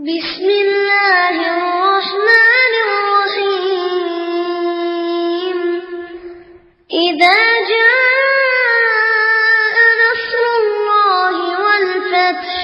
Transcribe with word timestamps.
بسم 0.00 0.48
الله 0.48 1.36
الرحمن 1.56 2.72
الرحيم. 2.88 3.98
إذا 6.90 7.40
جاء 7.72 8.96
نصر 10.04 10.44
الله 10.62 11.34
والفتح 11.64 12.56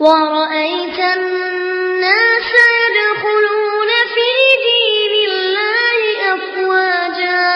ورأيت 0.00 0.98
الناس 1.18 2.50
يدخلون 2.82 3.90
في 4.14 4.30
دين 4.66 5.12
الله 5.30 6.02
أفواجا. 6.34 7.50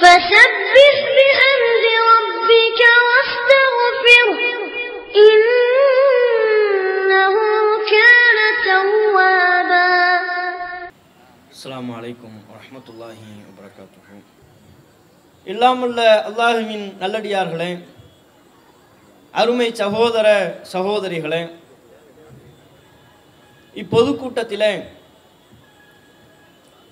فسبح 0.00 0.96
بحمد 1.16 1.84
ربك 2.12 2.80
واستغفره 3.06 4.38
அஸ்லாம் 11.76 11.96
வலைக்கும் 11.96 12.36
வரமத்துல்லாஹி 12.50 13.30
வபரகாத்துக்கும் 13.46 14.20
இல்லாமல்ல 15.46 15.98
அல்லாஹுவின் 16.28 16.84
நல்லடியார்களே 17.02 17.68
அருமை 19.34 19.66
சகோதர 19.80 20.28
சகோதரிகளே 20.72 21.40
இப்பொதுக்கூட்டத்தில் 23.76 24.64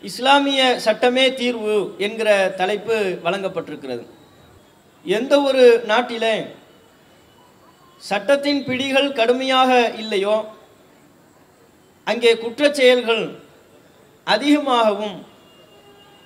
இஸ்லாமிய 0.03 0.67
சட்டமே 0.87 1.25
தீர்வு 1.41 1.77
என்கிற 1.99 2.29
தலைப்பு 2.61 2.99
வழங்கப்பட்டிருக்கிறது. 3.25 4.05
எந்த 5.07 5.41
ஒரு 5.41 5.65
நாட்டிலே 5.93 6.35
சட்டத்தின் 8.03 8.63
பிடிகள் 8.69 9.09
கடுமையாக 9.13 9.71
இல்லையோ 10.03 10.37
அங்கே 12.07 12.35
குற்றச்செயல்கள் 12.35 13.25
செயல்கள் 13.25 13.25
அதிகமாகவும் 14.25 15.17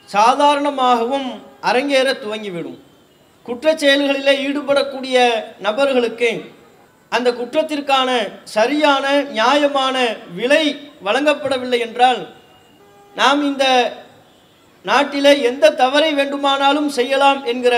சாதாரணமாகவும் 0.09 1.29
அரங்கேற 1.63 2.09
துவங்கிவிடும். 2.15 2.79
குற்ற 3.47 3.77
செயல்களிலே 3.77 4.35
ஈடுபடக்கூடிய 4.47 5.17
நபர்களுக்கு 5.59 6.31
அந்த 7.13 7.33
குற்றத்திற்கான 7.33 8.09
சரியான 8.45 9.05
நியாயமான 9.23 9.97
விலை 10.35 10.65
வழங்கப்படவில்லை 11.05 11.79
என்றால் 11.79 12.21
நாம் 13.17 13.43
இந்த 13.43 13.65
நாட்டிலே 14.85 15.33
எந்த 15.41 15.71
தவறை 15.73 16.15
வேண்டுமானாலும் 16.15 16.89
செய்யலாம் 16.89 17.45
என்கிற 17.45 17.77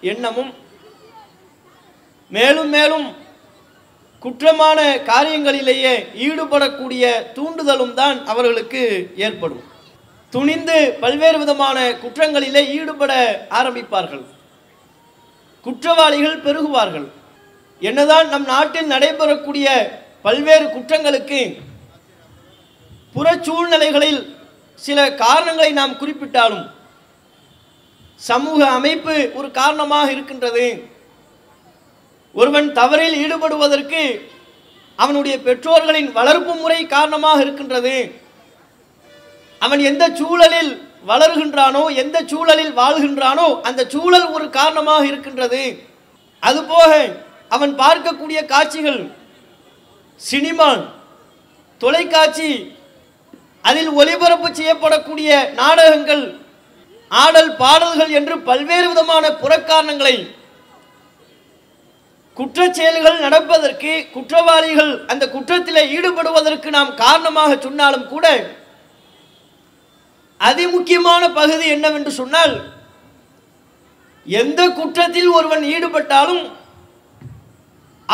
எண்ணமும் 0.00 0.52
மேலும் 2.28 2.68
மேலும் 2.68 3.06
குற்றமான 4.26 4.78
காரியங்களிலேயே 5.08 5.92
ஈடுபடக்கூடிய 6.26 7.04
தூண்டுதலும் 7.36 7.92
தான் 7.94 8.16
அவர்களுக்கு 8.32 8.82
ஏற்படும். 9.16 9.60
துணிந்து 10.30 10.78
பல்வேறு 11.02 11.38
விதமான 11.38 11.76
குற்றங்களிலே 11.90 12.62
ஈடுபட 12.78 13.12
ஆரம்பிப்பார்கள். 13.50 14.24
குற்றவாளிகள் 15.66 16.42
பெருகுவார்கள். 16.46 17.06
என்னதான் 17.80 18.28
நம் 18.28 18.44
நாட்டில் 18.44 18.90
நடைபெறக்கூடிய 18.94 19.66
பல்வேறு 20.22 20.66
குற்றங்களுக்கு 20.74 21.40
புற 23.12 23.36
சூழ்நிலைகளில் 23.46 24.20
சில 24.74 25.12
காரணங்களை 25.14 25.70
நாம் 25.72 25.98
குறிப்பிட்டாலும் 26.00 26.66
சமூக 28.30 28.68
அமைப்பு 28.70 29.30
ஒரு 29.34 29.50
காரணமாக 29.50 30.10
இருக்கின்றது. 30.10 30.66
ஒருவன் 32.38 32.68
தவறில் 32.78 33.16
ஈடுபடுவதற்கு 33.24 34.02
அவனுடைய 34.98 35.36
பெற்றோர்களின் 35.46 36.10
வளர்ப்பு 36.18 36.52
முறை 36.62 36.80
காரணமாக 36.94 37.38
இருக்கின்றது. 37.44 37.96
அவன் 39.62 39.82
எந்த 39.90 40.04
சூழலில் 40.20 40.72
வளர்கின்றானோ 41.10 41.82
எந்த 42.02 42.18
சூழலில் 42.32 42.72
வாழ்கின்றானோ 42.80 43.48
அந்த 43.68 43.80
சூழல் 43.94 44.26
ஒரு 44.36 44.46
காரணமாக 44.58 45.02
இருக்கின்றது. 45.10 45.62
அதுபோக 46.42 46.90
அவன் 47.56 47.72
பார்க்கக்கூடிய 47.82 48.40
காட்சிகள் 48.52 49.00
சினிமா 50.20 50.70
தொலைக்காட்சி 51.80 52.50
அதில் 53.68 53.90
ஒளிபரப்பு 54.00 54.48
செய்யப்படக்கூடிய 54.58 55.30
நாடகங்கள் 55.60 56.24
ஆடல் 57.10 57.52
பாடல்கள் 57.60 58.12
என்று 58.18 58.34
பல்வேறு 58.48 58.86
விதமான 58.92 59.24
புறக்காரணங்களை 59.42 60.16
குற்ற 62.38 62.60
செயல்கள் 62.78 63.22
நடப்பதற்கு 63.24 63.92
குற்றவாளிகள் 64.14 64.92
அந்த 65.12 65.24
குற்றத்தில் 65.34 65.90
ஈடுபடுவதற்கு 65.96 66.68
நாம் 66.76 66.92
காரணமாக 67.04 67.50
சொன்னாலும் 67.66 68.06
கூட 68.12 68.26
அதிமுக்கியமான 70.40 71.22
பகுதி 71.38 71.66
என்னவென்று 71.76 72.12
சொன்னால் 72.20 72.54
எந்த 74.26 74.60
குற்றத்தில் 74.78 75.30
ஒருவன் 75.38 75.64
ஈடுபட்டாலும் 75.74 76.44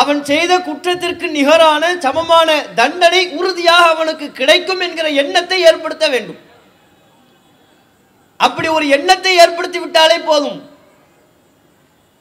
அவன் 0.00 0.20
செய்த 0.30 0.52
குற்றத்திற்கு 0.66 1.26
நிகரான 1.38 1.84
சமமான 2.04 2.48
தண்டனை 2.78 3.22
உறுதியாக 3.38 3.88
அவனுக்கு 3.94 4.26
கிடைக்கும் 4.38 4.82
என்கிற 4.86 5.06
எண்ணத்தை 5.22 5.58
ஏற்படுத்த 5.68 6.04
வேண்டும். 6.12 6.40
அப்படி 8.40 8.68
ஒரு 8.76 8.86
எண்ணத்தை 8.96 9.32
ஏற்படுத்தி 9.42 9.78
விட்டாலே 9.82 10.18
போதும். 10.28 10.60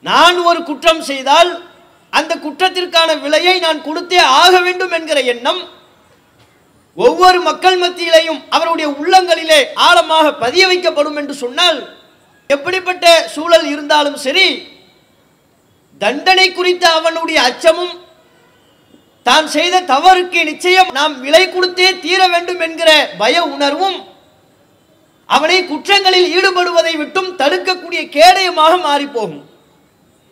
நான் 0.08 0.38
ஒரு 0.50 0.60
குற்றம் 0.70 1.02
செய்தால் 1.10 1.50
அந்த 2.12 2.32
குற்றத்திற்கான 2.36 3.10
விலையை 3.20 3.56
நான் 3.60 3.84
கொடுத்தே 3.84 4.20
ஆக 4.42 4.54
வேண்டும் 4.60 4.90
என்கிற 4.90 5.18
எண்ணம் 5.24 5.60
ஒவ்வொரு 6.96 7.38
மக்கள் 7.40 7.78
மத்தியிலையும் 7.78 8.40
அவருடைய 8.48 8.88
உள்ளங்களிலே 8.92 9.60
ஆழமாக 9.86 10.32
பதிய 10.34 10.64
வைக்கப்படும் 10.66 11.16
என்று 11.16 11.34
சொன்னால் 11.34 11.78
எப்படிப்பட்ட 12.50 13.06
சூழல் 13.26 13.66
இருந்தாலும் 13.66 14.16
சரி 14.16 14.48
தண்டனை 16.00 16.46
குறித்த 16.52 16.84
அவனுடைய 16.92 17.38
அச்சமும் 17.42 17.94
தான் 19.26 19.46
செய்த 19.48 19.84
தவறுக்கு 19.84 20.40
நிச்சயம் 20.44 20.88
நாம் 20.92 21.14
விலை 21.20 21.42
கொடுத்தே 21.48 21.88
தீர 22.00 22.20
வேண்டும் 22.28 22.60
என்கிற 22.60 22.90
பய 23.18 23.44
உணர்வும் 23.44 23.98
அவனை 25.28 25.58
குற்றங்களில் 25.64 26.30
ஈடுபடுவதை 26.36 26.94
விட்டும் 26.96 27.30
தடுக்கக்கூடிய 27.36 28.00
கேடயமாக 28.08 28.72
மாறிப்போகும். 28.88 29.44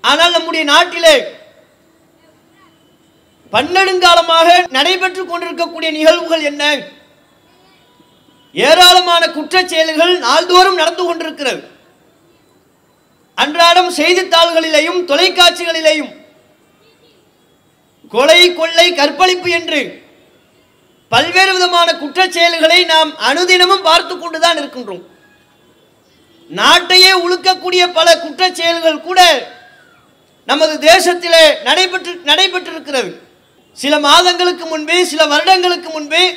ஆனால் 0.05 0.31
நம்முடைய 0.31 0.65
நாட்டிலே 0.65 1.15
பன்னெடுங்காலமாக 3.53 4.49
நடைபெற்று 4.77 5.23
கொண்டிருக்கக்கூடிய 5.27 5.91
நிகழ்வுகள் 5.99 6.45
என்ன? 6.51 6.65
ஏராளமான 8.55 9.23
குற்றச் 9.27 9.71
செயல்கள் 9.73 10.15
நாள்தோறும் 10.19 10.81
நடந்து 10.81 11.05
கொண்டிருக்கிறது. 11.05 11.63
அன்றாடம் 13.35 13.91
செய்தித்தாள்களிலேயும் 13.99 15.01
தொலைக்காட்சிகளிலேயும் 15.11 16.13
கொலை 18.15 18.41
கொள்ளை 18.55 18.87
கற்பழிப்பு 18.95 19.51
என்று 19.59 19.81
பல்வேறு 21.09 21.53
விதமான 21.53 21.89
குற்றச் 22.01 22.35
செயல்களை 22.37 22.85
நாம் 22.85 23.11
அனுதினமும் 23.29 23.87
பார்த்து 23.89 24.19
கொண்டுதான் 24.19 24.59
இருக்கின்றோம். 24.61 25.05
நாட்டையே 26.51 27.13
உழுக்கக்கூடிய 27.25 27.83
பல 27.99 28.09
குற்றச் 28.25 28.59
செயல்கள் 28.61 29.05
கூட 29.09 29.21
நமது 30.45 30.75
தேசத்திலே 30.91 31.45
நடைபெற்று 31.69 32.13
நடைபெற்றிருக்கிறது. 32.31 33.11
சில 33.75 33.99
மாதங்களுக்கு 33.99 34.67
முன்பே 34.67 35.05
சில 35.05 35.27
வருடங்களுக்கு 35.27 35.89
முன்பே 35.91 36.37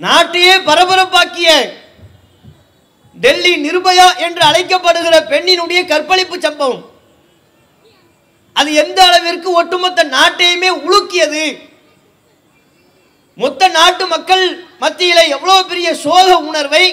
நாட்டையே 0.00 0.62
பரபரப்பாக்கிய 0.64 1.48
டெல்லி 3.14 3.70
நிர்பயா 3.70 4.16
என்று 4.16 4.42
அழைக்கப்படுகிற 4.44 5.14
பெண்ணினுடைய 5.32 5.86
கற்பழிப்பு 5.86 6.40
சம்பவம். 6.40 6.90
அது 8.52 8.74
எந்த 8.74 9.04
அளவிற்கு 9.06 9.52
ஒட்டுமொத்த 9.52 10.04
நாட்டையுமே 10.04 10.70
உலுக்கியது? 10.86 11.44
மொத்த 13.34 13.68
நாட்டு 13.68 14.06
மக்கள் 14.06 14.66
மத்தியிலே 14.78 15.28
எவ்வளவு 15.28 15.66
பெரிய 15.66 15.94
சோக 15.94 16.38
உணர்வை? 16.38 16.84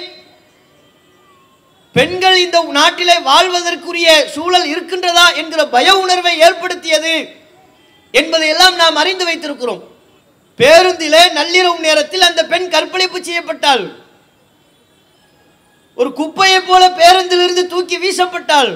பெண்கள் 1.91 2.37
இந்த 2.37 2.63
நாட்டிலே 2.63 3.17
வாழ்வதற்குரிய 3.19 4.27
சூழல் 4.27 4.67
இருக்கின்றதா 4.73 5.35
என்கிற 5.35 5.67
பய 5.67 5.97
உணர்வை 5.97 6.39
ஏற்படுத்தியது? 6.39 7.44
என்பதையெல்லாம் 8.19 8.75
நாம் 8.81 8.99
அறிந்து 9.01 9.25
வைத்திருக்கிறோம். 9.27 9.83
பேருந்திலே 10.59 11.21
நள்ளிரவு 11.37 11.79
நேரத்தில் 11.85 12.27
அந்த 12.29 12.41
பெண் 12.51 12.67
கற்பழிப்பு 12.73 13.19
செய்யப்பட்டாள். 13.19 13.83
ஒரு 15.99 16.09
குப்பையை 16.19 16.59
போல 16.61 16.83
பேருந்திலிருந்து 16.99 17.63
தூக்கி 17.73 17.97
வீசப்பட்டாள். 17.97 18.71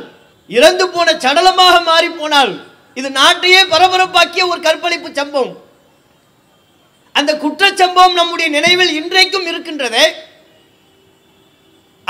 இறந்து 0.58 0.86
போன 0.90 1.12
சடலமாக 1.24 1.76
மாறி 1.84 2.10
போனாள். 2.10 2.52
இது 3.00 3.10
நாட்டையே 3.10 3.62
பரபரப்பாக்கிய 3.74 4.48
ஒரு 4.48 4.62
கற்பழிப்பு 4.62 5.10
சம்பவம். 5.14 5.56
அந்த 7.18 7.32
குற்றச்சம்பவம் 7.44 8.20
நம்முடைய 8.20 8.48
நினைவில் 8.58 8.94
இன்றைக்கும் 9.00 9.48
இருக்கின்றதே. 9.52 10.06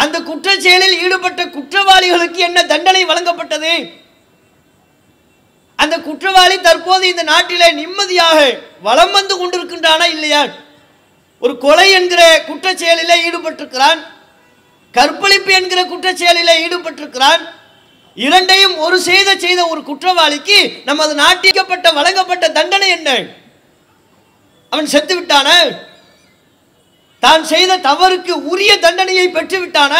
அந்த 0.02 0.18
குற்றச்செயலில் 0.20 1.00
ஈடுபட்ட 1.04 1.42
குற்றவாளிகளுக்கு 1.46 2.40
என்ன 2.48 2.60
தண்டனை 2.66 3.02
வழங்கப்பட்டது? 3.06 3.74
அந்த 5.84 5.96
குற்றவாளி 6.08 6.58
தற்போது 6.68 7.04
இந்த 7.12 7.24
நாட்டிலே 7.31 7.68
நிம்மதியாக 7.81 8.40
வளம் 8.88 9.14
வந்து 9.18 9.36
கொண்டிருக்கின்றானா 9.36 10.08
இல்லையா? 10.16 10.42
ஒரு 11.44 11.54
கொலை 11.66 11.86
என்கிற 11.98 12.22
குற்றச்செயலிலே 12.48 13.16
ஈடுபட்டிருக்கிறான். 13.28 14.00
கற்பழிப்பு 14.98 15.52
என்கிற 15.60 15.81
குற்றச்செயலில் 15.92 16.60
ஈடுபட்டிருக்கிறான். 16.66 17.44
இரண்டையும் 18.26 18.76
ஒரு 18.86 18.98
செய்த 19.10 19.30
செய்த 19.46 19.62
ஒரு 19.74 19.81
குற்றவாளிக்கு 19.90 20.58
நமது 20.90 21.14
நாட்டிக்கப்பட்ட 21.24 21.88
வழங்கப்பட்ட 22.00 22.46
தண்டனை 22.58 22.90
என்ன? 22.98 23.10
அவன் 24.74 24.92
செத்து 24.94 25.14
விட்டான? 25.16 25.50
தான் 27.24 27.44
செய்த 27.54 27.82
தவறுக்கு 27.90 28.34
உரிய 28.52 28.72
தண்டனையை 28.86 29.25
பெற்று 29.30 29.58
விட்டான? 29.60 29.96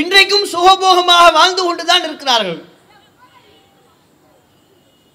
இன்றைக்கும் 0.00 0.48
சுகபோகமாக 0.52 1.32
வாழ்ந்து 1.38 1.62
கொண்டுதான் 1.64 2.04
இருக்கிறார்கள். 2.08 2.60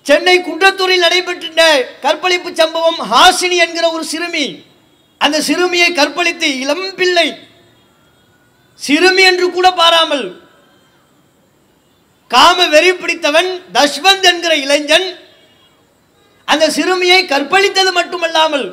சென்னை 0.07 0.33
குன்றத்தூரில் 0.39 1.03
நடைபெற்ற 1.03 1.61
கற்பழிப்பு 2.01 2.49
சம்பவம் 2.55 2.99
ஹாசினி 3.11 3.55
என்கிற 3.63 3.85
ஒரு 3.91 4.03
சிறுமி. 4.11 4.45
அந்த 5.17 5.37
சிறுமியை 5.41 5.87
கற்பழித்து 5.93 6.47
இளம் 6.59 6.95
பிள்ளை. 6.95 7.27
சிறுமி 8.85 9.23
என்று 9.29 9.51
கூட 9.51 9.67
பாராமல். 9.71 10.25
காம 12.27 12.67
வெறி 12.73 12.91
பிடித்தவன் 12.93 13.49
தஷ்வந்த் 13.73 14.27
என்கிற 14.31 14.55
இளைஞன். 14.55 15.07
அந்த 16.45 16.69
சிறுமியை 16.69 17.19
கற்பழித்தது 17.25 17.91
மட்டுமல்லாமல் 17.91 18.67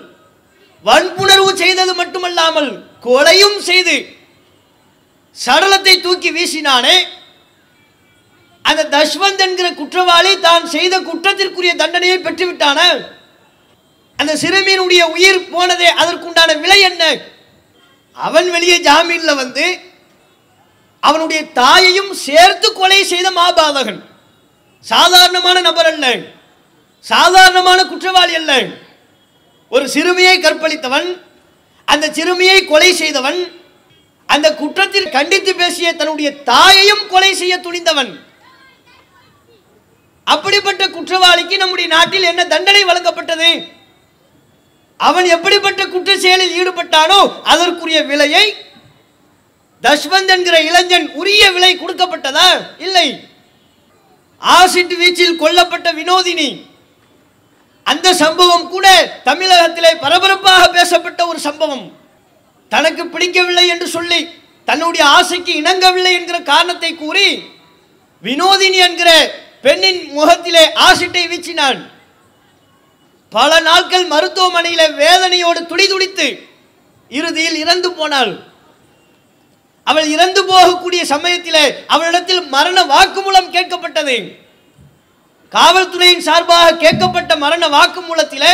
வன்புணர்வு 0.83 1.57
செய்தது 1.57 1.95
மட்டுமல்லாமல் 1.95 2.71
கொலையும் 3.03 3.59
செய்து 3.71 3.97
சடலத்தை 5.47 5.95
தூக்கி 6.01 6.31
வீசினானே. 6.33 6.97
அந்த 8.63 8.83
தஷ்வந்த் 8.95 9.43
என்கிற 9.47 9.69
குற்றவாளி 9.73 10.41
தான் 10.41 10.67
செய்த 10.67 11.01
குற்றத்திற்குரிய 11.01 11.73
தண்டனையை 11.77 12.19
பெற்றுவிட்டான? 12.19 12.81
அந்த 14.17 14.33
சிறுமியினுடைய 14.37 15.03
உயிர் 15.15 15.51
போனதே 15.51 15.89
அதற்குண்டான 16.03 16.61
விலை 16.61 16.81
என்ன? 16.81 17.03
அவன் 18.13 18.51
வெளியே 18.51 18.79
ஜாமீனில் 18.79 19.35
வந்து 19.35 19.67
அவனுடைய 21.01 21.41
தாயையும் 21.61 22.13
சேர்த்து 22.27 22.73
கொலை 22.73 23.05
செய்த 23.05 23.29
மாபாதகன் 23.31 24.01
சாதாரணமான 24.81 25.61
நபர் 25.61 25.87
அல்ல. 25.87 26.07
சாதாரணமான 27.01 27.85
குற்றவாளி 27.85 28.35
அல்ல. 28.35 28.53
ஒரு 29.69 29.89
சிறுமியை 29.89 30.37
கற்பழித்தவன் 30.41 31.09
அந்த 31.85 32.13
சிறுமியை 32.13 32.65
கொலை 32.65 32.91
செய்தவன் 32.95 33.39
அந்த 34.27 34.55
குற்றத்தில் 34.55 35.11
கண்டித்து 35.11 35.55
பேசிய 35.55 35.89
தன்னுடைய 35.93 36.29
தாயையும் 36.51 37.07
கொலை 37.09 37.35
செய்ய 37.35 37.55
துணிந்தவன். 37.59 38.13
அப்படிப்பட்ட 40.25 40.89
குற்றவாளிக்கு 40.89 41.57
நம்முடைய 41.57 41.95
நாட்டில் 41.95 42.23
என்ன 42.23 42.47
தண்டனை 42.47 42.85
வழங்கப்பட்டது? 42.85 43.65
அவன் 44.97 45.25
எப்படிப்பட்ட 45.25 45.87
குற்ற 45.87 46.19
செயலில் 46.19 46.57
ஈடுபட்டானோ 46.59 47.43
அதற்குரிய 47.43 48.03
விலையை 48.03 48.57
தஷ்வந்த் 49.83 50.29
என்கிற 50.29 50.61
இளைஞன் 50.61 51.11
உரிய 51.13 51.51
விலை 51.51 51.79
கொடுக்கப்பட்டதா? 51.79 52.49
இல்லை. 52.79 53.21
ஆசிட் 54.43 54.95
வீச்சில் 55.01 55.41
கொல்லப்பட்ட 55.41 55.89
வினோதினி. 55.95 56.67
அந்த 57.83 58.15
சம்பவம் 58.15 58.69
கூட 58.69 58.87
தமிழகத்திலே 59.25 59.95
பரபரப்பாக 59.95 60.69
பேசப்பட்ட 60.69 61.27
ஒரு 61.27 61.39
சம்பவம். 61.39 61.93
தனக்கு 62.69 63.07
பிடிக்கவில்லை 63.07 63.69
என்று 63.69 63.87
சொல்லி 63.87 64.29
தன்னுடைய 64.65 65.07
ஆசைக்கு 65.07 65.53
இணங்கவில்லை 65.63 66.13
என்கிற 66.13 66.41
காரணத்தை 66.41 66.95
கூறி 66.95 67.43
வினோதினி 68.23 68.79
என்கிற 68.89 69.11
பெண்ணின் 69.65 70.01
முகத்திலே 70.19 70.65
ஆசிட்டை 70.87 71.25
வீச்சினான். 71.33 71.81
பல 73.33 73.61
நாட்கள் 73.69 74.07
மருத்துவமனையில் 74.13 74.97
வேதனையோடு 75.03 75.61
துடிதுடித்து 75.71 76.27
இறுதியில் 77.11 77.59
இறந்து 77.63 77.89
போனாள். 77.93 78.33
அவள் 79.87 80.09
இறந்து 80.15 80.41
போகக்கூடிய 80.51 81.03
சமயத்திலே 81.13 81.65
அவளிடத்தில் 81.95 82.43
மரண 82.55 82.79
வாக்குமூலம் 82.93 83.53
கேட்கப்பட்டது. 83.55 84.17
காவல்துறையின் 85.53 86.27
சார்பாக 86.27 86.77
கேட்கப்பட்ட 86.85 87.33
மரண 87.45 87.63
வாக்குமூலத்திலே 87.77 88.53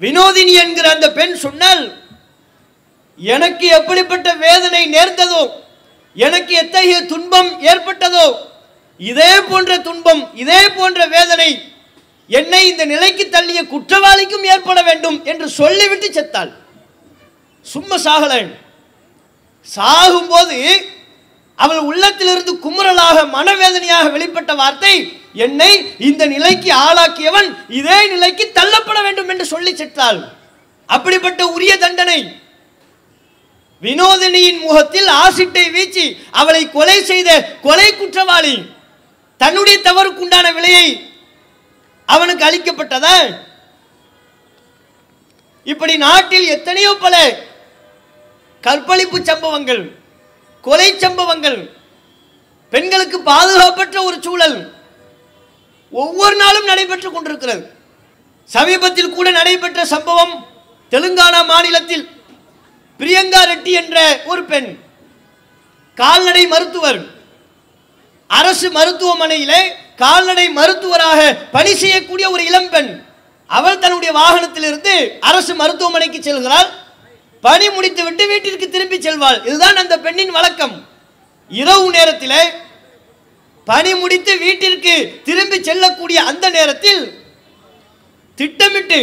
வினோதினி 0.00 0.54
என்கிற 0.64 0.86
அந்த 0.94 1.08
பெண் 1.18 1.34
சொன்னால் 1.44 1.82
எனக்கு 3.20 3.66
எப்படிப்பட்ட 3.78 4.28
வேதனை 4.44 4.82
நேர்ந்ததோ 4.94 5.42
எனக்கு 6.16 6.52
எத்தகைய 6.62 7.00
துன்பம் 7.10 7.50
ஏற்பட்டதோ 7.70 8.26
இதே 9.00 9.32
போன்ற 9.40 9.72
துன்பம் 9.78 10.22
இதே 10.34 10.62
போன்ற 10.68 11.00
வேதனை 11.06 11.50
என்னை 12.30 12.60
இந்த 12.70 12.84
நிலைக்கு 12.84 13.24
தள்ளிய 13.26 13.60
குற்றவாளிக்கும் 13.66 14.44
ஏற்பட 14.44 14.82
வேண்டும் 14.82 15.16
என்று 15.24 15.46
சொல்லிவிட்டு 15.48 16.08
செத்தாள். 16.08 16.50
சும்மா 17.66 17.96
சாகலன் 17.96 18.50
சாகும்போது 19.66 20.58
அவள் 21.58 21.80
உள்ளத்திலிருந்து 21.88 22.52
குமுறலாக 22.64 23.16
மனவேதனையாக 23.36 24.06
வெளிப்பட்ட 24.10 24.52
வார்த்தை 24.56 24.94
என்னை 25.44 25.72
இந்த 26.08 26.22
நிலைக்கு 26.26 26.70
ஆளாக்கியவன் 26.86 27.48
இதே 27.78 27.98
நிலைக்கு 28.08 28.44
தள்ளப்பட 28.54 28.98
வேண்டும் 29.02 29.28
என்று 29.28 29.46
சொல்லி 29.46 29.72
செத்தாள். 29.72 30.20
அப்படிப்பட்ட 30.88 31.40
உரிய 31.46 31.72
தண்டனை. 31.76 32.20
வினோதினியின் 33.82 34.60
முகத்தில் 34.66 35.08
ஆசிட்டை 35.22 35.66
வீச்சு 35.74 36.04
அவளை 36.30 36.62
கொலை 36.70 36.96
செய்த 37.10 37.30
கொலை 37.62 37.88
குற்றவாளி 37.92 38.54
தன்னுடைய 39.40 39.76
தவறுக்குண்டான 39.78 40.46
விலையை 40.54 40.86
அவனுக்கு 42.08 42.44
அளிக்கப்பட்டதா 42.48 43.16
இப்படி 45.66 45.94
நாட்டில் 45.96 46.46
எத்தனையோ 46.56 46.90
பல 47.04 47.14
கற்பழிப்பு 48.62 49.18
சம்பவங்கள் 49.24 49.82
கொலை 50.64 50.88
சம்பவங்கள் 50.98 51.58
பெண்களுக்கு 52.72 53.18
பாதுகாப்பற்ற 53.22 53.96
ஒரு 54.04 54.16
சூழல் 54.22 54.56
ஒவ்வொரு 55.92 56.36
நாளும் 56.36 56.64
நடைபெற்றுக் 56.64 57.14
கொண்டிருக்கிறது. 57.14 57.62
சமீபத்தில் 58.50 59.14
கூட 59.14 59.28
நடைபெற்ற 59.30 59.80
சம்பவம் 59.84 60.34
தெலுங்கானா 60.92 61.40
மாநிலத்தில் 61.46 62.04
பிரியங்கா 63.00 63.40
ரெட்டி 63.50 63.72
என்ற 63.80 63.96
ஒரு 64.24 64.42
பெண் 64.44 64.70
கால்நடை 65.98 66.44
மருத்துவர் 66.46 67.00
அரசு 68.38 68.66
மருத்துவமனையிலே 68.70 69.60
கால்நடை 70.02 70.46
மருத்துவராக 70.58 71.20
பணி 71.54 71.72
செய்யக்கூடிய 71.74 72.26
ஒரு 72.30 72.42
இளம்பெண் 72.50 72.90
அவள் 73.50 73.80
தன்னுடைய 73.82 74.10
வாகனத்திலிருந்து 74.20 74.94
அரசு 75.20 75.52
மருத்துவமனைக்கு 75.54 76.18
செல்கிறாள். 76.22 76.68
பணி 77.44 77.66
முடித்து 77.68 78.02
விட்டு 78.04 78.24
வீட்டிற்கு 78.26 78.66
திரும்பி 78.70 78.98
செல்வாள். 78.98 79.38
இதுதான் 79.46 79.80
அந்த 79.82 79.94
பெண்ணின் 79.98 80.30
வழக்கம். 80.30 80.74
இரவு 81.50 81.86
நேரத்திலே 81.90 82.42
பணி 83.66 83.92
முடித்து 83.94 84.32
வீட்டிற்கு 84.38 84.94
திரும்பி 85.24 85.58
செல்லக்கூடிய 85.62 86.18
அந்த 86.30 86.46
நேரத்தில் 86.50 87.02
திட்டமிட்டு 88.38 88.98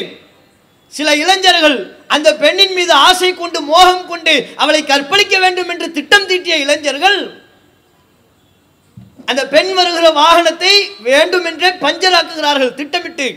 சில 0.94 1.10
இளைஞர்கள் 1.24 1.78
அந்த 2.16 2.30
பெண்ணின் 2.44 2.74
மீது 2.74 2.94
ஆசை 3.08 3.30
கொண்டு 3.34 3.60
மோகம் 3.72 4.08
கொண்டு 4.08 4.34
அவளை 4.56 4.82
கற்பழிக்க 4.86 5.36
வேண்டும் 5.44 5.70
என்று 5.74 5.88
திட்டம் 5.98 6.28
தீட்டிய 6.30 6.56
இளைஞர்கள் 6.56 7.20
அந்த 9.30 9.44
பெண் 9.54 9.72
வருகிற 9.78 10.08
வாகனத்தை 10.20 10.74
வேண்டுமென்றே 11.08 11.70
பஞ்சராக்குகிறார்கள் 11.86 12.78
திட்டமிட்டு. 12.80 13.28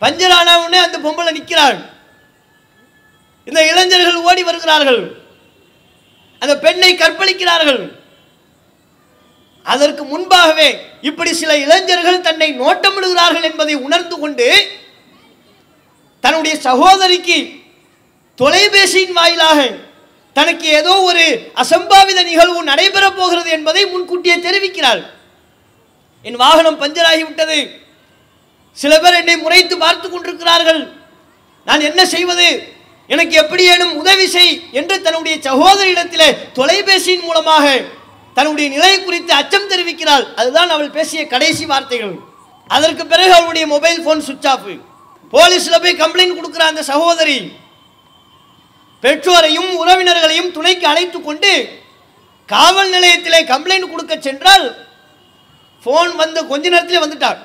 பஞ்சர் 0.00 0.34
உடனே 0.64 0.78
அந்த 0.86 0.98
பொம்பளை 1.04 1.32
நிற்கிறாள். 1.32 1.78
இந்த 3.44 3.60
இளைஞர்கள் 3.70 4.22
ஓடி 4.28 4.42
வருகிறார்கள். 4.42 5.02
அந்த 6.42 6.54
பெண்ணை 6.58 6.90
கற்பழிக்கிறார்கள். 6.94 7.82
அதற்கு 9.72 10.02
முன்பாகவே 10.04 10.68
இப்படி 11.00 11.32
சில 11.40 11.52
இளைஞர்கள் 11.64 12.24
தன்னை 12.28 12.48
நோட்டமிடுகிறார்கள் 12.60 13.48
என்பதை 13.50 13.74
உணர்ந்து 13.86 14.16
கொண்டு 14.18 14.46
தன்னுடைய 16.20 16.54
சகோதரிக்கு 16.68 17.38
தொலைபேசியின் 18.40 19.16
வாயிலாக 19.18 19.60
தனக்கு 20.32 20.66
ஏதோ 20.66 20.92
ஒரு 21.00 21.24
அசம்பாவித 21.62 22.20
நிகழ்வு 22.24 22.60
நடைபெறப் 22.64 23.16
போகிறது 23.16 23.50
என்பதை 23.50 23.86
முன்கூட்டியே 23.86 24.36
தெரிவிக்கிறாள். 24.36 25.02
என் 26.22 26.40
வாகனம் 26.44 26.80
பஞ்சராகிவிட்டது 26.80 27.58
சில 28.72 28.92
பேர் 29.00 29.14
என்னை 29.14 29.36
முறைத்து 29.36 29.78
பார்த்து 29.78 30.10
கொண்டிருக்கிறார்கள். 30.10 30.82
நான் 31.64 31.80
என்ன 31.80 32.06
செய்வது? 32.06 32.46
எனக்கு 33.06 33.34
எப்படியேனும் 33.36 33.96
உதவி 33.96 34.26
செய் 34.26 34.52
என்று 34.72 35.02
தன்னுடைய 35.02 35.36
சகோதரியிடத்திலே 35.36 36.28
தொலைபேசியின் 36.58 37.26
மூலமாக 37.28 37.64
தன்னுடைய 38.34 38.66
நிலை 38.70 39.04
குறித்து 39.04 39.32
அச்சம் 39.32 39.70
தெரிவிக்கிறாள். 39.70 40.24
அதுதான் 40.34 40.70
அவள் 40.70 40.90
பேசிய 40.90 41.26
கடைசி 41.26 41.66
வார்த்தைகள். 41.66 42.14
அதற்கு 42.68 43.06
பிறகு 43.06 43.32
அவளுடைய 43.32 43.66
மொபைல் 43.66 44.00
ஃபோன் 44.06 44.24
சுவிட்ச் 44.28 44.46
ஆஃப். 44.46 44.70
போலீஸில் 45.32 45.82
போய் 45.82 46.00
கம்ப்ளைண்ட் 46.02 46.38
கொடுக்குற 46.38 46.64
அந்த 46.70 46.82
சகோதரி 46.82 47.36
பெற்றோரையும் 49.02 49.70
உறவினர்களையும் 49.82 50.50
துணைக்கு 50.56 50.86
அழைத்து 50.86 51.18
கொண்டு 51.20 51.52
காவல் 52.52 52.90
நிலையத்திலே 52.94 53.40
கம்ப்ளைண்ட் 53.52 53.90
கொடுக்க 53.90 54.14
சென்றால் 54.20 54.66
ஃபோன் 55.84 56.12
வந்து 56.22 56.40
கொஞ்ச 56.50 56.64
நேரத்திலே 56.68 57.04
வந்துட்டார். 57.04 57.40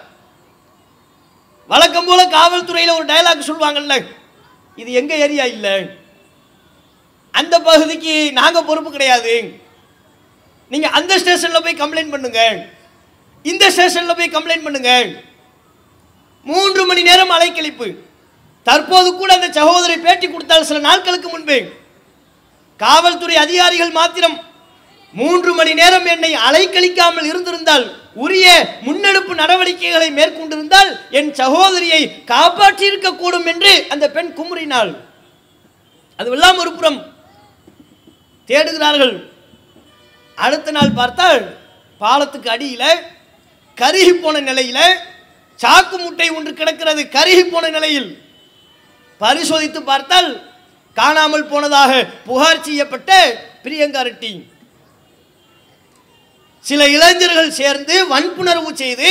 வழக்கம் 1.72 2.08
போல 2.10 2.22
காவல்துறையில் 2.38 2.98
ஒரு 2.98 3.06
டயலாக் 3.12 3.48
சொல்லுவாங்கல்ல 3.50 3.96
இது 4.82 4.92
எங்க 5.00 5.14
ஏரியா 5.26 5.46
இல்லை? 5.54 5.76
அந்த 7.40 7.56
பகுதிக்கு 7.60 8.14
நாங்கள் 8.40 8.68
பொறுப்பு 8.68 8.92
கிடையாது. 8.92 9.34
நீங்க 10.74 10.88
அந்த 11.00 11.14
ஸ்டேஷன்ல 11.24 11.60
போய் 11.66 11.82
கம்ப்ளைண்ட் 11.82 12.14
பண்ணுங்க. 12.16 12.42
இந்த 13.52 13.66
ஸ்டேஷன்ல 13.76 14.14
போய் 14.18 14.36
கம்ப்ளைண்ட் 14.36 14.68
பண்ணுங்க. 14.68 14.92
மூன்று 16.44 16.86
மணி 16.86 17.02
நேரம் 17.10 17.34
அலைக்கழிப்பு. 17.38 17.88
தற்போது 18.68 19.10
கூட 19.14 19.32
அந்த 19.38 19.50
சகோதரி 19.60 19.96
பேட்டி 20.06 20.28
கொடுத்தால் 20.28 20.68
சில 20.70 20.80
நாட்களுக்கு 20.90 21.30
முன்பே 21.34 21.60
காவல்துறை 22.84 23.36
அதிகாரிகள் 23.46 23.98
மாத்திரம் 24.00 24.38
மூன்று 25.20 25.52
மணி 25.60 25.74
நேரம் 25.80 26.08
என்னை 26.14 26.32
அலைக்கழிக்காமல் 26.48 27.28
இருந்திருந்தால் 27.30 27.86
உரிய 28.24 28.48
முன்னெடுப்பு 28.86 29.34
நடவடிக்கைகளை 29.42 30.10
மேற்கொண்டிருந்தால் 30.18 30.90
என் 31.20 31.32
சகோதரியை 31.42 32.02
காப்பாற்றியிருக்க 32.32 33.10
கூடும் 33.16 33.48
என்று 33.52 33.72
அந்த 33.94 34.06
பெண் 34.16 34.32
குமுறினாள். 34.38 34.92
அதுவெல்லாம் 36.20 36.60
ஒரு 36.64 36.72
புறம் 36.78 37.00
தேடுகிறார்கள். 38.50 39.16
அடுத்த 40.38 40.72
நாள் 40.78 40.98
பார்த்தால் 41.00 41.42
பாலத்துக்கு 42.02 42.50
அடியில் 42.56 43.04
கருகி 43.78 44.14
போன 44.24 44.40
நிலையில் 44.50 44.86
சாக்கு 45.60 45.98
முட்டை 46.04 46.30
ஒன்று 46.38 46.52
கிடக்கிறது. 46.54 47.02
கருகி 47.18 47.44
போன 47.54 47.66
நிலையில் 47.76 48.10
பரிசோதித்து 49.22 49.82
பார்த்தால் 49.92 50.30
காணாமல் 50.98 51.50
போனதாக 51.52 51.92
புகார் 52.28 52.66
செய்யப்பட்ட 52.68 53.12
பிரியங்கா 53.64 54.02
ரெட்டி. 54.08 54.32
சில 56.66 56.82
இளைஞர்கள் 56.96 57.58
சேர்ந்து 57.62 57.96
வன்புணர்வு 58.14 58.72
செய்து 58.84 59.10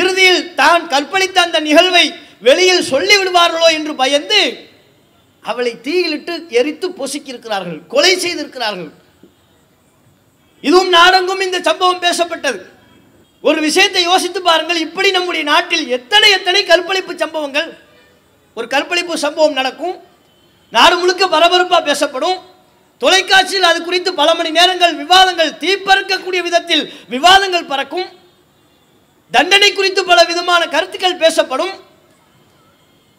இறுதியில் 0.00 0.44
தான் 0.60 0.84
கற்பழித்த 0.92 1.38
அந்த 1.46 1.58
நிகழ்வை 1.68 2.04
வெளியில் 2.46 2.88
சொல்லி 2.92 3.16
விடுவார்களோ 3.20 3.68
என்று 3.78 3.92
பயந்து 4.02 4.40
அவளை 5.50 5.72
தீயிலிட்டு 5.86 6.34
எரித்து 6.58 6.86
பொசுக்கியிருக்கிறார்கள் 6.98 7.80
கொலை 7.94 8.12
செய்திருக்கிறார்கள். 8.24 8.90
இதுவும் 10.68 10.92
நாடெங்கும் 10.96 11.42
இந்த 11.46 11.58
சம்பவம் 11.68 12.02
பேசப்பட்டது. 12.04 12.60
ஒரு 13.48 13.58
விஷயத்தை 13.66 14.02
யோசித்து 14.10 14.40
பாருங்கள் 14.42 14.84
இப்படி 14.84 15.08
நம்முடைய 15.16 15.44
நாட்டில் 15.52 15.84
எத்தனை 15.96 16.28
எத்தனை 16.36 16.60
கற்பழிப்பு 16.70 17.14
சம்பவங்கள்? 17.24 17.68
ஒரு 18.56 18.66
கற்பழிப்பு 18.74 19.14
சம்பவம் 19.24 19.58
நடக்கும். 19.60 19.94
நாடு 20.74 20.96
முழுக்க 20.96 21.24
பரபரப்பாக 21.28 21.82
பேசப்படும். 21.90 22.38
தொலைக்காட்சியில் 23.02 23.70
அது 23.70 23.78
குறித்து 23.82 24.10
பல 24.20 24.28
மணி 24.34 24.50
நேரங்கள் 24.58 24.94
விவாதங்கள் 25.02 25.56
தீப்பறக்கக்கூடிய 25.62 26.40
விதத்தில் 26.48 26.84
விவாதங்கள் 27.14 27.70
பறக்கும். 27.72 28.08
தண்டனை 29.30 29.70
குறித்து 29.72 30.00
பல 30.10 30.18
விதமான 30.30 30.62
கருத்துக்கள் 30.74 31.20
பேசப்படும். 31.24 31.74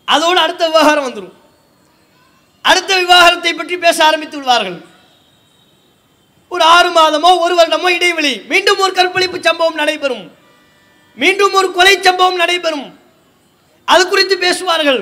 அதோடு 0.07 0.39
அடுத்த 0.45 0.63
விவகாரம் 0.69 1.07
வந்துடும் 1.07 1.33
அடுத்த 2.69 2.91
விவாகரத்தை 3.01 3.51
பற்றி 3.53 3.75
பேச 3.77 3.97
ஆரம்பித்து 4.05 4.37
விடுவார்கள். 4.37 4.77
ஒரு 6.53 6.63
ஆறு 6.75 6.89
மாதமோ 6.97 7.29
ஒரு 7.43 7.53
வருடமோ 7.59 7.89
இடைவெளி. 7.97 8.33
மீண்டும் 8.51 8.81
ஒரு 8.85 8.93
கற்பழிப்பு 8.93 9.37
சம்பவம் 9.47 9.79
நடைபெறும். 9.81 10.25
மீண்டும் 11.21 11.53
ஒரு 11.59 11.67
கொலை 11.77 11.95
சம்பவம் 12.07 12.41
நடைபெறும். 12.43 12.87
அது 13.85 14.03
குறித்து 14.07 14.35
பேசுவார்கள். 14.45 15.01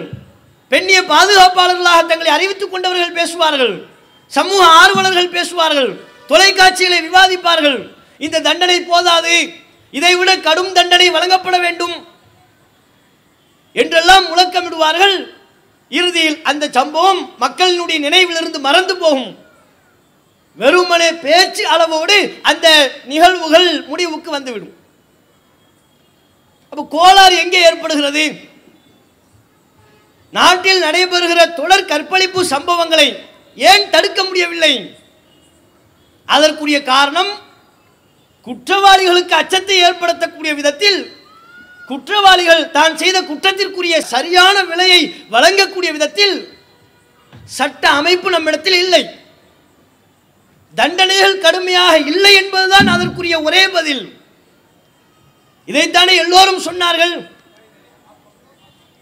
பெண்ணிய 0.73 1.01
பாதுகாப்பாளர்களாக 1.01 1.99
தங்களை 2.05 2.27
அறிவித்துக் 2.27 2.71
கொண்டவர்கள் 2.71 3.17
பேசுவார்கள். 3.19 3.85
சமூக 4.27 4.61
ஆர்வலர்கள் 4.65 5.33
பேசுவார்கள். 5.35 5.91
தொலைக்காட்சிகளை 6.27 6.99
விவாதிப்பார்கள். 7.07 7.77
இந்த 8.17 8.39
தண்டனை 8.39 8.81
போதாது. 8.81 9.35
இதைவிட 9.91 10.37
கடும் 10.37 10.73
தண்டனை 10.73 11.09
வழங்கப்பட 11.09 11.57
வேண்டும். 11.57 12.07
என்றெல்லாம் 13.73 14.25
முழக்கமிடுவார்கள். 14.31 15.15
இறுதியில் 15.89 16.41
அந்த 16.43 16.69
சம்பவம் 16.71 17.21
மக்களினுடைய 17.39 17.99
நினைவிலிருந்து 17.99 18.59
மறந்து 18.59 18.97
போகும். 18.97 19.37
வெறுமனே 20.55 21.13
பேச்சு 21.25 21.67
அளவோடு 21.67 22.17
அந்த 22.41 22.91
நிகழ்வுகள் 23.05 23.69
முடிவுக்கு 23.81 24.31
வந்துவிடும். 24.31 24.73
அப்போ 26.69 26.83
கோளாறு 26.89 27.37
எங்கே 27.37 27.61
ஏற்படுகிறது? 27.61 28.51
நாட்டில் 30.37 30.83
நடைபெறுகிற 30.85 31.41
தொடர் 31.59 31.89
கற்பழிப்பு 31.91 32.41
சம்பவங்களை 32.53 33.07
ஏன் 33.57 33.89
தடுக்க 33.93 34.19
முடியவில்லை? 34.27 34.73
அதற்குரிய 36.35 36.77
காரணம் 36.93 37.31
குற்றவாளிகளுக்கு 38.47 39.35
அச்சத்தை 39.41 39.75
ஏற்படுத்தக்கூடிய 39.87 40.53
விதத்தில் 40.59 40.99
குற்றவாளிகள் 41.89 42.63
தான் 42.77 42.93
செய்த 43.01 43.17
குற்றத்திற்குரிய 43.29 43.95
சரியான 44.13 44.57
விலையை 44.71 45.01
வழங்கக்கூடிய 45.33 45.91
விதத்தில் 45.97 46.35
சட்ட 47.57 47.83
அமைப்பு 47.99 48.27
நம்மிடத்தில் 48.35 48.79
இல்லை. 48.83 49.03
தண்டனைகள் 50.73 51.41
கடுமையாக 51.45 51.95
இல்லை 52.11 52.33
என்பதுதான் 52.41 52.89
அதற்குரிய 52.95 53.35
ஒரே 53.47 53.63
பதில். 53.75 54.03
இதைத்தானே 55.67 56.13
எல்லோரும் 56.23 56.65
சொன்னார்கள்? 56.67 57.15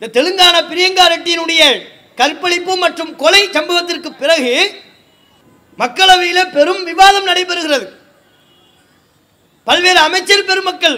இந்த 0.01 0.12
தெலுங்கானா 0.13 0.60
பிரியங்கா 0.70 1.03
ரெட்டியினுடைய 1.12 1.63
கற்பழிப்பு 2.20 2.74
மற்றும் 2.84 3.10
கொலை 3.20 3.41
சம்பவத்திற்கு 3.55 4.10
பிறகு 4.22 4.53
மக்களவையில் 5.81 6.51
பெரும் 6.55 6.79
விவாதம் 6.88 7.27
நடைபெறுகிறது. 7.29 7.88
பல்வேறு 9.67 10.00
அமைச்சர் 10.08 10.48
பெருமக்கள் 10.48 10.98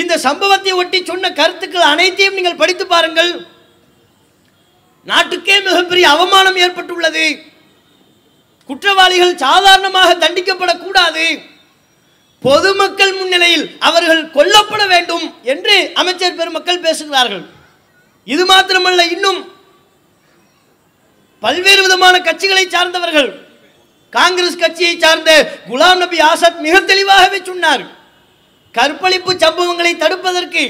இந்த 0.00 0.14
சம்பவத்தை 0.26 0.72
ஒட்டி 0.80 0.98
சொன்ன 1.10 1.30
கருத்துக்கள் 1.40 1.90
அனைத்தையும் 1.90 2.36
நீங்கள் 2.38 2.60
படித்து 2.62 2.84
பாருங்கள். 2.92 3.32
நாட்டுக்கே 5.10 5.56
மிகப்பெரிய 5.66 6.06
அவமானம் 6.14 6.60
ஏற்பட்டுள்ளது. 6.66 7.26
குற்றவாளிகள் 8.68 9.42
சாதாரணமாக 9.44 10.14
தண்டிக்கப்படக்கூடாது. 10.24 11.26
பொதுமக்கள் 12.46 13.14
முன்னிலையில் 13.18 13.66
அவர்கள் 13.90 14.24
கொல்லப்பட 14.38 14.84
வேண்டும் 14.94 15.26
என்று 15.54 15.76
அமைச்சர் 16.02 16.38
பெருமக்கள் 16.40 16.84
பேசுகிறார்கள். 16.86 17.44
இது 18.32 18.42
மாத்திரமல்ல 18.50 19.02
இன்னும் 19.14 19.40
பல்வேறு 21.42 21.80
விதமான 21.86 22.14
கட்சிகளை 22.18 22.64
சார்ந்தவர்கள் 22.74 23.30
காங்கிரஸ் 24.16 24.62
கட்சியை 24.62 24.94
சார்ந்த 24.98 25.30
குலாம் 25.68 26.00
நபி 26.02 26.18
ஆசாத் 26.30 26.64
மிக 26.66 26.74
தெளிவாகவே 26.80 27.38
சொன்னார். 27.48 27.84
கற்பழிப்பு 28.74 29.32
சம்பவங்களை 29.42 29.92
தடுப்பதற்கு 30.02 30.64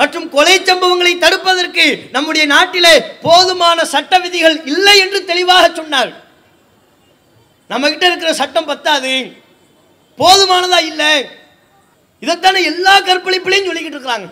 மற்றும் 0.00 0.28
கொலை 0.34 0.56
சம்பவங்களை 0.68 1.14
தடுப்பதற்கு 1.24 1.86
நம்முடைய 2.16 2.44
நாட்டிலே 2.52 2.92
போதுமான 3.24 3.84
சட்ட 3.94 4.18
விதிகள் 4.24 4.56
இல்லை 4.72 4.94
என்று 5.04 5.18
தெளிவாக 5.30 5.64
சொன்னார். 5.78 6.12
நம்ம 7.70 7.88
கிட்ட 7.88 8.06
இருக்கிற 8.10 8.32
சட்டம் 8.42 8.70
பத்தாது 8.70 9.12
போதுமானதா 10.20 10.80
இல்லை? 10.90 11.12
இதைத்தானே 12.22 12.62
எல்லா 12.70 12.94
கற்பழிப்புலையும் 13.08 13.68
சொல்லிக்கிட்டு 13.68 13.98
இருக்கிறாங்க. 13.98 14.28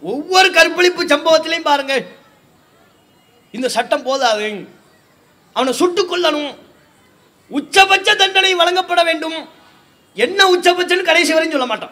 ஒவ்வொரு 0.00 0.52
கற்பழிப்பு 0.52 1.04
சம்பவத்திலையும் 1.04 1.60
பாருங்க 1.60 2.04
இந்த 3.52 3.68
சட்டம் 3.68 4.02
போதாது. 4.02 4.68
அவனை 5.52 5.74
சுட்டுக் 5.74 6.12
கொள்ளணும் 6.12 6.54
உச்சபட்ச 7.48 8.14
தண்டனை 8.14 8.54
வழங்கப்பட 8.54 9.02
வேண்டும். 9.02 9.48
என்ன 10.14 10.44
உச்சபட்சன்னு 10.44 11.02
கடைசி 11.02 11.32
வரையும் 11.32 11.50
சொல்ல 11.50 11.66
மாட்டான். 11.66 11.90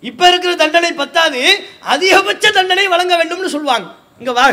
இப்ப 0.00 0.28
இருக்கிற 0.28 0.54
தண்டனை 0.54 0.92
பத்தாது. 0.92 1.64
அதிகபட்ச 1.80 2.50
தண்டனை 2.50 2.88
வழங்க 2.88 3.24
வேண்டும்னு 3.24 3.46
சொல்லுவாங்க. 3.46 3.92
இங்க 4.18 4.32
வா. 4.32 4.50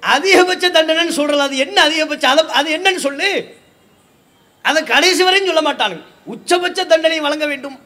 அதிகபட்ச 0.00 0.68
தண்டனைன்னு 0.68 1.08
சொல்றது 1.08 1.40
அது 1.40 1.56
என்ன 1.56 1.88
அதிகபட்சம் 1.88 2.24
அதை 2.24 2.48
அது 2.48 2.76
என்னன்னு 2.76 2.96
சொல்லு. 2.96 3.56
அதை 4.62 4.82
கடைசி 4.82 5.22
வரையும் 5.22 5.54
சொல்ல 5.54 5.72
மாட்டானுங்க. 5.72 6.02
உச்சபட்ச 6.24 6.84
தண்டனை 6.84 7.20
வழங்க 7.20 7.46
வேண்டும். 7.46 7.80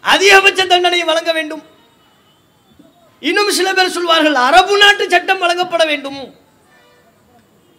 அதிகபட்ச 0.00 0.66
தண்டனை 0.66 1.04
வழங்க 1.04 1.32
வேண்டும். 1.32 1.62
இன்னும் 3.22 3.50
சில 3.58 3.68
பேர் 3.76 3.94
சொல்வார்கள் 3.96 4.36
அரபு 4.46 4.74
நாட்டு 4.82 5.04
சட்டம் 5.12 5.42
வழங்கப்பட 5.44 5.84
வேண்டும். 5.90 6.20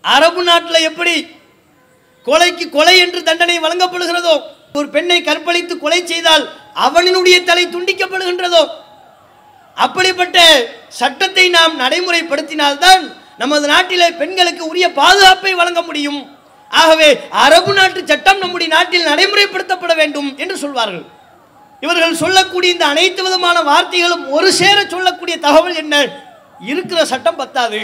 அரபு 0.03 0.41
நாட்டில் 0.49 0.85
எப்படி 0.89 1.15
கொலைக்கு 2.27 2.65
கொலை 2.69 2.95
என்று 3.03 3.19
தண்டனை 3.27 3.57
வழங்கப்படுகிறதோ 3.65 4.35
ஒரு 4.77 4.87
பெண்ணை 4.95 5.17
கற்பழித்து 5.27 5.75
கொலை 5.83 5.99
செய்தால் 6.05 6.43
அவனினுடைய 6.85 7.37
தலை 7.49 7.63
துண்டிக்கப்படுகின்றதோ 7.75 8.63
அப்படிப்பட்ட 9.77 10.37
சட்டத்தை 10.99 11.45
நாம் 11.57 11.79
நடைமுறைப்படுத்தினால்தான் 11.79 13.03
நமது 13.41 13.65
நாட்டிலே 13.73 14.07
பெண்களுக்கு 14.21 14.63
உரிய 14.71 14.87
பாதுகாப்பை 15.01 15.53
வழங்க 15.59 15.81
முடியும். 15.81 16.21
ஆகவே 16.71 17.09
அரபு 17.43 17.73
நாட்டு 17.73 17.99
சட்டம் 18.11 18.41
நம்முடைய 18.43 18.69
நாட்டில் 18.75 19.09
நடைமுறைப்படுத்தப்பட 19.11 19.93
வேண்டும் 20.01 20.29
என்று 20.37 20.57
சொல்வார்கள். 20.63 21.05
இவர்கள் 21.79 22.15
சொல்லக்கூடிய 22.15 22.73
இந்த 22.73 22.85
அனைத்து 22.85 23.23
விதமான 23.23 23.61
வார்த்தைகளும் 23.61 24.29
ஒரு 24.29 24.53
சேர 24.53 24.85
சொல்லக்கூடிய 24.87 25.39
தகவல் 25.39 25.75
என்ன? 25.75 26.07
இருக்கிற 26.59 27.05
சட்டம் 27.05 27.35
பத்தாது. 27.35 27.81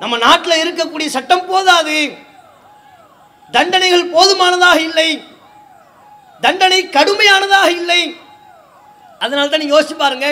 நம்ம 0.00 0.16
நாட்டில் 0.16 0.62
இருக்கக்கூடிய 0.64 1.06
சட்டம் 1.06 1.46
போதாது. 1.46 2.12
தண்டனைகள் 3.50 4.06
போதுமானதாக 4.06 4.80
இல்லை. 4.80 5.24
தண்டனை 6.40 6.88
கடுமையானதாக 6.88 7.70
இல்லை. 7.70 8.16
அதனால 9.18 9.48
தான் 9.48 9.60
நீங்க 9.60 9.80
யோசிச்சு 9.80 9.94
பாருங்க. 9.94 10.26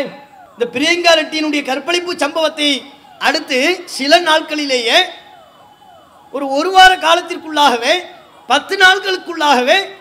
இந்த 0.58 0.78
பிரியங்கா 0.78 1.12
ரெட்டியினுடைய 1.20 1.64
கற்பழிப்பு 1.64 2.18
சம்பவத்தை 2.18 2.92
அடுத்து 3.18 3.82
சில 3.84 4.20
நாட்களிலேயே 4.20 4.98
ஒரு 6.32 6.48
ஒரு 6.48 6.70
வார 6.70 6.96
காலத்திற்குள்ளாகவே 6.96 7.94
பத்து 8.46 8.76
நாட்களுக்குள்ளாகவே 8.76 9.98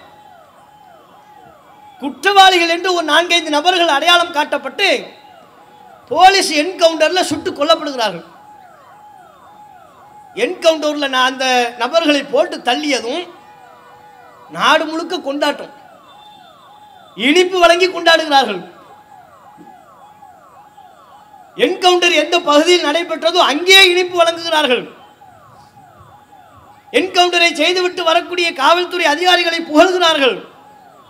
குற்றவாளிகள் 2.01 2.73
என்று 2.75 2.89
ஒரு 2.97 3.05
நான்கைந்து 3.13 3.49
நபர்கள் 3.57 3.95
அடையாளம் 3.95 4.35
காட்டப்பட்டு 4.35 4.89
போலீஸ் 6.11 6.51
என்கவுண்டரில் 6.61 7.29
சுட்டு 7.31 7.49
கொல்லப்படுகிறார்கள். 7.51 8.27
என்கவுண்டரில் 10.43 11.13
நான் 11.15 11.29
அந்த 11.31 11.45
நபர்களை 11.81 12.21
போட்டு 12.33 12.55
தள்ளியதும் 12.69 13.23
நாடு 14.57 14.83
முழுக்க 14.91 15.15
கொண்டாட்டம். 15.27 15.73
இனிப்பு 17.27 17.57
வழங்கி 17.63 17.87
கொண்டாடுகிறார்கள். 17.87 18.61
என்கவுண்டர் 21.65 22.21
எந்த 22.23 22.35
பகுதியில் 22.49 22.87
நடைபெற்றதோ 22.87 23.39
அங்கே 23.51 23.81
இனிப்பு 23.91 24.15
வழங்குகிறார்கள். 24.21 24.83
என்கவுண்டரை 26.99 27.49
செய்துவிட்டு 27.61 28.03
வரக்கூடிய 28.09 28.47
காவல்துறை 28.61 29.05
அதிகாரிகளை 29.15 29.59
புகழ்கிறார்கள். 29.61 30.37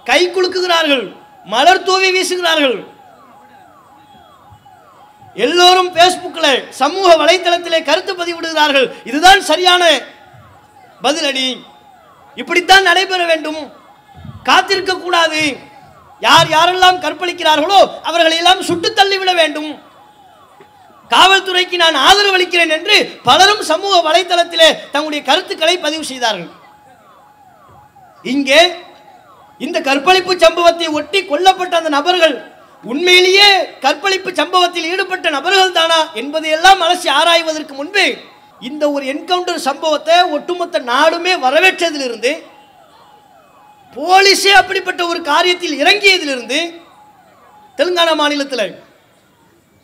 கை 0.10 0.22
குலுக்குகிறார்கள் 0.36 1.06
மலர் 1.54 1.86
தூவி 1.88 2.10
வீசுகிறார்கள். 2.16 2.78
எல்லோரும் 5.46 5.90
பேஸ்புக்கில் 5.98 6.54
சமூக 6.82 7.08
வலைத்தளத்திலே 7.22 7.80
கருத்து 7.90 8.14
பதிவிடுகிறார்கள். 8.22 8.88
இதுதான் 9.10 9.42
சரியான 9.50 9.84
பதிலடி. 11.06 11.48
இப்படித்தான் 12.42 12.88
நடைபெற 12.90 13.22
வேண்டும். 13.32 13.62
காத்திருக்க 14.50 14.94
கூடாது 14.98 15.42
யார் 16.28 16.50
யாரெல்லாம் 16.56 17.02
கற்பழிக்கிறார்களோ 17.06 17.80
அவர்களை 18.10 18.38
எல்லாம் 18.42 18.66
சுட்டு 18.70 18.90
தள்ளிவிட 19.00 19.32
வேண்டும். 19.42 19.70
காவல்துறைக்கு 21.14 21.76
நான் 21.84 21.98
ஆதரவு 22.08 22.36
அளிக்கிறேன் 22.38 22.74
என்று 22.78 22.96
பலரும் 23.28 23.64
சமூக 23.72 23.94
வலைத்தளத்திலே 24.08 24.70
தங்களுடைய 24.94 25.22
கருத்துக்களை 25.30 25.76
பதிவு 25.86 26.04
செய்தார்கள். 26.12 26.52
இங்கே 28.34 28.62
இந்த 29.62 29.82
கற்பழிப்பு 29.82 30.34
சம்பவத்தை 30.40 30.88
ஒட்டி 30.88 31.20
கொல்லப்பட்ட 31.22 31.70
அந்த 31.70 31.90
நபர்கள் 31.90 32.36
உண்மையிலேயே 32.84 33.78
கற்பழிப்பு 33.80 34.36
சம்பவத்தில் 34.36 34.84
ஈடுபட்ட 34.84 35.30
நபர்கள் 35.30 35.72
தானா 35.72 36.14
என்பதையெல்லாம் 36.14 36.82
அலசி 36.82 37.10
ஆராய்வதற்கு 37.10 37.74
முன்பே 37.74 38.18
இந்த 38.60 38.92
ஒரு 38.92 39.06
என்கவுண்டர் 39.06 39.56
சம்பவத்தை 39.56 40.16
ஒட்டுமொத்த 40.30 40.80
நாடுமே 40.80 41.34
வரவேற்றதிலிருந்து 41.40 42.32
போலீஸே 43.98 44.52
அப்படிப்பட்ட 44.52 45.08
ஒரு 45.08 45.22
காரியத்தில் 45.22 45.80
இறங்கியதிலிருந்து 45.80 46.60
தெலுங்கானா 47.78 48.16
மாநிலத்தில் 48.16 48.82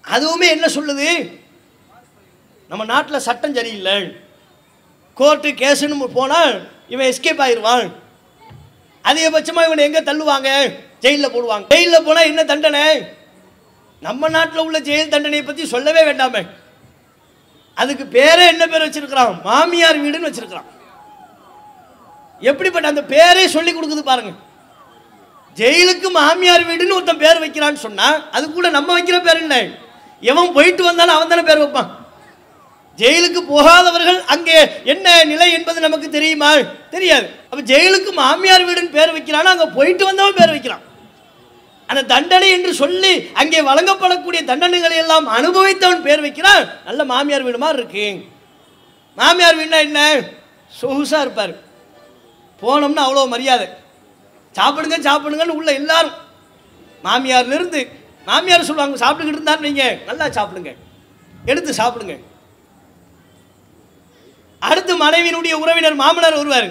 அதுவுமே 0.03 0.48
என்ன 0.48 0.67
சொல்லுது? 0.67 1.10
நம்ம 2.70 2.86
நாட்டில் 2.86 3.20
சட்டம் 3.20 3.55
சரியில்லை. 3.55 3.96
கோர்ட்டு 5.13 5.50
கேஸுன்னு 5.50 6.08
போனால் 6.08 6.67
இவன் 6.88 7.13
எஸ்கேப் 7.13 7.41
ஆயிடுவான் 7.41 8.04
அதிகபட்சமாக 9.09 9.67
இவனை 9.67 9.83
எங்கே 9.88 10.01
தள்ளுவாங்க? 10.09 10.50
ஜெயிலில் 11.03 11.33
போடுவாங்க. 11.35 11.65
ஜெயிலில் 11.74 12.05
போனால் 12.07 12.29
என்ன 12.31 12.43
தண்டனை? 12.51 12.83
நம்ம 14.05 14.29
நாட்டில் 14.35 14.63
உள்ள 14.67 14.79
ஜெயில் 14.88 15.13
தண்டனையை 15.13 15.43
பற்றி 15.45 15.65
சொல்லவே 15.74 16.01
வேண்டாமே. 16.09 16.41
அதுக்கு 17.81 18.03
பேரே 18.17 18.43
என்ன 18.53 18.63
பேர் 18.71 18.85
வச்சிருக்கிறான்? 18.85 19.35
மாமியார் 19.43 20.03
வீடுன்னு 20.05 20.29
வச்சிருக்கிறான். 20.29 20.69
எப்படிப்பட்ட 22.50 22.88
அந்த 22.93 23.03
பேரே 23.13 23.45
சொல்லி 23.55 23.71
கொடுக்குது 23.74 24.03
பாருங்க. 24.12 24.31
ஜெயிலுக்கு 25.59 26.07
மாமியார் 26.19 26.67
வீடுன்னு 26.69 26.97
ஒருத்தன் 26.97 27.24
பேர் 27.24 27.43
வைக்கிறான்னு 27.43 27.85
சொன்னா 27.88 28.07
அது 28.38 28.45
கூட 28.51 28.69
நம்ம 28.77 29.00
வைக்கிற 29.00 29.19
பேர் 29.27 29.43
என்ன? 29.45 29.57
எவன் 30.31 30.55
போயிட்டு 30.57 30.83
வந்தாலும் 30.83 31.15
அவன் 31.15 31.31
தானே 31.33 31.43
பேர் 31.50 31.63
வைப்பான். 31.63 31.91
ஜெயிலுக்கு 33.00 33.42
போகாதவர்கள் 33.53 34.20
அங்கே 34.34 34.58
என்ன 34.94 35.24
நிலை 35.31 35.48
என்பது 35.58 35.79
நமக்கு 35.86 36.10
தெரியுமா? 36.10 36.50
தெரியாது. 36.96 37.25
அப்போ 37.50 37.62
ஜெயிலுக்கு 37.72 38.12
மாமியார் 38.22 38.68
வீடுன்னு 38.68 38.96
பேர் 38.98 39.16
வைக்கிறானா? 39.16 39.50
அங்கே 39.55 39.68
போயிட்டு 39.77 40.03
வந்தவன் 40.10 40.38
பேர் 40.40 40.53
வைக்கிறான். 40.55 40.84
அந்த 41.90 42.01
தண்டனை 42.12 42.48
என்று 42.58 42.72
சொல்லி 42.74 43.12
அங்கே 43.42 43.60
வழங்கப்படக்கூடிய 43.70 44.42
தண்டனைகளை 44.51 44.96
எல்லாம் 45.03 45.27
அனுபவித்தவன் 45.38 46.05
பேர் 46.08 46.24
வைக்கிறான். 46.25 46.64
நல்ல 46.88 47.01
மாமியார் 47.12 47.46
வீடு 47.48 47.60
மாதிரி 47.64 47.81
இருக்கு. 47.81 48.08
மாமியார் 49.18 49.58
வீடுனா 49.60 49.79
என்ன? 49.88 50.00
சொகுசா 50.79 51.20
இருப்பார். 51.25 51.53
போனோம்னா 52.62 53.03
அவ்வளோ 53.08 53.27
மரியாதை. 53.34 53.68
சாப்பிடுங்க 54.55 54.98
சாப்பிடுங்கன்னு 55.10 55.58
உள்ள 55.60 55.70
எல்லாரும். 55.81 56.16
மாமியார்லேருந்து 57.03 57.81
மாமியார் 58.29 58.68
சொல்லுவாங்க 58.70 58.98
சாப்பிட்டுக்கிட்டு 59.03 59.40
இருந்தான்னு 59.40 59.68
வைங்க 59.68 59.86
நல்லா 60.08 60.27
சாப்பிடுங்க. 60.38 60.72
எடுத்து 61.51 61.74
சாப்பிடுங்க. 61.81 62.16
அடுத்து 64.70 64.94
மனைவியினுடைய 65.06 65.54
உறவினர் 65.64 66.01
மாமனார் 66.01 66.40
வருவார். 66.40 66.70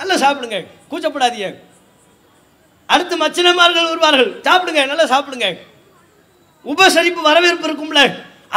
நல்லா 0.00 0.14
சாப்பிடுங்க. 0.24 0.58
கூச்சப்படாதீங்க. 0.90 1.48
அடுத்து 2.94 3.14
மச்சினமார்கள் 3.22 3.90
வருவார்கள். 3.92 4.30
சாப்பிடுங்க 4.46 4.82
நல்லா 4.92 5.06
சாப்பிடுங்க. 5.12 5.48
உபசரிப்பு 6.72 7.20
வரவேற்பு 7.28 7.66
இருக்கும்ல. 7.68 8.00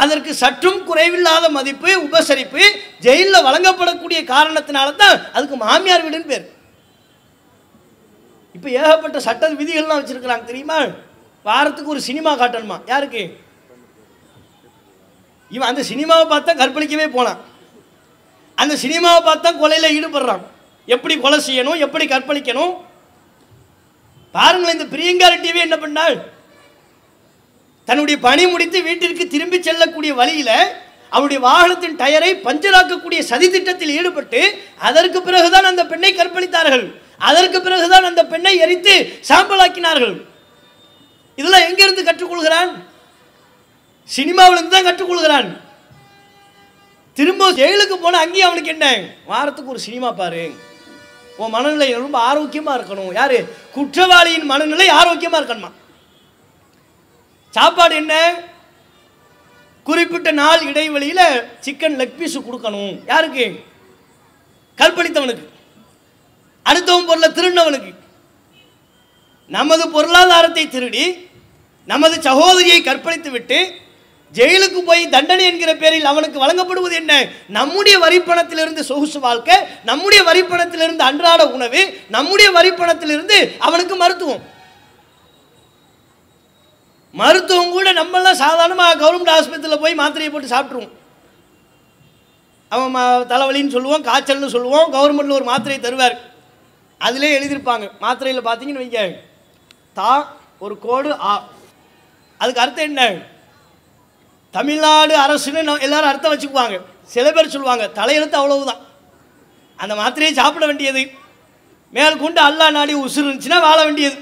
அதற்கு 0.02 0.34
சற்றும் 0.34 0.80
குறைவில்லாத 0.88 1.48
மதிப்பு 1.56 1.90
உபசரிப்பு 2.06 2.62
ஜெயிலில் 3.06 3.44
வழங்கப்படக்கூடிய 3.46 4.20
காரணத்தினால 4.32 4.88
தான் 5.02 5.16
அதுக்கு 5.32 5.56
மாமியார் 5.56 6.04
வீடுன்னு 6.06 6.30
பேர். 6.32 6.46
இப்போ 8.56 8.68
ஏகப்பட்ட 8.70 9.20
சட்ட 9.26 9.52
விதிகள்லாம் 9.60 10.00
வச்சுருக்குறாங்க 10.00 10.44
தெரியுமா? 10.44 10.78
வாரத்துக்கு 11.42 11.90
ஒரு 11.90 12.00
சினிமா 12.08 12.30
காட்டணுமா? 12.34 12.76
யாருக்கு? 12.86 13.22
இவன் 15.56 15.68
அந்த 15.68 15.82
சினிமாவை 15.90 16.26
பார்த்தா 16.32 16.52
கற்பழிக்கவே 16.60 17.06
போனான். 17.18 17.40
அந்த 18.60 18.74
சினிமாவை 18.84 19.20
பார்த்தா 19.28 19.50
கொலையில் 19.62 19.94
ஈடுபடுறான் 19.96 20.44
எப்படி 20.94 21.14
கொலை 21.24 21.38
செய்யணும் 21.46 21.82
எப்படி 21.86 22.04
கற்பழிக்கணும்? 22.12 22.72
பாருங்களேன் 24.36 24.76
இந்த 24.76 24.86
பிரியங்கா 24.94 25.26
ரெட்டியவே 25.34 25.60
என்ன 25.66 25.76
பண்ணாள்? 25.82 26.16
தன்னுடைய 27.88 28.16
பணி 28.26 28.42
முடித்து 28.52 28.78
வீட்டிற்கு 28.88 29.24
திரும்பி 29.34 29.58
செல்லக்கூடிய 29.66 30.12
வழியில் 30.20 30.56
அவருடைய 31.14 31.38
வாகனத்தின் 31.46 31.96
டயரை 32.00 32.28
பஞ்சராக்கக்கூடிய 32.46 33.20
சதி 33.30 33.46
திட்டத்தில் 33.54 33.94
ஈடுபட்டு 33.98 34.40
அதற்கு 34.88 35.18
பிறகுதான் 35.28 35.68
அந்த 35.70 35.82
பெண்ணை 35.92 36.10
கற்பழித்தார்கள். 36.18 36.84
அதற்கு 37.28 37.58
பிறகுதான் 37.64 38.06
அந்த 38.10 38.22
பெண்ணை 38.32 38.52
எரித்து 38.64 38.94
சாம்பலாக்கினார்கள். 39.28 40.14
இதெல்லாம் 41.40 41.66
எங்கிருந்து 41.68 42.02
கற்றுக்கொள்கிறான்? 42.08 42.70
சினிமாவிலிருந்து 44.16 44.74
தான் 44.76 44.88
கற்றுக்கொள்கிறான். 44.88 45.50
திரும்ப 47.20 47.52
ஜெயிலுக்கு 47.52 47.94
போன 47.94 48.18
அங்கேயும் 48.18 48.46
அவனுக்கு 48.46 48.70
என்ன? 48.70 49.04
வாரத்துக்கு 49.24 49.70
ஒரு 49.70 49.80
சினிமா 49.80 50.12
பாரு. 50.12 50.54
உன் 51.36 51.50
மனநிலை 51.50 51.92
ரொம்ப 51.92 52.34
ஆரோக்கியமா 52.34 52.80
இருக்கணும். 52.80 53.12
யாரு? 53.12 53.56
குற்றவாளியின் 53.72 54.44
மனநிலை 54.44 54.88
ஆரோக்கியமா 54.88 55.36
இருக்கணுமா? 55.36 55.70
சாப்பாடு 57.50 57.94
என்ன? 57.94 58.34
குறிப்பிட்ட 59.84 60.30
நாள் 60.30 60.60
இடைவெளியில் 60.60 61.42
சிக்கன் 61.60 61.98
லெக் 61.98 62.16
பீஸ் 62.16 62.38
கொடுக்கணும். 62.38 63.00
யாருக்கு? 63.06 63.64
கற்பழித்தவனுக்கு. 64.76 65.48
அடுத்தவன் 66.64 67.06
பொருளை 67.06 67.28
திருடினவனுக்கு. 67.28 67.94
நமது 69.46 69.90
பொருளாதாரத்தை 69.90 70.68
திருடி 70.68 71.28
நமது 71.86 72.20
சகோதரியை 72.20 72.82
கற்பழித்து 72.82 73.30
விட்டு 73.30 73.79
ஜெயிலுக்கு 74.32 74.78
போய் 74.78 75.08
தண்டனை 75.08 75.44
என்கிற 75.44 75.74
பேரில் 75.76 76.04
அவனுக்கு 76.04 76.46
வழங்கப்படுவது 76.46 76.92
என்ன? 76.92 77.28
நம்முடைய 77.48 77.98
வரிப்பணத்திலிருந்து 77.98 78.80
சொகுசு 78.80 79.20
வாழ்க்கை 79.20 79.56
நம்முடைய 79.84 80.24
வரிப்பணத்திலிருந்து 80.24 80.98
அன்றாட 80.98 81.48
உணவு 81.48 81.98
நம்முடைய 82.08 82.50
வரிப்பணத்திலிருந்து 82.50 83.58
அவனுக்கு 83.58 83.96
மருத்துவம். 83.96 84.42
மருத்துவம் 87.12 87.70
கூட 87.70 87.92
நம்மெல்லாம் 87.92 88.32
சாதாரணமாக 88.32 89.06
கவர்மெண்ட் 89.06 89.30
ஆஸ்பத்திரியில் 89.30 89.80
போய் 89.80 89.94
மாத்திரையை 89.94 90.30
போட்டு 90.30 90.48
சாப்பிட்ருவோம் 90.48 90.90
அவன் 92.68 92.94
ம- 92.94 93.32
தலைவலின்னு 93.32 93.70
சொல்லுவோம் 93.70 94.04
காய்ச்சல்னு 94.04 94.46
சொல்லுவோம் 94.46 94.92
கவர்மெண்ட்டில் 94.92 95.32
ஒரு 95.32 95.44
மாத்திரையை 95.44 95.80
தருவார். 95.80 96.16
அதிலே 96.98 97.38
எழுதியிருப்பாங்க. 97.38 97.90
மாத்திரையில் 98.00 98.46
பார்த்தீங்கன்னு 98.46 98.80
வைங்க. 98.80 99.12
தா 99.94 100.36
ஒரு 100.58 100.78
கோடு 100.78 101.20
ஆ. 101.20 101.48
அதுக்கு 102.38 102.60
அர்த்தம் 102.60 102.84
என்ன? 102.84 103.12
தமிழ்நாடு 104.56 105.14
அரசுன்னு 105.24 105.60
எல்லோரும் 105.62 105.84
எல்லாரும் 105.86 106.10
அர்த்தம் 106.12 106.32
வச்சுக்குவாங்க. 106.32 106.76
சில 107.14 107.26
பேர் 107.34 107.52
சொல்லுவாங்க 107.54 107.84
தலையெழுத்து 107.98 108.36
அவ்வளவுதான். 108.40 108.80
அந்த 109.82 109.94
மாத்திரையை 110.00 110.32
சாப்பிட 110.40 110.64
வேண்டியது. 110.70 111.02
மேல் 111.96 112.20
கொண்டு 112.22 112.40
அல்லா 112.48 112.66
நாடி 112.78 112.94
உசுறு 113.04 113.26
இருந்துச்சுன்னா 113.26 113.60
வாழ 113.66 113.78
வேண்டியது. 113.84 114.16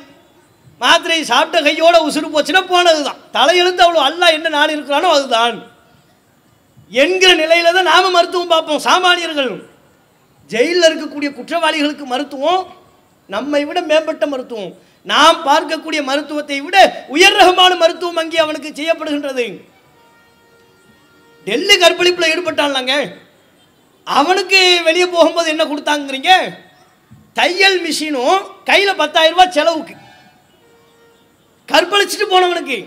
மாத்திரையை 0.83 1.25
சாப்பிட்ட 1.31 1.61
கையோட 1.67 1.97
உசுறு 2.09 2.29
போச்சுன்னா 2.35 2.63
போனது 2.73 3.01
தான் 3.09 3.23
தலையெழுத்து 3.37 3.83
அவ்வளோ 3.85 4.03
அல்லா 4.09 4.27
என்ன 4.37 4.53
நாடு 4.57 4.77
இருக்கிறானோ 4.77 5.09
அதுதான். 5.17 5.57
என்கிற 7.03 7.31
நிலையில 7.43 7.73
தான் 7.77 7.91
நாம 7.93 8.11
மருத்துவம் 8.17 8.53
பார்ப்போம் 8.53 8.85
சாமானியர்கள். 8.89 9.51
ஜெயிலில் 10.51 10.89
இருக்கக்கூடிய 10.89 11.31
குற்றவாளிகளுக்கு 11.39 12.05
மருத்துவம் 12.13 12.63
நம்மை 13.35 13.63
விட 13.69 13.79
மேம்பட்ட 13.89 14.27
மருத்துவம். 14.35 14.71
நாம் 15.11 15.41
பார்க்கக்கூடிய 15.49 16.01
மருத்துவத்தை 16.11 16.59
விட 16.67 16.77
உயர் 17.17 17.37
ரகமான 17.41 17.73
மருத்துவம் 17.83 18.21
அங்கே 18.23 18.39
அவனுக்கு 18.45 18.71
செய்யப்படுகின்றது. 18.79 19.47
டெல்லி 21.47 21.75
கற்பழிப்பில் 21.83 22.31
ஈடுபட்டான்லாங்க. 22.33 22.95
அவனுக்கு 24.07 24.61
வெளியே 24.89 25.07
போகும்போது 25.15 25.49
என்ன 25.55 25.65
கொடுத்தாங்கிறீங்க 25.71 26.33
தையல் 27.39 27.81
மிஷினும் 27.87 28.39
கையில் 28.69 29.01
பத்தாயிரம் 29.01 29.37
ரூபாய் 29.37 29.57
செலவுக்கு. 29.57 29.95
கற்பழிச்சிட்டு 31.73 32.27
போனவனுக்கு. 32.31 32.79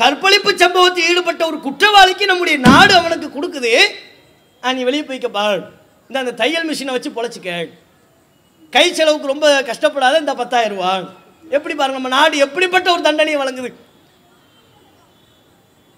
கற்பழிப்பு 0.00 0.50
சம்பவத்தில் 0.62 1.08
ஈடுபட்ட 1.10 1.42
ஒரு 1.50 1.58
குற்றவாளிக்கு 1.66 2.24
நம்முடைய 2.30 2.56
நாடு 2.68 2.92
அவனுக்கு 3.00 3.28
கொடுக்குது. 3.36 3.72
நீ 4.62 4.82
வெளியே 4.88 5.04
போய்க்கப்பா 5.08 5.44
இந்த 6.08 6.18
அந்த 6.22 6.34
தையல் 6.40 6.68
மிஷினை 6.68 6.94
வச்சு 6.96 7.10
பொழைச்சிக்க. 7.16 7.50
கை 8.74 8.86
செலவுக்கு 8.98 9.32
ரொம்ப 9.32 9.46
கஷ்டப்படாத 9.70 10.20
இந்த 10.22 10.34
பத்தாயிரம் 10.40 10.76
ரூபா 10.76 10.92
எப்படி 11.56 11.74
பாருங்க 11.74 11.98
நம்ம 12.00 12.12
நாடு 12.18 12.44
எப்படிப்பட்ட 12.46 12.88
ஒரு 12.94 13.02
தண்டனையை 13.08 13.38
வழங்குது. 13.40 13.70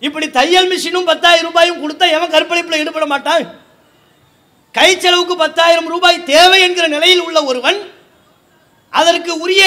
இப்படி 0.01 0.31
தையல் 0.31 0.71
மிஷினும் 0.71 1.05
பத்தாயிரம் 1.05 1.47
ரூபாயும் 1.47 1.81
கொடுத்தா 1.83 2.11
எவன் 2.11 2.31
கற்பழிப்பில் 2.31 2.79
ஈடுபட 2.79 3.07
மாட்டான்? 3.07 3.65
கை 4.73 5.01
செலவுக்கு 5.01 5.37
பத்தாயிரம் 5.37 5.87
ரூபாய் 5.87 6.25
தேவை 6.25 6.61
என்கிற 6.61 6.87
நிலையில் 6.87 7.21
உள்ள 7.21 7.45
ஒருவன் 7.45 7.93
அதற்கு 8.91 9.39
உரிய 9.39 9.65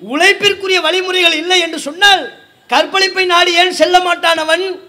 உழைப்பிற்குரிய 0.00 0.80
வழிமுறைகள் 0.80 1.32
இல்லை 1.32 1.60
என்று 1.60 1.78
சொன்னால் 1.78 2.22
கற்பழிப்பை 2.68 3.26
நாடி 3.26 3.54
ஏன் 3.54 3.72
செல்ல 3.72 4.00
மாட்டான் 4.00 4.38
அவன்? 4.38 4.80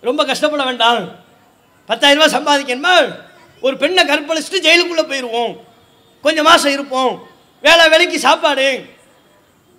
ரொம்ப 0.00 0.24
கஷ்டப்பட 0.24 0.64
வேண்டாம். 0.64 1.14
பத்தாயிரம் 1.86 2.30
ரூபாய் 2.30 2.36
சம்பாதிக்கணுமா? 2.36 3.18
ஒரு 3.60 3.76
பெண்ணை 3.76 4.04
கற்பழிச்சுட்டு 4.04 4.66
ஜெயிலுக்குள்ளே 4.66 5.04
போயிடுவோம் 5.08 5.56
கொஞ்சம் 6.22 6.44
மாதம் 6.44 6.72
இருப்போம். 6.72 7.28
வேலை 7.62 7.88
வேலைக்கு 7.88 8.18
சாப்பாடு. 8.18 8.95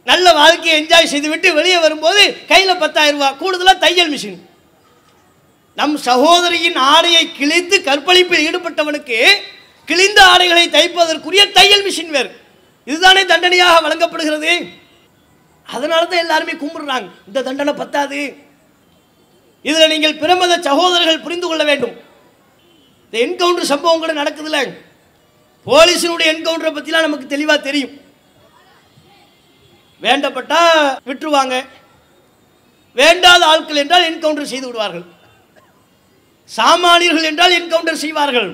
நல்ல 0.10 0.34
வாழ்க்கையை 0.34 0.76
என்ஜாய் 0.82 1.12
செய்துவிட்டு 1.14 1.54
வெளியே 1.58 1.78
வரும்போது 1.86 2.22
கையில் 2.52 2.82
பத்தாயிரம் 2.84 3.20
ரூபா 3.20 3.30
கூடுதலாக 3.42 3.78
தையல் 3.86 4.12
மிஷின் 4.14 4.40
நம் 5.80 5.96
சகோதரியின் 6.10 6.78
ஆடையை 6.94 7.24
கிழித்து 7.40 7.78
கற்பழிப்பில் 7.88 8.46
ஈடுபட்டவனுக்கு 8.48 9.20
கிழிந்த 9.90 10.20
ஆடைகளை 10.32 10.64
தைப்பதற்குரிய 10.70 11.44
தையல் 11.58 11.86
மிஷின் 11.88 12.14
வேறு. 12.16 12.30
இதுதானே 12.88 13.22
தண்டனையாக 13.26 13.82
வழங்கப்படுகிறது. 13.86 14.54
அதனால 15.76 16.02
தான் 16.06 16.24
எல்லாருமே 16.26 16.54
கும்பிடுறாங்க. 16.64 17.08
இந்த 17.28 17.44
தண்டனை 17.48 17.74
பத்தாது. 17.74 18.20
இதில் 19.62 19.92
நீங்கள் 19.94 20.20
பிரமத 20.24 20.60
சகோதரர்கள் 20.68 21.24
புரிந்து 21.26 21.48
கொள்ள 21.48 21.64
வேண்டும். 21.64 21.96
இந்த 23.06 23.18
என்கவுண்டர் 23.26 23.72
சம்பவம் 23.74 24.02
கூட 24.04 24.14
நடக்குதுல்ல. 24.22 24.60
போலீஸினுடைய 25.68 26.28
என்கவுண்டரை 26.34 26.74
பற்றிலாம் 26.76 27.08
நமக்கு 27.08 27.34
தெளிவாக 27.36 27.60
தெரியும். 27.70 27.94
வேண்டப்பட்டா 30.06 30.62
விட்டுருவாங்க. 31.10 31.56
வேண்டாத 33.02 33.42
ஆட்கள் 33.52 33.82
என்றால் 33.84 34.08
என்கவுண்டர் 34.10 34.52
செய்து 34.54 34.68
விடுவார்கள். 34.68 35.06
சாமானியர்கள் 36.50 37.30
என்றால் 37.32 37.58
என்கவுண்டர் 37.60 38.04
செய்வார்கள். 38.04 38.50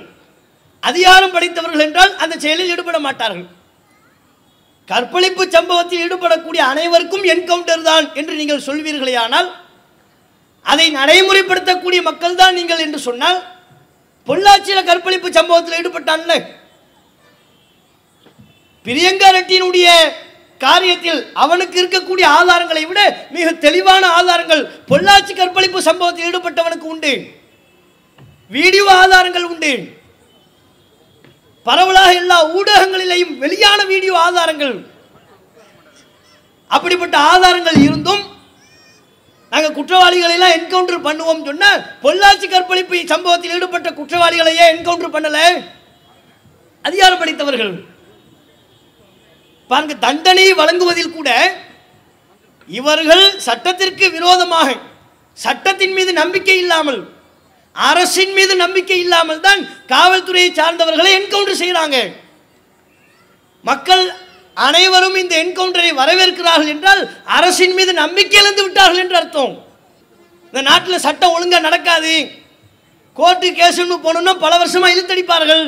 அதிகாரம் 0.84 1.34
படைத்தவர்கள் 1.34 1.86
என்றால் 1.88 2.14
அந்த 2.24 2.36
செயலில் 2.46 2.72
ஈடுபட 2.74 2.98
மாட்டார்கள். 3.08 3.50
கற்பழிப்பு 4.92 5.44
சம்பவத்தில் 5.56 6.02
ஈடுபடக்கூடிய 6.06 6.62
அனைவருக்கும் 6.72 7.28
என்கவுண்டர் 7.34 7.86
தான் 7.90 8.08
என்று 8.20 8.34
நீங்கள் 8.40 8.66
சொல்வீர்களே 8.68 9.14
ஆனால் 9.26 9.50
அதை 10.72 10.88
நடைமுறைப்படுத்தக்கூடிய 10.98 12.02
மக்கள் 12.10 12.40
தான் 12.42 12.58
நீங்கள் 12.60 12.84
என்று 12.86 13.00
சொன்னால் 13.08 13.40
பொள்ளாச்சியில் 14.28 14.90
கற்பழிப்பு 14.90 15.30
சம்பவத்தில் 15.38 15.80
ஈடுபட்டான்ல. 15.80 16.36
பிரியங்கா 18.86 19.30
ரெட்டியினுடைய 19.38 19.88
காரியத்தில் 20.66 21.22
அவனுக்கு 21.44 21.78
இருக்கக்கூடிய 21.82 22.26
ஆதாரங்களை 22.40 22.84
விட 22.90 23.02
மிக 23.36 23.48
தெளிவான 23.66 24.04
ஆதாரங்கள் 24.20 24.64
பொள்ளாச்சி 24.92 25.34
கற்பழிப்பு 25.36 25.80
சம்பவத்தில் 25.90 26.28
ஈடுபட்டவனுக்கு 26.30 26.88
உண்டு. 26.94 27.14
வீடியோ 28.56 28.86
ஆதாரங்கள் 29.02 29.50
உண்டு. 29.52 29.74
பரவலாக 31.68 32.20
எல்லா 32.22 32.38
ஊடகங்களிலேயும் 32.58 33.36
வெளியான 33.44 33.80
வீடியோ 33.92 34.14
ஆதாரங்கள். 34.28 34.76
அப்படிப்பட்ட 36.76 37.16
ஆதாரங்கள் 37.32 37.80
இருந்தும் 37.88 38.24
நாங்கள் 39.52 39.76
குற்றவாளிகளை 39.78 40.34
எல்லாம் 40.36 40.56
என்கவுண்டர் 40.58 41.06
பண்ணுவோம் 41.08 41.44
சொன்ன 41.48 41.66
பொள்ளாச்சி 42.04 42.48
கற்பழிப்பு 42.54 43.02
சம்பவத்தில் 43.12 43.56
ஈடுபட்ட 43.58 43.90
குற்றவாளிகளையே 44.00 44.66
என்கவுண்டர் 44.74 45.16
பண்ணல? 45.16 45.40
அதிகாரம் 46.86 47.22
படித்தவர்கள் 47.22 47.74
பாருங்க 49.74 49.96
தண்டனை 50.08 50.48
வழங்குவதில் 50.62 51.16
கூட 51.18 51.30
இவர்கள் 52.70 53.24
சட்டத்திற்கு 53.48 54.06
விரோதமாக 54.18 54.70
சட்டத்தின் 55.38 55.96
மீது 55.98 56.12
நம்பிக்கை 56.22 56.58
இல்லாமல் 56.64 57.02
அரசின் 57.76 58.34
மீது 58.38 58.54
நம்பிக்கை 58.64 58.98
இல்லாமல் 59.06 59.46
தான் 59.46 59.62
காவல்துறையை 59.94 60.50
சார்ந்தவர்களை 60.60 61.12
என்கவுண்டர் 61.20 61.62
செய்கிறாங்க 61.62 61.98
மக்கள் 63.66 64.04
அனைவரும் 64.58 65.16
இந்த 65.22 65.34
என்கவுண்டரை 65.44 65.92
வரவேற்கிறார்கள் 66.00 66.72
என்றால் 66.74 67.02
அரசின் 67.38 67.76
மீது 67.78 67.92
நம்பிக்கை 68.02 68.38
இழந்து 68.42 68.64
விட்டார்கள் 68.66 69.02
என்று 69.04 69.18
அர்த்தம். 69.20 69.54
இந்த 70.50 70.62
நாட்டில் 70.68 71.04
சட்டம் 71.06 71.34
ஒழுங்காக 71.36 71.66
நடக்காது. 71.68 72.14
கோர்ட்டு 73.18 73.48
கேஸ்னு 73.60 73.98
போனோம்னா 74.06 74.34
பல 74.44 74.54
வருஷமாக 74.62 74.94
இழுத்தடிப்பார்கள். 74.94 75.66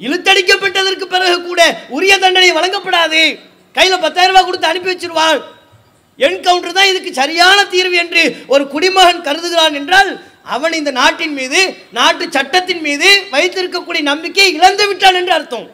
இழுத்தடிக்கப்பட்டதற்கு 0.00 1.06
பிறகு 1.14 1.36
கூட 1.42 1.60
உரிய 1.96 2.14
தண்டனை 2.24 2.50
வழங்கப்படாது. 2.58 3.22
கையில் 3.74 4.02
பத்தாயிரம் 4.04 4.32
ரூபாய் 4.32 4.48
கொடுத்து 4.48 4.70
அனுப்பி 4.70 4.90
வச்சிருவான் 4.92 5.40
என்கவுண்டர் 6.18 6.76
தான் 6.78 6.90
இதுக்கு 6.90 7.10
சரியான 7.20 7.58
தீர்வு 7.72 7.96
என்று 8.02 8.22
ஒரு 8.54 8.64
குடிமகன் 8.72 9.24
கருதுகிறான் 9.28 9.76
என்றால் 9.80 10.10
அவன் 10.54 10.74
இந்த 10.78 10.90
நாட்டின் 10.98 11.34
மீது 11.38 11.60
நாட்டு 11.98 12.24
சட்டத்தின் 12.36 12.82
மீது 12.86 13.08
வைத்திருக்கக்கூடிய 13.34 14.02
நம்பிக்கையை 14.10 14.50
இழந்து 14.58 14.84
விட்டான் 14.88 15.18
என்று 15.20 15.34
அர்த்தம். 15.38 15.66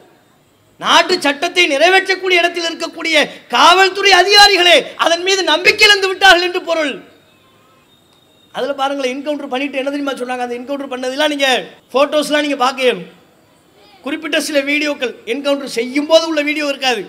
நாட்டு 0.81 1.15
சட்டத்தை 1.27 1.65
நிறைவேற்றக்கூடிய 1.73 2.43
இடத்தில் 2.43 2.69
இருக்கக்கூடிய 2.69 3.17
காவல்துறை 3.55 4.13
அதிகாரிகளே 4.21 4.77
அதன் 5.05 5.25
மீது 5.29 5.43
நம்பிக்கை 5.53 5.85
இழந்து 5.89 6.09
விட்டார்கள் 6.11 6.47
என்று 6.49 6.63
பொருள். 6.69 6.93
அதில் 8.55 8.79
பாருங்களேன் 8.81 9.15
என்கவுண்டர் 9.15 9.53
பண்ணிட்டு 9.55 9.81
என்ன 9.81 9.91
தெரியுமா 9.91 10.15
சொன்னாங்க? 10.21 10.45
அந்த 10.47 10.59
என்கவுண்டர் 10.61 10.93
பண்ணதெல்லாம் 10.93 11.33
நீங்கள் 11.35 11.61
ஃபோட்டோஸ்லாம் 11.93 12.47
நீங்கள் 12.47 12.65
பார்க்கணும் 12.67 13.03
குறிப்பிட்ட 14.05 14.37
சில 14.49 14.59
வீடியோக்கள் 14.71 15.15
என்கவுண்டர் 15.33 15.77
செய்யும் 15.79 16.09
போது 16.11 16.25
உள்ள 16.31 16.41
வீடியோ 16.49 16.67
இருக்காது. 16.73 17.03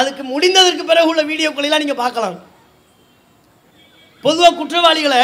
அதுக்கு 0.00 0.22
முடிந்ததற்கு 0.32 0.84
பிறகு 0.90 1.10
உள்ள 1.12 1.22
வீடியோக்களை 1.30 1.68
எல்லாம் 1.68 1.82
நீங்கள் 1.84 2.02
பார்க்கலாம். 2.04 2.36
பொதுவாக 4.24 4.56
குற்றவாளிகளை 4.60 5.22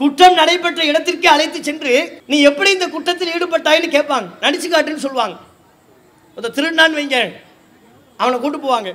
குற்றம் 0.00 0.38
நடைபெற்ற 0.40 0.80
இடத்திற்கே 0.90 1.28
அழைத்து 1.34 1.58
சென்று 1.68 1.92
நீ 2.30 2.36
எப்படி 2.48 2.70
இந்த 2.76 2.86
குற்றத்தில் 2.94 3.32
ஈடுபட்டாயின்னு 3.36 3.88
கேட்பாங்க. 3.96 4.28
நடிச்சு 4.44 4.68
காட்டுன்னு 4.72 5.04
சொல்லுவாங்க. 5.04 5.36
ஒருத்த 6.36 6.54
திருநான்னு 6.56 6.98
வைங்க. 6.98 7.18
அவனை 8.22 8.36
கூட்டு 8.40 8.58
போவாங்க. 8.58 8.90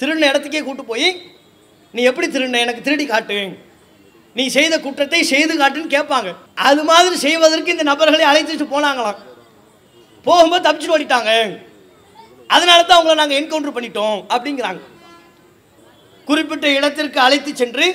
திருடின 0.00 0.28
இடத்துக்கே 0.32 0.62
கூட்டு 0.64 0.84
போய் 0.90 1.08
நீ 1.96 2.02
எப்படி 2.10 2.26
திருடின? 2.26 2.60
எனக்கு 2.66 2.86
திருடி 2.86 3.06
காட்டு. 3.06 3.38
நீ 4.36 4.44
செய்த 4.56 4.74
குற்றத்தை 4.84 5.20
செய்து 5.32 5.52
காட்டுன்னு 5.60 5.94
கேட்பாங்க. 5.96 6.30
அது 6.68 6.82
மாதிரி 6.90 7.16
செய்வதற்கு 7.26 7.74
இந்த 7.74 7.84
நபர்களை 7.90 8.24
அழைத்துட்டு 8.30 8.66
போனாங்களாம். 8.74 9.18
போகும்போது 10.26 10.64
தப்பிச்சுட்டு 10.66 10.96
ஓடிட்டாங்க. 10.96 11.32
அதனால 12.56 12.80
தான் 12.82 12.98
அவங்கள 12.98 13.20
நாங்கள் 13.20 13.38
என்கவுண்டர் 13.40 13.76
பண்ணிட்டோம் 13.76 14.18
அப்படிங்கிறாங்க. 14.34 14.80
குறிப்பிட்ட 16.28 16.66
இடத்திற்கு 16.78 17.18
அழைத்து 17.26 17.50
சென்று 17.62 17.86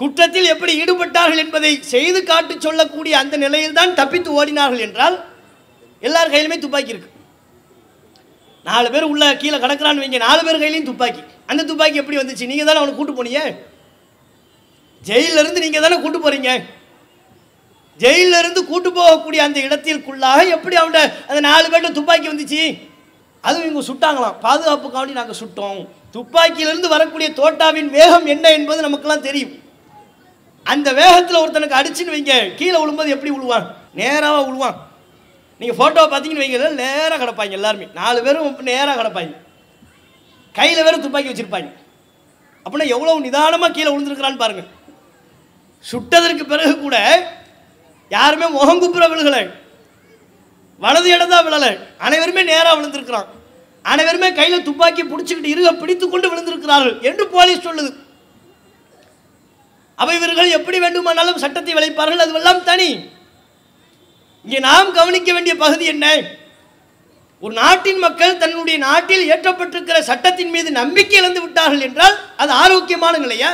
குற்றத்தில் 0.00 0.50
எப்படி 0.54 0.72
ஈடுபட்டார்கள் 0.82 1.42
என்பதை 1.44 1.70
செய்து 1.92 2.20
காட்டு 2.30 2.54
சொல்லக்கூடிய 2.66 3.14
அந்த 3.20 3.36
நிலையில் 3.44 3.78
தான் 3.78 3.96
தப்பித்து 4.00 4.30
ஓடினார்கள் 4.40 4.84
என்றால் 4.86 5.16
எல்லார் 6.08 6.32
கையிலுமே 6.34 6.58
துப்பாக்கி 6.64 6.94
இருக்கு. 6.94 7.10
நாலு 8.68 8.88
பேர் 8.92 9.10
உள்ள 9.12 9.24
கீழே 9.42 9.58
கடக்கிறான்னு 9.64 10.02
வைங்க 10.02 10.18
நாலு 10.26 10.40
பேர் 10.46 10.62
கையிலையும் 10.62 10.88
துப்பாக்கி. 10.90 11.22
அந்த 11.50 11.62
துப்பாக்கி 11.70 12.00
எப்படி 12.02 12.18
வந்துச்சு? 12.20 12.50
நீங்கள் 12.52 12.68
தானே 12.68 12.80
அவனை 12.80 12.94
கூட்டு 12.98 13.14
போனீங்க? 13.18 13.42
ஜெயிலிருந்து 15.06 15.42
இருந்து 15.42 15.64
நீங்கள் 15.64 15.84
தானே 15.84 15.96
கூட்டு 16.00 16.18
போகிறீங்க 16.18 16.50
ஜெயிலிருந்து 18.00 18.38
இருந்து 18.38 18.62
கூட்டு 18.64 18.90
போகக்கூடிய 18.90 19.40
அந்த 19.46 19.58
இடத்திற்குள்ளாக 19.60 20.40
எப்படி 20.56 20.76
அவன்கிட்ட 20.76 21.02
அந்த 21.28 21.40
நாலு 21.40 21.66
பேர்கிட்ட 21.68 21.92
துப்பாக்கி 21.92 22.28
வந்துச்சு? 22.28 22.62
அதுவும் 23.40 23.68
இவங்க 23.68 23.82
சுட்டாங்களாம். 23.90 24.36
பாதுகாப்புக்காண்டி 24.44 25.12
நாங்கள் 25.20 25.40
சுட்டோம். 25.42 25.80
துப்பாக்கியிலிருந்து 26.16 26.88
வரக்கூடிய 26.88 27.28
தோட்டாவின் 27.30 27.90
வேகம் 27.96 28.26
என்ன 28.26 28.50
என்பது 28.50 28.82
நமக்கெல்லாம் 28.86 29.26
தெரியும். 29.28 29.52
அந்த 30.66 30.92
வேகத்தில் 30.92 31.40
ஒருத்தனுக்கு 31.42 31.78
அடிச்சுன்னு 31.80 32.14
வைங்க. 32.14 32.54
கீழே 32.54 32.78
விழும்போது 32.80 33.10
எப்படி 33.10 33.30
விழுவான்? 33.34 33.66
நேராக 34.00 34.40
விழுவான். 34.48 34.78
நீங்கள் 35.60 35.78
ஃபோட்டோவை 35.78 36.08
பார்த்தீங்கன்னு 36.12 36.44
வைங்க. 36.44 36.72
நேராக 36.84 37.18
கிடப்பாங்க 37.24 37.50
எல்லாருமே. 37.50 37.88
நாலு 38.00 38.22
பேரும் 38.22 38.56
நேராக 38.70 38.96
கிடப்பாங்க. 39.02 39.34
கையில் 40.52 40.84
வேறு 40.84 41.04
துப்பாக்கி 41.04 41.30
வச்சுருப்பாங்க. 41.30 41.70
அப்படின்னா 42.64 42.86
எவ்வளோ 42.96 43.18
நிதானமாக 43.26 43.72
கீழே 43.72 43.90
விழுந்துருக்கிறான்னு 43.92 44.44
பாருங்கள் 44.44 44.76
சுட்டதற்கு 45.84 46.44
பிறகு 46.52 46.74
கூட 46.78 46.96
யாருமே 48.08 48.46
முகங்குப்புற 48.58 49.04
விழுகலை. 49.12 49.44
வலது 50.78 51.08
இடம் 51.14 51.28
தான் 51.28 51.46
விழலை. 51.46 51.72
அனைவருமே 51.98 52.42
நேராக 52.42 52.74
விழுந்திருக்கிறான். 52.78 53.28
அனைவருமே 53.82 54.32
கையில் 54.32 54.66
துப்பாக்கி 54.68 55.02
பிடிச்சிக்கிட்டு 55.04 55.52
இருக 55.54 55.70
பிடித்துக் 55.78 56.10
கொண்டு 56.10 56.28
விழுந்திருக்கிறார்கள் 56.30 56.96
என்று 57.08 57.24
போலீஸ் 57.28 57.66
சொல்லுது. 57.68 57.90
அவை 59.94 60.16
இவர்கள் 60.16 60.56
எப்படி 60.58 60.78
வேண்டுமானாலும் 60.78 61.40
சட்டத்தை 61.44 61.72
விளைப்பார்கள் 61.74 62.24
அதுவெல்லாம் 62.24 62.62
தனி. 62.62 62.90
இங்கே 64.44 64.58
நாம் 64.58 64.92
கவனிக்க 64.98 65.32
வேண்டிய 65.32 65.56
பகுதி 65.56 65.84
என்ன? 65.84 66.06
ஒரு 67.40 67.54
நாட்டின் 67.54 67.98
மக்கள் 67.98 68.38
தன்னுடைய 68.42 68.78
நாட்டில் 68.78 69.28
ஏற்றப்பட்டிருக்கிற 69.32 69.98
சட்டத்தின் 70.10 70.54
மீது 70.54 70.70
நம்பிக்கை 70.70 71.18
இழந்து 71.18 71.40
விட்டார்கள் 71.40 71.86
என்றால் 71.88 72.16
அது 72.36 72.52
ஆரோக்கியமான 72.52 73.18
நிலையா? 73.18 73.50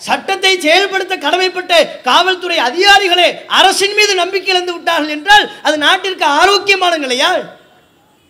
சட்டத்தை 0.00 0.52
செயல்படுத்த 0.64 1.14
கடமைப்பட்ட 1.24 1.72
காவல்துறை 2.08 2.56
அதிகாரிகளே 2.68 3.28
அரசின் 3.58 3.94
மீது 3.98 4.14
நம்பிக்கை 4.22 4.50
இழந்து 4.52 4.72
விட்டார்கள் 4.74 5.14
என்றால் 5.16 5.44
அது 5.66 5.76
நாட்டிற்கு 5.84 6.24
ஆரோக்கியமான 6.40 6.94
நிலையா 7.04 7.30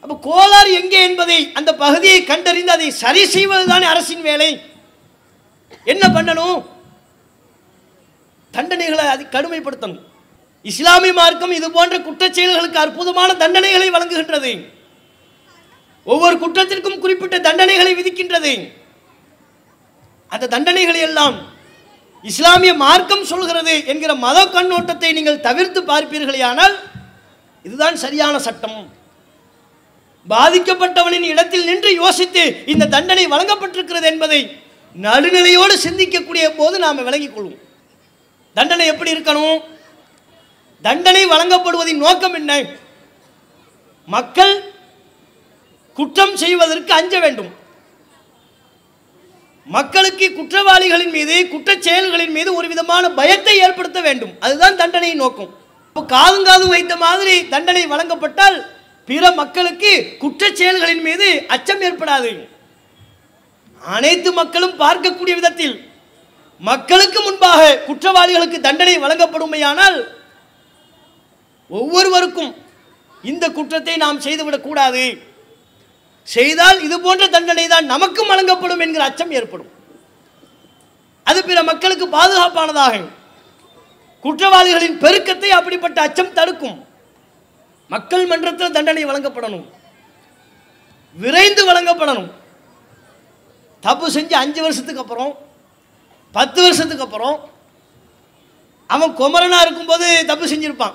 அப்போ 0.02 0.14
கோளாறு 0.26 0.70
எங்கே 0.80 1.00
என்பதை 1.08 1.38
அந்த 1.58 1.70
பகுதியை 1.82 2.18
கண்டறிந்து 2.30 2.72
அதை 2.74 2.88
சரி 3.02 3.22
செய்வதுதானே 3.34 3.86
அரசின் 3.92 4.24
வேலை? 4.28 4.48
என்ன 5.92 6.04
பண்ணணும்? 6.16 6.58
தண்டனைகளை 8.54 9.06
அது 9.14 9.22
கடுமைப்படுத்தணும். 9.34 10.02
இஸ்லாமிய 10.70 11.12
மார்க்கம் 11.12 11.56
இது 11.58 11.68
போன்ற 11.70 11.96
குற்றச்செயல்களுக்கு 11.98 12.78
அற்புதமான 12.82 13.30
தண்டனைகளை 13.42 13.88
வழங்குகின்றது. 13.94 14.52
ஒவ்வொரு 16.06 16.36
குற்றத்திற்கும் 16.44 17.02
குறிப்பிட்ட 17.04 17.36
தண்டனைகளை 17.48 17.92
விதிக்கின்றது. 17.98 18.54
அந்த 20.32 20.48
தண்டனைகளை 20.54 21.00
எல்லாம் 21.08 21.36
இஸ்லாமிய 22.30 22.72
மார்க்கம் 22.82 23.24
சொல்கிறது 23.30 23.72
என்கிற 23.92 24.12
மத 24.26 24.38
கண்ணோட்டத்தை 24.54 25.08
நீங்கள் 25.16 25.44
தவிர்த்து 25.46 25.80
பார்ப்பீர்களேயானால் 25.90 26.74
இதுதான் 27.66 27.96
சரியான 28.04 28.34
சட்டம். 28.46 28.78
பாதிக்கப்பட்டவனின் 30.32 31.26
இடத்தில் 31.32 31.66
நின்று 31.70 31.90
யோசித்து 32.02 32.42
இந்த 32.72 32.88
தண்டனை 32.94 33.24
வழங்கப்பட்டிருக்கிறது 33.34 34.06
என்பதை 34.12 34.40
நடுநிலையோடு 35.06 35.74
சிந்திக்கக்கூடிய 35.86 36.44
போது 36.60 36.76
நாம் 36.84 37.04
விளங்கிக் 37.08 37.34
கொள்வோம் 37.36 37.60
தண்டனை 38.56 38.86
எப்படி 38.92 39.10
இருக்கணும்? 39.14 39.58
தண்டனை 40.84 41.22
வழங்கப்படுவதின் 41.32 42.02
நோக்கம் 42.04 42.36
என்ன? 42.40 42.52
மக்கள் 44.14 44.54
குற்றம் 45.98 46.34
செய்வதற்கு 46.42 46.92
அஞ்ச 47.00 47.14
வேண்டும். 47.24 47.52
மக்களுக்கு 49.66 50.32
குற்றவாளிகளின் 50.32 51.10
மீது 51.10 51.34
குற்றச் 51.52 51.84
செயல்களின் 51.86 52.32
மீது 52.32 52.54
ஒரு 52.54 52.68
விதமான 52.68 53.10
பயத்தை 53.10 53.58
ஏற்படுத்த 53.58 54.00
வேண்டும். 54.00 54.32
அதுதான் 54.40 54.76
தண்டனையின் 54.76 55.22
நோக்கம். 55.24 55.50
இப்போ 55.88 56.02
காதும் 56.04 56.44
காதும் 56.44 56.68
வைத்த 56.68 56.96
மாதிரி 56.96 57.48
தண்டனை 57.48 57.86
வழங்கப்பட்டால் 57.86 58.58
பிற 59.08 59.30
மக்களுக்கு 59.30 59.92
குற்றச் 60.20 60.58
செயல்களின் 60.60 61.02
மீது 61.02 61.28
அச்சம் 61.48 61.80
ஏற்படாது. 61.80 62.32
அனைத்து 63.80 64.32
மக்களும் 64.32 64.78
பார்க்கக்கூடிய 64.78 65.34
விதத்தில் 65.34 65.76
மக்களுக்கு 66.58 67.20
முன்பாக 67.20 67.78
குற்றவாளிகளுக்கு 67.88 68.60
தண்டனை 68.60 68.98
வழங்கப்படுமையானால் 68.98 69.98
ஒவ்வொருவருக்கும் 71.68 72.54
இந்த 73.22 73.48
குற்றத்தை 73.48 73.96
நாம் 73.96 74.20
செய்துவிடக் 74.20 74.66
கூடாது 74.66 75.33
செய்தால் 76.24 76.82
இது 76.82 77.00
போன்ற 77.00 77.28
தண்டனை 77.28 77.66
தான் 77.66 77.84
நமக்கும் 77.84 78.26
வழங்கப்படும் 78.26 78.78
என்கிற 78.78 79.04
அச்சம் 79.04 79.30
ஏற்படும். 79.30 79.70
அது 81.22 81.44
பிற 81.44 81.62
மக்களுக்கு 81.62 82.08
பாதுகாப்பானதாக. 82.08 83.04
குற்றவாளிகளின் 84.20 84.98
பெருக்கத்தை 84.98 85.48
அப்படிப்பட்ட 85.48 86.00
அச்சம் 86.00 86.32
தடுக்கும். 86.32 86.86
மக்கள் 87.88 88.26
மன்றத்தில் 88.26 88.72
தண்டனை 88.72 89.04
வழங்கப்படணும். 89.04 89.66
விரைந்து 91.12 91.72
வழங்கப்படணும். 91.72 92.30
தப்பு 93.80 94.08
செஞ்சு 94.08 94.32
அஞ்சு 94.32 94.62
வருஷத்துக்கு 94.62 95.00
அப்புறம் 95.00 95.38
பத்து 96.32 96.62
வருஷத்துக்கு 96.62 97.04
அப்புறம் 97.04 97.50
அவன் 98.86 99.14
குமரனாக 99.14 99.62
இருக்கும்போது 99.62 100.26
தப்பு 100.26 100.46
செஞ்சுருப்பான். 100.46 100.94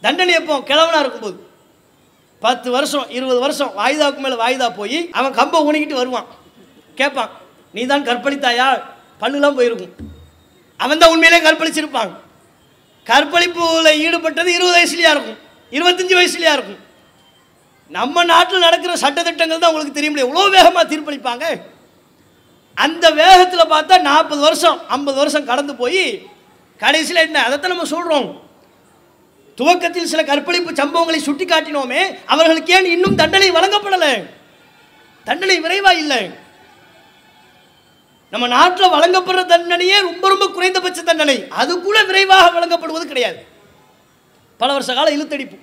தண்டனை 0.00 0.34
எப்போ? 0.34 0.60
கிழவனாக 0.60 1.00
இருக்கும்போது. 1.00 1.49
பத்து 2.44 2.68
வருஷம் 2.76 3.06
இருபது 3.16 3.40
வருஷம் 3.44 3.72
வாய்தாவுக்கு 3.80 4.22
மேலே 4.24 4.36
வாய்தா 4.42 4.68
போய் 4.80 4.98
அவன் 5.18 5.36
கம்பை 5.38 5.58
ஊனிக்கிட்டு 5.66 6.00
வருவான். 6.00 6.28
கேட்பான் 6.98 7.32
நீ 7.74 7.82
தான் 7.92 8.06
கற்பழித்தாயா? 8.08 8.68
பல்லுலாம் 9.22 9.56
போயிருக்கும். 9.58 9.92
அவன் 10.80 11.00
தான் 11.00 11.12
உண்மையிலே 11.14 11.40
கற்பழிச்சிருப்பான். 11.46 12.12
கற்பழிப்பில் 13.06 13.98
ஈடுபட்டது 14.04 14.50
இருபது 14.56 14.76
வயசுலையா 14.76 15.10
இருக்கும் 15.16 15.38
இருபத்தஞ்சி 15.72 16.14
வயசுலையாக 16.18 16.56
இருக்கும். 16.58 16.80
நம்ம 17.90 18.24
நாட்டில் 18.32 18.66
நடக்கிற 18.66 18.92
சட்டத்திட்டங்கள் 19.04 19.62
தான் 19.62 19.70
உங்களுக்கு 19.72 19.96
தெரிய 19.98 20.10
முடியும் 20.10 20.28
எவ்வளோ 20.28 20.50
வேகமாக 20.56 20.84
தீர்ப்பளிப்பாங்க? 20.90 21.46
அந்த 22.76 23.06
வேகத்தில் 23.22 23.70
பார்த்தா 23.72 23.94
நாற்பது 24.10 24.40
வருஷம் 24.48 24.76
ஐம்பது 24.96 25.18
வருஷம் 25.22 25.48
கடந்து 25.50 25.72
போய் 25.80 26.04
கடைசியில் 26.80 27.24
என்ன 27.26 27.42
அதைத்தான் 27.46 27.74
நம்ம 27.74 27.88
சொல்கிறோம் 27.94 28.28
துவக்கத்தில் 29.60 30.10
சில 30.12 30.20
கற்பழிப்பு 30.30 30.70
சம்பவங்களை 30.80 31.20
சுட்டி 31.28 31.44
காட்டினோமே 31.44 32.02
அவர்களுக்கு 32.34 32.72
ஏன் 32.76 32.92
இன்னும் 32.94 33.18
தண்டனை 33.20 33.48
வழங்கப்படலை? 33.56 34.12
தண்டனை 35.28 35.56
விரைவா 35.64 35.92
இல்லை. 36.02 36.20
நம்ம 38.34 38.46
நாட்டில் 38.56 38.94
வழங்கப்படுற 38.94 39.40
தண்டனையே 39.52 39.96
ரொம்ப 40.08 40.24
ரொம்ப 40.32 40.46
குறைந்தபட்ச 40.56 41.00
தண்டனை. 41.02 41.36
அது 41.60 41.72
கூட 41.86 42.02
விரைவாக 42.10 42.46
வழங்கப்படுவது 42.56 43.06
கிடையாது. 43.12 43.40
பல 44.60 44.72
வருஷ 44.72 44.94
கால 44.94 45.10
இழுத்தடிப்பு. 45.16 45.56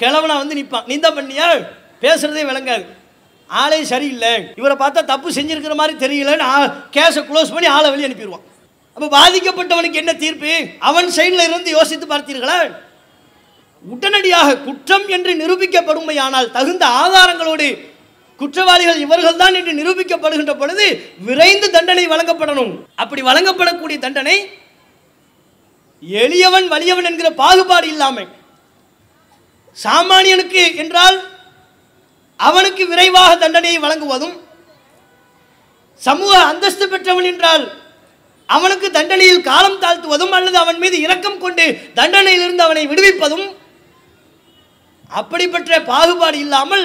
கிழவனா 0.00 0.36
வந்து 0.42 0.58
நிற்பான் 0.58 0.86
நீ 0.90 0.98
தான் 1.04 1.16
பண்ணியா? 1.16 1.46
பேசுறதே 2.02 2.42
விளங்காது. 2.50 2.84
ஆளே 3.46 3.78
சரியில்லை. 3.92 4.32
இவரை 4.60 4.76
பார்த்தா 4.82 5.00
தப்பு 5.12 5.30
செஞ்சிருக்கிற 5.38 5.74
மாதிரி 5.80 5.94
தெரியலன்னு 6.04 6.46
கேஸை 6.96 7.22
க்ளோஸ் 7.30 7.54
பண்ணி 7.56 7.70
ஆளை 7.76 7.90
வெளியே 7.90 8.08
அனுப்பிடுவான். 8.08 8.46
அப்போ 8.96 9.06
பாதிக்கப்பட்டவனுக்கு 9.16 10.00
என்ன 10.02 10.14
தீர்ப்பு? 10.22 10.54
அவன் 10.90 11.10
சைடில் 11.18 11.44
இருந்து 11.48 11.70
யோசித்து 11.78 12.06
பார்த்தீர்களா? 12.06 12.60
உடனடியாக 13.84 14.58
குற்றம் 14.58 15.08
என்று 15.08 15.34
நிரூபிக்கப்படுமையானால் 15.34 16.50
தகுந்த 16.50 16.86
ஆதாரங்களோடு 16.86 17.88
குற்றவாளிகள் 18.36 18.96
இவர்கள்தான் 18.96 19.54
என்று 19.54 19.72
நிரூபிக்கப்படுகின்ற 19.72 20.58
பொழுது 20.58 21.02
விரைந்து 21.18 21.70
தண்டனை 21.70 22.06
வழங்கப்படணும். 22.06 22.86
அப்படி 22.94 23.22
வழங்கப்படக்கூடிய 23.22 23.98
தண்டனை 23.98 24.48
எளியவன் 26.02 26.68
வலியவன் 26.68 27.04
என்கிற 27.04 27.30
பாகுபாடு 27.30 27.88
இல்லாமல் 27.88 28.28
சாமானியனுக்கு 29.76 30.76
என்றால் 30.76 31.18
அவனுக்கு 32.36 32.86
விரைவாக 32.86 33.36
தண்டனையை 33.36 33.80
வழங்குவதும் 33.80 34.40
சமூக 35.96 36.44
அந்தஸ்து 36.44 36.88
பெற்றவன் 36.88 37.24
என்றால் 37.24 37.72
அவனுக்கு 38.46 38.90
தண்டனையில் 38.90 39.40
காலம் 39.40 39.78
தாழ்த்துவதும் 39.78 40.30
அல்லது 40.30 40.58
அவன் 40.58 40.78
மீது 40.78 41.00
இரக்கம் 41.00 41.38
கொண்டு 41.38 41.92
தண்டனையிலிருந்து 41.94 42.62
அவனை 42.62 42.86
விடுவிப்பதும் 42.86 43.58
அப்படிப்பட்ட 45.10 45.78
பாகுபாடு 45.92 46.38
இல்லாமல் 46.44 46.84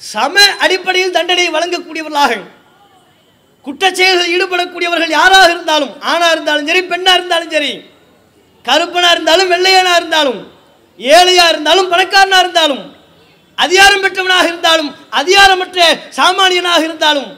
சம 0.00 0.34
அடிப்படையில் 0.64 1.16
தண்டனை 1.16 1.46
வழங்கக்கூடியவர்களாக 1.56 2.34
குற்றச்செயல்களில் 3.64 4.32
ஈடுபடக்கூடியவர்கள் 4.34 5.16
யாராக 5.18 5.46
இருந்தாலும் 5.50 5.92
ஆணாக 6.10 6.32
இருந்தாலும் 6.32 6.68
சரி 6.68 6.82
பெண்ணாக 6.82 7.18
இருந்தாலும் 7.18 7.52
சரி 7.52 7.72
கருப்பனாக 8.64 9.14
இருந்தாலும் 9.16 9.50
வெள்ளையனாக 9.54 9.96
இருந்தாலும் 9.96 10.40
ஏழையாக 11.00 11.52
இருந்தாலும் 11.54 11.90
பணக்காரனாக 11.90 12.44
இருந்தாலும் 12.44 12.84
அதிகாரம் 13.58 14.02
பெற்றவனாக 14.04 14.48
இருந்தாலும் 14.50 14.90
அதிகாரமற்ற 15.10 15.80
சாமானியனாக 16.18 16.82
இருந்தாலும் 16.82 17.30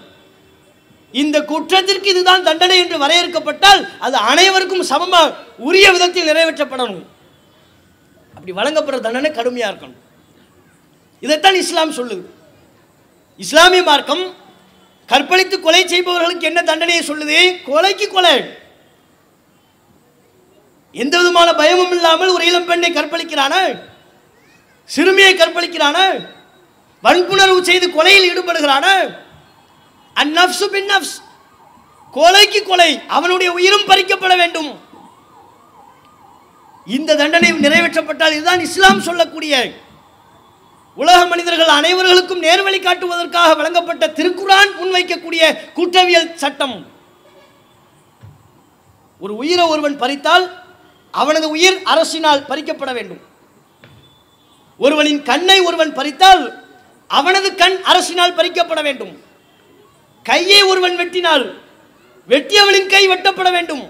இந்த 1.14 1.36
குற்றத்திற்கு 1.42 2.08
இதுதான் 2.12 2.46
தண்டனை 2.48 2.78
என்று 2.78 2.96
வரையறுக்கப்பட்டால் 3.02 3.80
அது 3.98 4.16
அனைவருக்கும் 4.30 4.88
சமமாக 4.92 5.36
உரிய 5.68 5.86
விதத்தில் 5.92 6.28
நிறைவேற்றப்படணும். 6.30 7.04
அப்படி 8.48 8.68
வழங்கப்படுற 8.68 9.00
தண்டனை 9.00 9.30
கடுமையாக 9.30 9.72
இருக்கணும். 9.74 9.98
இதைத்தான் 11.20 11.54
இஸ்லாம் 11.54 11.92
சொல்லுது. 11.92 12.22
இஸ்லாமிய 13.36 13.82
மார்க்கம் 13.82 14.34
கற்பழித்து 15.06 15.60
கொலை 15.60 15.86
செய்பவர்களுக்கு 15.86 16.46
என்ன 16.46 16.62
தண்டனையை 16.62 17.02
சொல்லுது? 17.08 17.38
கொலைக்கு 17.66 18.08
கொலை. 18.08 18.34
எந்த 20.92 21.16
விதமான 21.18 21.54
பயமும் 21.54 21.90
இல்லாமல் 21.90 22.28
ஒரு 22.28 22.46
இளம் 22.46 22.64
பெண்ணை 22.64 22.92
கற்பழிக்கிறான? 22.92 23.54
சிறுமியை 24.84 25.34
கற்பழிக்கிறான? 25.34 25.96
வன்புணர்வு 27.02 27.64
செய்து 27.64 27.88
கொலையில் 27.88 28.28
ஈடுபடுகிறான? 28.30 28.86
அந்நப்சு 30.22 30.66
பின் 30.66 30.90
நப்ஸ் 30.90 31.16
கொலைக்கு 32.12 32.62
கொலை. 32.62 33.00
அவனுடைய 33.06 33.52
உயிரும் 33.52 33.88
பறிக்கப்பட 33.88 34.36
வேண்டும். 34.36 34.87
இந்த 36.96 37.16
தண்டனை 37.16 37.52
நிறைவேற்றப்பட்டால் 37.52 38.34
இதுதான் 38.36 38.60
இஸ்லாம் 38.66 39.00
சொல்லக்கூடிய 39.00 39.54
உலக 40.94 41.18
மனிதர்கள் 41.26 41.72
அனைவர்களுக்கும் 41.78 42.44
நேர்வழி 42.44 42.78
காட்டுவதற்காக 42.84 43.50
வழங்கப்பட்ட 43.56 44.04
திருக்குரான் 44.18 44.70
முன்வைக்கக்கூடிய 44.78 45.42
குற்றவியல் 45.74 46.30
சட்டம். 46.42 46.76
ஒரு 49.18 49.36
உயிரை 49.36 49.66
ஒருவன் 49.66 49.96
பறித்தால் 49.96 50.46
அவனது 51.10 51.46
உயிர் 51.48 51.78
அரசினால் 51.94 52.46
பறிக்கப்பட 52.48 52.92
வேண்டும். 52.92 53.20
ஒருவனின் 54.78 55.22
கண்ணை 55.22 55.60
ஒருவன் 55.60 55.94
பறித்தால் 55.94 56.42
அவனது 57.06 57.54
கண் 57.54 57.78
அரசினால் 57.92 58.36
பறிக்கப்பட 58.40 58.82
வேண்டும். 58.82 59.14
கையை 60.22 60.62
ஒருவன் 60.62 60.98
வெட்டினால் 61.00 61.44
வெட்டியவனின் 62.28 62.92
கை 62.94 63.08
வெட்டப்பட 63.08 63.50
வேண்டும். 63.50 63.84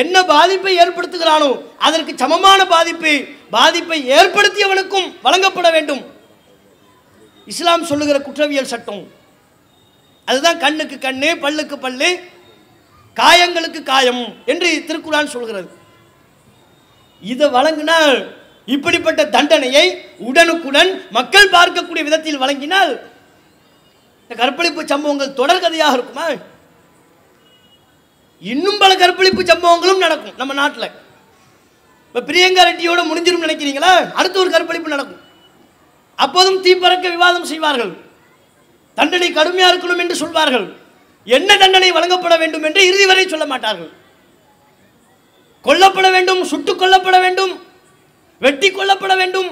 என்ன 0.00 0.16
பாதிப்பை 0.32 0.72
ஏற்படுத்துகிறானோ 0.82 1.48
அதற்கு 1.86 2.12
சமமான 2.22 2.60
பாதிப்பு 2.74 3.12
பாதிப்பை 3.56 3.98
ஏற்படுத்தியவனுக்கும் 4.18 5.08
வழங்கப்பட 5.24 5.68
வேண்டும். 5.76 6.02
இஸ்லாம் 7.52 7.88
சொல்லுகிற 7.90 8.18
குற்றவியல் 8.26 8.70
சட்டம். 8.72 9.02
அதுதான் 10.28 10.62
கண்ணுக்கு 10.64 10.96
கண்ணு 10.96 11.30
பல்லுக்கு 11.44 11.76
பல்லு 11.84 12.10
காயங்களுக்கு 13.16 13.80
காயம் 13.92 14.22
என்று 14.52 14.68
திருக்குறான் 14.88 15.32
சொல்கிறது. 15.34 15.68
இதை 17.22 17.46
வழங்கினால் 17.56 18.14
இப்படிப்பட்ட 18.74 19.20
தண்டனையை 19.36 19.86
உடனுக்குடன் 20.28 20.90
மக்கள் 21.16 21.52
பார்க்கக்கூடிய 21.56 22.02
விதத்தில் 22.08 22.42
வழங்கினால் 22.42 22.92
இந்த 24.22 24.34
கற்பழிப்பு 24.40 24.82
சம்பவங்கள் 24.92 25.38
தொடர்கதையாக 25.40 25.96
இருக்குமா? 25.98 26.26
இன்னும் 28.50 28.78
பல 28.78 28.96
கற்பழிப்பு 28.96 29.42
சம்பவங்களும் 29.42 30.04
நடக்கும் 30.04 30.36
நம்ம 30.36 30.52
நாட்டில். 30.52 30.90
இப்போ 32.06 32.20
பிரியங்கா 32.28 32.62
ரெட்டியோட 32.68 33.00
முடிஞ்சிடும் 33.08 33.44
நினைக்கிறீங்களா? 33.46 34.12
அடுத்து 34.12 34.40
ஒரு 34.40 34.50
கற்பழிப்பு 34.50 34.94
நடக்கும். 34.94 35.20
அப்போதும் 36.14 36.62
தீப்பறக்க 36.64 37.00
விவாதம் 37.00 37.44
செய்வார்கள். 37.44 37.92
தண்டனை 38.94 39.32
கடுமையாக 39.32 39.72
இருக்கணும் 39.74 39.98
என்று 39.98 40.16
சொல்வார்கள். 40.22 40.66
என்ன 41.24 41.56
தண்டனை 41.56 41.90
வழங்கப்பட 41.92 42.36
வேண்டும் 42.36 42.62
என்று 42.62 42.86
இறுதி 42.88 43.06
வரை 43.06 43.28
சொல்ல 43.28 43.46
மாட்டார்கள். 43.46 43.90
கொல்லப்பட 45.62 46.10
வேண்டும் 46.10 46.44
சுட்டுக் 46.44 46.78
கொல்லப்பட 46.78 47.18
வேண்டும் 47.20 47.52
வெட்டி 48.38 48.70
கொல்லப்பட 48.70 49.14
வேண்டும் 49.16 49.50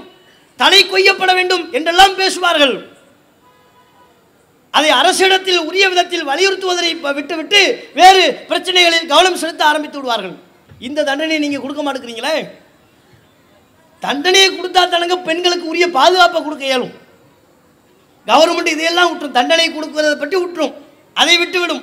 தலை 0.56 0.80
கொய்யப்பட 0.84 1.32
வேண்டும் 1.34 1.72
என்றெல்லாம் 1.72 2.16
பேசுவார்கள். 2.20 2.74
அதை 4.76 4.90
அரசிடத்தில் 4.90 5.64
உரிய 5.68 5.84
விதத்தில் 5.88 6.28
வலியுறுத்துவதை 6.28 6.90
விட்டுவிட்டு 7.18 7.60
வேறு 7.94 8.24
பிரச்சனைகளில் 8.48 9.10
கவனம் 9.12 9.40
செலுத்த 9.42 9.62
ஆரம்பித்து 9.64 9.98
விடுவார்கள். 9.98 10.34
இந்த 10.88 11.04
தண்டனையை 11.08 11.38
நீங்க 11.44 11.60
கொடுக்க 11.62 11.82
மாட்டேங்கிறீங்களே? 11.82 12.34
தண்டனையை 14.04 14.48
கொடுத்தா 14.50 14.82
தானுங்க 14.92 15.16
பெண்களுக்கு 15.28 15.66
உரிய 15.72 15.86
பாதுகாப்பை 15.96 16.42
கொடுக்க 16.42 16.64
இயலும். 16.64 16.92
கவர்மெண்ட் 18.26 18.74
இதையெல்லாம் 18.74 19.08
விட்டுரும். 19.10 19.36
தண்டனை 19.38 19.66
கொடுக்கிறத 19.70 20.14
பற்றி 20.18 20.36
விட்டுரும். 20.36 20.74
அதை 21.20 21.34
விட்டுவிடும். 21.40 21.82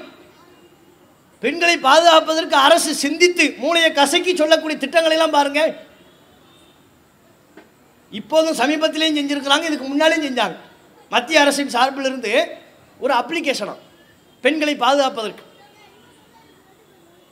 பெண்களை 1.39 1.75
பாதுகாப்பதற்கு 1.87 2.55
அரசு 2.67 2.91
சிந்தித்து 2.95 3.45
மூளையை 3.63 3.89
கசக்கி 3.97 4.31
சொல்லக்கூடிய 4.35 4.77
திட்டங்களை 4.83 5.15
எல்லாம் 5.17 5.35
பாருங்க. 5.35 5.61
இப்போதும் 8.11 8.57
சமீபத்திலையும் 8.61 9.17
செஞ்சிருக்கிறாங்க 9.19 9.67
இதுக்கு 9.69 9.89
முன்னாலேயும் 9.89 10.27
செஞ்சாங்க. 10.27 10.57
மத்திய 11.09 11.41
அரசின் 11.43 11.75
சார்பிலிருந்து 11.75 12.31
ஒரு 12.99 13.13
அப்ளிகேஷனா 13.13 13.75
பெண்களை 14.41 14.75
பாதுகாப்பதற்கு. 14.75 15.43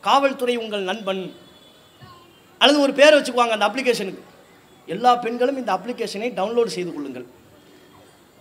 காவல்துறை 0.01 0.55
உங்கள் 0.55 0.87
நண்பன். 0.89 1.23
அல்லது 2.59 2.79
ஒரு 2.81 2.93
பேர் 2.93 3.15
வச்சுக்குவாங்க 3.15 3.55
அந்த 3.55 3.67
அப்ளிகேஷனுக்கு 3.67 4.23
எல்லா 4.85 5.15
பெண்களும் 5.15 5.57
இந்த 5.57 5.73
அப்ளிகேஷனை 5.73 6.27
டவுன்லோடு 6.39 6.71
செய்து 6.77 6.93
கொள்ளுங்கள். 6.93 7.25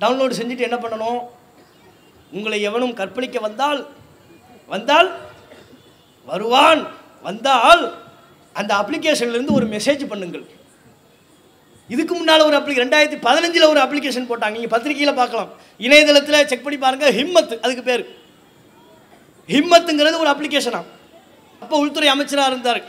டவுன்லோடு 0.00 0.34
செஞ்சுட்டு 0.40 0.66
என்ன 0.68 0.76
பண்ணணும்? 0.76 1.20
உங்களை 2.32 2.62
எவனும் 2.62 2.94
கற்பழிக்க 2.94 3.40
வந்தால் 3.40 3.86
வந்தால் 4.66 5.08
வருவான். 6.24 6.82
வந்தால் 7.22 7.82
அந்த 8.52 8.72
அப்ளிகேஷன்லேருந்து 8.74 9.56
ஒரு 9.58 9.66
மெசேஜ் 9.66 10.02
பண்ணுங்கள். 10.12 10.46
இதுக்கு 11.92 12.14
முன்னால் 12.18 12.46
ஒரு 12.48 12.56
அப்ளிகே 12.58 12.82
ரெண்டாயிரத்தி 12.84 13.18
பதினஞ்சில் 13.28 13.70
ஒரு 13.72 13.80
அப்ளிகேஷன் 13.84 14.28
போட்டாங்க. 14.30 14.54
நீங்கள் 14.56 14.74
பத்திரிக்கையில் 14.74 15.18
பார்க்கலாம். 15.20 15.50
இணையதளத்தில் 15.86 16.48
செக் 16.50 16.64
பண்ணி 16.66 16.78
பாருங்கள் 16.84 17.14
ஹிம்மத் 17.18 17.54
அதுக்கு 17.64 17.84
பேர். 17.88 18.04
ஹிம்மத்துங்கிறது 19.54 20.22
ஒரு 20.24 20.30
அப்ளிகேஷனா 20.34 20.80
அப்போ 21.62 21.76
உள்துறை 21.82 22.08
அமைச்சராக 22.14 22.50
இருந்தார் 22.52 22.80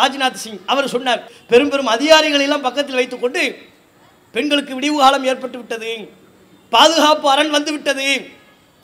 ராஜ்நாத் 0.00 0.40
சிங். 0.42 0.60
அவர் 0.72 0.92
சொன்னார் 0.94 1.20
பெரும் 1.50 1.70
பெரும் 1.72 1.92
அதிகாரிகளெல்லாம் 1.94 2.66
பக்கத்தில் 2.66 2.98
வைத்துக்கொண்டு 3.00 3.42
பெண்களுக்கு 4.34 4.72
விடிவு 4.78 4.96
காலம் 5.02 5.24
ஏற்பட்டு 5.30 5.58
விட்டது. 5.60 5.92
பாதுகாப்பு 6.72 7.26
அரண் 7.32 7.54
வந்து 7.56 7.70
விட்டது. 7.76 8.08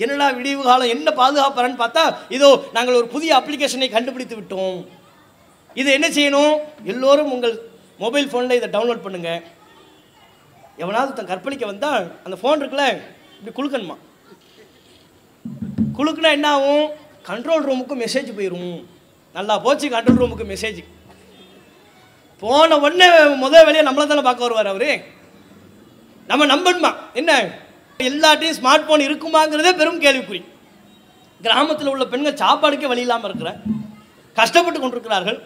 என்னடா 0.00 0.26
விடிவு 0.38 0.62
காலம்? 0.68 0.92
என்ன 0.94 1.09
பாதுகாப்பு 1.20 1.61
அரண் 1.62 1.79
பார்த்தா 1.83 2.05
இதோ 2.37 2.48
நாங்கள் 2.76 2.98
ஒரு 3.00 3.07
புதிய 3.14 3.31
அப்ளிகேஷனை 3.40 3.88
கண்டுபிடித்து 3.96 4.37
விட்டோம். 4.38 4.79
இது 5.81 5.88
என்ன 5.98 6.09
செய்யணும்? 6.16 6.57
எல்லோரும் 6.92 7.31
உங்கள் 7.35 7.55
மொபைல் 8.05 8.29
ஃபோனில் 8.31 8.59
இதை 8.59 8.68
டவுன்லோட் 8.74 9.05
பண்ணுங்கள் 9.07 9.42
எவனாவது 10.77 11.12
தன் 11.12 11.27
கற்பழிக்க 11.27 11.67
வந்தால் 11.67 12.05
அந்த 12.25 12.37
ஃபோன் 12.43 12.61
இருக்குல்ல 12.62 12.87
இப்படி 13.39 13.55
குழுக்கணுமா 13.59 13.97
குழுக்குனா 15.99 16.31
என்ன 16.31 16.49
ஆகும்? 16.49 16.89
கண்ட்ரோல் 17.29 17.67
ரூமுக்கு 17.69 17.95
மெசேஜ் 18.03 18.31
போயிடும் 18.39 18.85
நல்லா 19.33 19.59
போச்சு 19.59 19.89
கண்ட்ரோல் 19.89 20.21
ரூமுக்கு 20.23 20.45
மெசேஜ் 20.53 20.85
போன 22.39 22.79
உடனே 22.79 23.07
முதல் 23.45 23.65
வேலையை 23.65 23.93
நம்மளை 23.93 24.07
தானே 24.07 24.23
பார்க்க 24.23 24.47
வருவார் 24.47 24.67
அவரு. 24.67 24.91
நம்ம 26.27 26.47
நம்பணுமா? 26.47 26.91
என்ன? 27.15 27.33
எல்லாட்டையும் 27.99 28.59
ஸ்மார்ட் 28.59 28.87
ஃபோன் 28.87 29.07
இருக்குமாங்கிறதே 29.07 29.77
பெரும் 29.77 30.01
கேள்விக்குறி. 30.01 30.45
கிராமத்தில் 31.43 31.87
உள்ள 31.87 32.05
பெண்கள் 32.05 32.41
சாப்பாடுக்கே 32.43 32.87
வழி 32.93 33.01
இல்லாமல் 33.01 33.29
இருக்கிற 33.31 33.51
கஷ்டப்பட்டு 34.35 34.81
கொண்டிருக்கிறார்கள். 34.81 35.39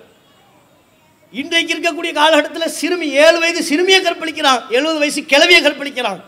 இன்றைக்கு 1.33 1.75
இருக்கக்கூடிய 1.75 2.13
காலகட்டத்தில் 2.13 2.69
சிறுமி 2.69 3.09
ஏழு 3.11 3.39
வயது 3.39 3.63
சிறுமியை 3.63 4.01
கற்பழிக்கிறான். 4.03 4.63
எழுபது 4.69 4.99
வயசு 4.99 5.21
கிழவியை 5.21 5.61
கற்பழிக்கிறான். 5.67 6.21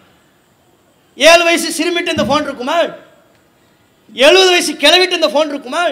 ஏழு 1.16 1.44
வயசு 1.44 1.68
சிறுமிட்டு 1.78 2.08
இந்த 2.08 2.24
ஃபோன் 2.28 2.42
இருக்குமா? 2.42 2.76
எழுபது 4.12 4.50
வயசு 4.50 4.72
கிளவிட்டு 4.72 5.10
இந்த 5.10 5.28
ஃபோன் 5.28 5.48
இருக்குமா? 5.48 5.86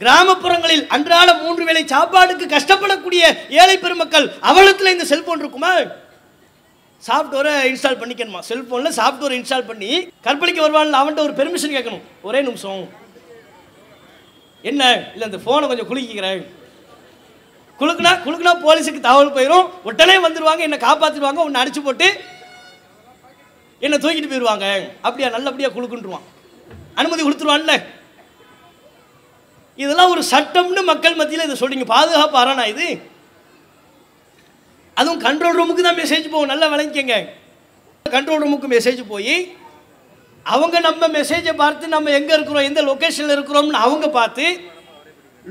கிராமப்புறங்களில் 0.00 0.86
அன்றாட 0.86 1.34
மூன்று 1.34 1.64
வேளை 1.64 1.84
சாப்பாடுக்கு 1.84 2.56
கஷ்டப்படக்கூடிய 2.56 3.22
ஏழை 3.50 3.78
பெருமக்கள் 3.78 4.32
அவலத்தில் 4.40 4.92
இந்த 4.92 5.04
செல்போன் 5.04 5.38
இருக்குமா? 5.38 5.78
சாஃப்ட்வேரை 7.06 7.54
இன்ஸ்டால் 7.70 8.00
பண்ணிக்கணுமா? 8.02 8.38
செல்போனில் 8.38 8.98
சாஃப்ட்வேர் 8.98 9.38
இன்ஸ்டால் 9.38 9.66
பண்ணி 9.66 10.10
கற்பழிக்க 10.22 10.60
வருவாள் 10.60 10.90
அவன்கிட்ட 10.90 11.18
ஒரு 11.18 11.32
பெர்மிஷன் 11.32 11.74
கேட்கணும். 11.76 12.02
ஒரே 12.22 12.42
நிமிஷம். 12.42 12.90
என்ன? 14.62 15.02
இல்லை 15.12 15.30
இந்த 15.30 15.36
ஃபோனை 15.36 15.66
கொஞ்சம் 15.66 15.90
குளிக்கிறேன் 15.90 16.44
குலுக்குனா 17.80 18.12
குலுக்குனா 18.24 18.52
போலீஸுக்கு 18.66 19.00
தகவல் 19.06 19.34
போயிடும் 19.36 19.66
உடனே 19.88 20.16
வந்துடுவாங்க 20.24 20.62
என்னை 20.66 20.78
காப்பாற்றிடுவாங்க 20.86 21.40
உன்னை 21.46 21.60
அடிச்சு 21.62 21.80
போட்டு 21.86 22.08
என்னை 23.84 23.96
தூக்கிட்டு 24.02 24.30
போயிடுவாங்க 24.32 24.66
அப்படியா 25.06 25.28
நல்லபடியாக 25.36 25.74
குழுக்குன்றுவான் 25.76 26.26
அனுமதி 27.00 27.22
கொடுத்துருவான்ல. 27.22 27.74
இதெல்லாம் 29.82 30.12
ஒரு 30.14 30.22
சட்டம்னு 30.32 30.82
மக்கள் 30.90 31.18
மத்தியில் 31.20 31.46
இதை 31.46 31.56
சொல்கிறீங்க 31.60 31.86
பாதுகாப்பு 31.94 32.36
அரணா 32.42 32.64
இது. 32.72 32.88
அதுவும் 34.96 35.22
கண்ட்ரோல் 35.26 35.56
ரூமுக்கு 35.58 35.84
தான் 35.86 35.98
மெசேஜ் 36.02 36.26
போகும். 36.32 36.50
நல்லா 36.52 36.66
விளங்கிக்கங்க. 36.72 37.16
கண்ட்ரோல் 38.06 38.42
ரூமுக்கு 38.42 38.68
மெசேஜ் 38.74 39.00
போய் 39.12 39.36
அவங்க 40.46 40.76
நம்ம 40.86 41.08
மெசேஜை 41.18 41.54
பார்த்து 41.62 41.94
நம்ம 41.96 42.10
எங்கே 42.18 42.34
இருக்கிறோம் 42.36 42.68
எந்த 42.70 42.80
லொக்கேஷனில் 42.90 43.34
இருக்கிறோம்னு 43.36 43.82
அவங்க 43.86 44.06
பார்த்து 44.18 44.46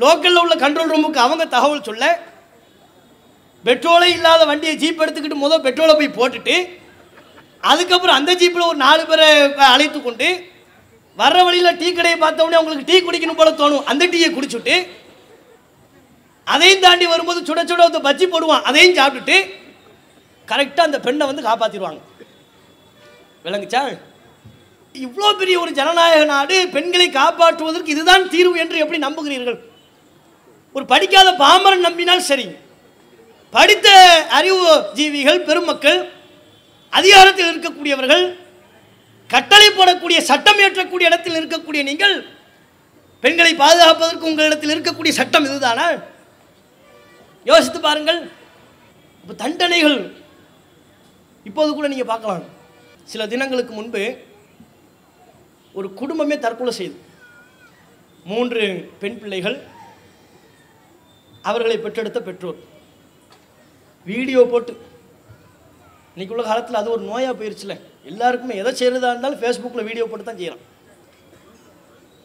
லோக்கலில் 0.01 0.43
உள்ள 0.43 0.55
கண்ட்ரோல் 0.63 0.91
ரூமுக்கு 0.93 1.19
அவங்க 1.25 1.43
தகவல் 1.55 1.87
சொல்ல 1.89 2.05
பெட்ரோலே 3.67 4.07
இல்லாத 4.15 4.41
வண்டியை 4.49 4.73
ஜீப் 4.81 5.03
எடுத்துக்கிட்டு 5.03 5.43
முதல் 5.43 5.65
பெட்ரோலை 5.65 5.93
போய் 5.99 6.17
போட்டுட்டு 6.17 6.55
அதுக்கப்புறம் 7.71 8.17
அந்த 8.19 8.31
ஜீப்பில் 8.41 8.69
ஒரு 8.69 8.77
நாலு 8.85 9.03
பேரை 9.09 9.27
அழைத்து 9.73 9.99
கொண்டு 10.01 10.27
வர்ற 11.17 11.39
வழியில் 11.47 11.77
டீ 11.81 11.87
கடையை 11.97 12.17
பார்த்தோடனே 12.19 12.57
அவங்களுக்கு 12.59 12.87
டீ 12.89 12.95
குடிக்கணும் 12.99 13.39
போல 13.39 13.49
தோணும். 13.59 13.83
அந்த 13.91 14.03
டீயை 14.13 14.29
குடிச்சுட்டு 14.35 14.75
அதையும் 16.53 16.83
தாண்டி 16.85 17.05
வரும்போது 17.11 17.39
சுட 17.47 17.61
சுட 17.69 17.81
வந்து 17.87 18.05
பஜ்ஜி 18.07 18.25
போடுவான். 18.31 18.65
அதையும் 18.69 18.97
சாப்பிட்டுட்டு 18.99 19.37
கரெக்டாக 20.51 20.87
அந்த 20.89 20.99
பெண்ணை 21.05 21.25
வந்து 21.29 21.47
காப்பாற்றிடுவாங்க 21.49 22.01
விளங்குச்சா? 23.45 23.81
இவ்வளோ 24.95 25.29
பெரிய 25.41 25.55
ஒரு 25.63 25.71
ஜனநாயக 25.79 26.25
நாடு 26.33 26.57
பெண்களை 26.75 27.07
காப்பாற்றுவதற்கு 27.19 27.93
இதுதான் 27.95 28.25
தீர்வு 28.33 28.57
என்று 28.63 28.81
எப்படி 28.83 28.99
நம்புகிறீர்கள்? 29.05 29.59
ஒரு 30.73 30.85
படிக்காத 30.85 31.31
பாமரன் 31.31 31.87
நம்பினால் 31.87 32.27
சரி. 32.29 32.45
படித்த 33.53 33.87
அறிவு 34.29 34.69
ஜீவிகள் 34.95 35.39
பெருமக்கள் 35.49 35.99
அதிகாரத்தில் 36.89 37.49
இருக்கக்கூடியவர்கள் 37.51 38.23
கட்டளை 39.29 39.67
போடக்கூடிய 39.67 40.19
சட்டம் 40.29 40.59
ஏற்றக்கூடிய 40.59 41.09
இடத்தில் 41.11 41.37
இருக்கக்கூடிய 41.41 41.83
நீங்கள் 41.83 42.15
பெண்களை 43.23 43.53
பாதுகாப்பதற்கு 43.55 44.29
உங்களிடத்தில் 44.29 44.73
இருக்கக்கூடிய 44.75 45.09
சட்டம் 45.09 45.45
இதுதானா? 45.45 45.85
யோசித்து 47.43 47.79
பாருங்கள். 47.79 48.19
இப்போ 49.21 49.33
தண்டனைகள் 49.33 49.97
இப்போது 51.43 51.73
கூட 51.73 51.87
நீங்கள் 51.87 52.11
பார்க்கலாம். 52.11 52.43
சில 53.03 53.27
தினங்களுக்கு 53.27 53.73
முன்பு 53.73 54.01
ஒரு 55.73 55.93
குடும்பமே 55.93 56.39
தற்கொலை 56.39 56.73
செய்து 56.73 56.97
மூன்று 58.25 58.91
பெண் 58.99 59.19
பிள்ளைகள் 59.19 59.57
அவர்களை 61.49 61.77
பெற்றெடுத்த 61.85 62.19
பெற்றோர். 62.27 62.59
வீடியோ 64.11 64.41
போட்டு. 64.51 64.73
இன்னைக்கு 66.13 66.33
உள்ள 66.35 66.43
காலத்தில் 66.47 66.79
அது 66.81 66.93
ஒரு 66.95 67.03
நோயாக 67.11 67.33
போயிருச்சுல. 67.39 67.75
எல்லாருக்குமே 68.11 68.55
எதை 68.61 68.71
செய்கிறதா 68.79 69.11
இருந்தாலும் 69.13 69.41
ஃபேஸ்புக்கில் 69.41 69.87
வீடியோ 69.89 70.05
போட்டு 70.07 70.25
தான் 70.27 70.39
செய்கிறான் 70.41 70.63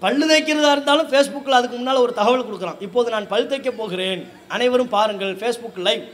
பல்லு 0.02 0.24
தைக்கிறதா 0.30 0.72
இருந்தாலும் 0.74 1.08
ஃபேஸ்புக்கில் 1.10 1.58
அதுக்கு 1.58 1.76
முன்னால் 1.78 2.04
ஒரு 2.04 2.12
தகவல் 2.18 2.44
கொடுக்குறான். 2.48 2.80
இப்போது 2.86 3.12
நான் 3.14 3.30
பல் 3.32 3.48
தைக்க 3.52 3.70
போகிறேன். 3.78 4.20
அனைவரும் 4.56 4.92
பாருங்கள் 4.96 5.32
ஃபேஸ்புக் 5.40 5.80
லைவ் 5.86 6.04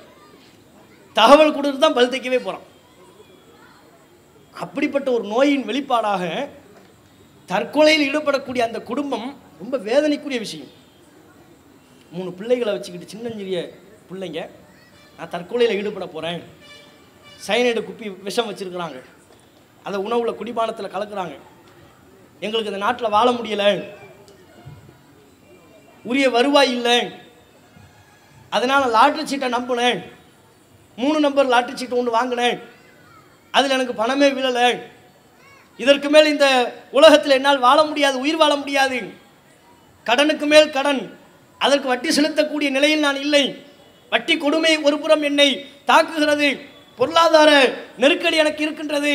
தகவல் 1.16 1.57
கொடுத்து 1.57 1.80
தான் 1.82 1.96
பல் 1.98 2.12
தைக்கவே 2.12 2.38
போகிறான் 2.46 2.64
அப்படிப்பட்ட 4.64 5.09
ஒரு 5.16 5.24
நோயின் 5.34 5.66
வெளிப்பாடாக 5.70 6.24
தற்கொலையில் 7.52 8.07
ஈடுபடக்கூடிய 8.09 8.62
அந்த 8.68 8.80
குடும்பம் 8.90 9.28
ரொம்ப 9.62 9.76
வேதனைக்குரிய 9.88 10.38
விஷயம். 10.46 10.70
மூணு 12.15 12.33
பிள்ளைகளை 12.33 12.73
வச்சுக்கிட்டு 12.73 13.11
சின்னஞ்சிறிய 13.11 13.71
பிள்ளைங்க 14.11 14.51
நான் 15.19 15.31
தற்கொலையில் 15.31 15.77
ஈடுபட 15.77 16.07
போகிறேன் 16.07 16.43
சைனைடு 17.47 17.83
குப்பி 17.83 18.23
விஷம் 18.23 18.51
வச்சுருக்குறாங்க. 18.51 19.03
அதை 19.83 20.01
உணவில் 20.01 20.33
குடிபானத்தில் 20.33 20.95
கலக்குறாங்க. 20.95 21.39
எங்களுக்கு 22.41 22.73
இந்த 22.73 22.77
நாட்டில் 22.77 23.11
வாழ 23.11 23.31
முடியலை. 23.31 23.89
உரிய 26.05 26.31
வருவாய் 26.31 26.71
இல்லை. 26.71 27.11
அதனால் 28.51 28.93
லாட்ரி 28.93 29.25
சீட்டை 29.25 29.49
நம்பினேன். 29.49 30.12
மூணு 30.97 31.21
நம்பர் 31.21 31.49
லாட்ரி 31.49 31.75
சீட்டு 31.75 31.97
ஒன்று 31.97 32.11
வாங்கினேன். 32.11 32.61
அதில் 33.51 33.71
எனக்கு 33.71 33.95
பணமே 33.95 34.31
விழலை. 34.31 34.83
இதற்கு 35.77 36.11
மேல் 36.11 36.27
இந்த 36.27 36.75
உலகத்தில் 36.91 37.31
என்னால் 37.31 37.59
வாழ 37.59 37.85
முடியாது 37.85 38.19
உயிர் 38.19 38.37
வாழ 38.37 38.57
முடியாது. 38.57 39.12
கடனுக்கு 40.05 40.47
மேல் 40.47 40.71
கடன். 40.71 41.23
அதற்கு 41.67 41.89
வட்டி 41.93 42.11
செலுத்தக்கூடிய 42.17 42.69
நிலையில் 42.77 43.05
நான் 43.07 43.21
இல்லை. 43.25 43.45
வட்டி 44.12 44.35
கொடுமை 44.45 44.73
ஒருபுறம் 44.87 45.25
என்னை 45.29 45.49
தாக்குகிறது. 45.91 46.49
பொருளாதார 46.99 47.51
நெருக்கடி 48.03 48.37
எனக்கு 48.43 48.62
இருக்கின்றது. 48.67 49.12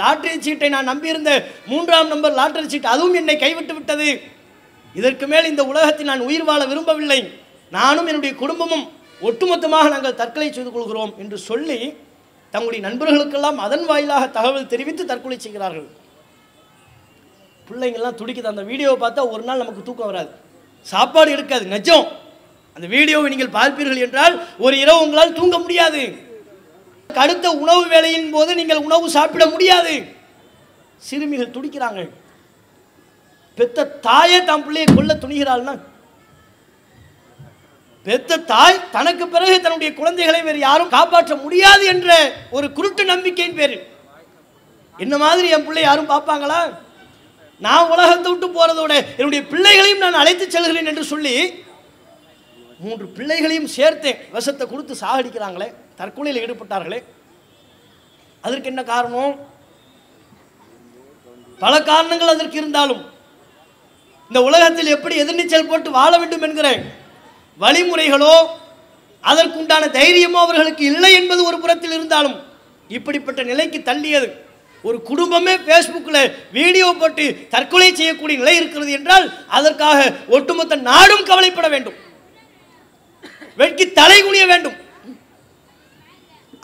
லாட்டரி 0.00 0.36
சீட்டை 0.44 0.68
நான் 0.74 0.90
நம்பியிருந்த 0.90 1.30
மூன்றாம் 1.70 2.12
நம்பர் 2.12 2.36
லாட்டரி 2.40 2.68
சீட் 2.72 2.92
அதுவும் 2.94 3.16
என்னை 3.20 3.36
கைவிட்டு 3.42 3.74
விட்டது. 3.78 4.08
இதற்கு 4.98 5.26
மேல் 5.32 5.50
இந்த 5.50 5.62
உலகத்தில் 5.70 6.10
நான் 6.10 6.26
உயிர் 6.28 6.46
வாழ 6.48 6.60
விரும்பவில்லை. 6.70 7.20
நானும் 7.76 8.08
என்னுடைய 8.10 8.32
குடும்பமும் 8.42 8.86
ஒட்டுமொத்தமாக 9.28 9.88
நாங்கள் 9.94 10.18
தற்கொலை 10.20 10.48
செய்து 10.56 10.70
கொள்கிறோம் 10.76 11.12
என்று 11.22 11.38
சொல்லி 11.48 11.78
தங்களுடைய 12.54 12.82
நண்பர்களுக்கெல்லாம் 12.86 13.58
அதன் 13.64 13.84
வாயிலாக 13.90 14.24
தகவல் 14.36 14.70
தெரிவித்து 14.72 15.02
தற்கொலை 15.10 15.38
செய்கிறார்கள். 15.44 15.88
பிள்ளைங்கள்லாம் 17.68 18.20
துடிக்குது. 18.20 18.52
அந்த 18.52 18.62
வீடியோவை 18.70 18.96
பார்த்தா 19.02 19.24
ஒரு 19.34 19.42
நாள் 19.48 19.62
நமக்கு 19.62 19.82
தூக்கம் 19.88 20.10
வராது. 20.10 20.32
சாப்பாடு 20.86 21.30
எடுக்காது 21.34 21.64
நிஜம். 21.74 22.06
அந்த 22.76 22.86
வீடியோவை 22.94 23.28
நீங்கள் 23.32 23.56
பார்ப்பீர்கள் 23.58 24.04
என்றால் 24.06 24.34
ஒரு 24.64 24.74
இரவு 24.82 25.02
உங்களால் 25.04 25.38
தூங்க 25.38 25.56
முடியாது. 25.64 26.02
அடுத்த 27.22 27.46
உணவு 27.62 27.82
வேலையின் 27.92 28.32
போது 28.34 28.50
நீங்கள் 28.60 28.84
உணவு 28.86 29.06
சாப்பிட 29.16 29.44
முடியாது. 29.52 29.94
சிறுமிகள் 31.08 31.54
துடிக்கிறாங்க. 31.56 32.00
பெத்த 33.58 33.86
தாயே 34.06 34.38
தம் 34.50 34.64
பிள்ளையை 34.66 34.88
கொல்ல 34.90 35.14
துணிகிறாள்னா? 35.22 35.74
பெத்த 38.06 38.38
தாய் 38.50 38.76
தனக்கு 38.96 39.24
பிறகு 39.32 39.56
தன்னுடைய 39.64 39.90
குழந்தைகளை 39.96 40.38
வேறு 40.42 40.60
யாரும் 40.68 40.92
காப்பாற்ற 40.94 41.34
முடியாது 41.44 41.84
என்ற 41.92 42.10
ஒரு 42.56 42.66
குருட்டு 42.76 43.02
நம்பிக்கையின் 43.10 43.58
பேர் 43.58 43.74
என்ன 45.04 45.14
மாதிரி 45.24 45.48
என் 45.56 45.66
பிள்ளை 45.66 45.82
யாரும் 45.82 46.08
பார்ப்பாங்களா? 46.12 46.60
நான் 47.60 47.88
உலகத்தை 47.88 48.30
விட்டு 48.30 48.48
போறதோட 48.48 48.92
என்னுடைய 49.16 49.42
பிள்ளைகளையும் 49.46 49.98
நான் 49.98 50.12
அழைத்து 50.12 50.50
செல்கிறேன் 50.50 50.86
என்று 50.86 51.04
சொல்லி 51.04 51.34
மூன்று 52.80 53.06
பிள்ளைகளையும் 53.08 53.70
சேர்த்தேன் 53.76 54.20
விஷத்தை 54.32 54.66
கொடுத்து 54.66 54.94
சாகடிக்கிறாங்களே 55.00 55.68
தற்கொலையில் 55.96 56.42
ஈடுபட்டார்களே. 56.44 57.00
அதற்கு 58.44 58.68
என்ன 58.68 58.82
காரணம்? 58.82 59.32
பல 61.60 61.82
காரணங்கள் 61.82 62.28
அதற்கு 62.28 62.56
இருந்தாலும் 62.56 63.02
இந்த 64.30 64.40
உலகத்தில் 64.42 64.86
எப்படி 64.86 65.14
எதிர்நீச்சல் 65.22 65.68
போட்டு 65.68 65.90
வாழ 65.90 66.12
வேண்டும் 66.18 66.42
என்கிற 66.42 66.68
வழிமுறைகளோ 67.60 68.34
அதற்குண்டான 69.24 69.90
தைரியமோ 69.90 70.38
அவர்களுக்கு 70.40 70.84
இல்லை 70.84 71.10
என்பது 71.14 71.44
ஒரு 71.44 71.58
புறத்தில் 71.60 71.92
இருந்தாலும் 71.92 72.36
இப்படிப்பட்ட 72.90 73.42
நிலைக்கு 73.42 73.78
தள்ளியது 73.78 74.28
ஒரு 74.88 74.98
குடும்பமே 75.08 75.54
ஃபேஸ்புக்கில் 75.64 76.22
வீடியோ 76.58 76.86
போட்டு 77.00 77.24
தற்கொலை 77.54 77.88
செய்யக்கூடிய 77.94 78.36
நிலை 78.42 78.54
இருக்கிறது 78.60 78.92
என்றால் 78.98 79.26
அதற்காக 79.58 79.98
ஒட்டுமொத்த 80.36 80.76
நாடும் 80.90 81.26
கவலைப்பட 81.30 81.68
வேண்டும். 81.74 81.98
வெட்கி 83.60 83.86
தலை 84.00 84.18
குனிய 84.22 84.44
வேண்டும். 84.52 84.76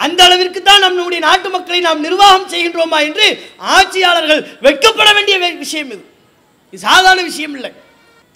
அந்த 0.05 0.21
அளவிற்கு 0.27 0.61
தான் 0.63 0.85
நம்முடைய 0.85 1.21
நாட்டு 1.27 1.49
மக்களை 1.55 1.81
நாம் 1.87 2.05
நிர்வாகம் 2.07 2.51
செய்கின்றோமா 2.53 2.99
என்று 3.09 3.27
ஆட்சியாளர்கள் 3.75 4.43
வெட்கப்பட 4.67 5.09
வேண்டிய 5.17 5.37
விஷயம் 5.65 5.91
இது. 5.95 6.05
இது 6.73 6.85
சாதாரண 6.87 7.23
விஷயம் 7.31 7.55
இல்லை. 7.59 7.71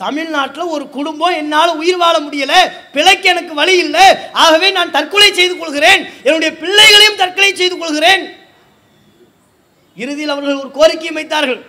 தமிழ்நாட்டில் 0.02 0.72
ஒரு 0.74 0.84
குடும்பம் 0.96 1.38
என்னால் 1.40 1.78
உயிர் 1.80 1.98
வாழ 2.02 2.16
முடியல 2.26 2.54
பிழைக்க 2.94 3.24
எனக்கு 3.32 3.54
வழி 3.58 3.74
இல்லை 3.84 4.06
ஆகவே 4.44 4.68
நான் 4.76 4.94
தற்கொலை 4.96 5.30
செய்து 5.38 5.54
கொள்கிறேன் 5.56 6.02
என்னுடைய 6.26 6.50
பிள்ளைகளையும் 6.62 7.18
தற்கொலை 7.22 7.50
செய்து 7.54 7.76
கொள்கிறேன். 7.82 8.22
இறுதியில் 9.96 10.28
அவர்கள் 10.28 10.54
ஒரு 10.54 10.70
கோரிக்கையை 10.70 11.12
வைத்தார்கள். 11.12 11.62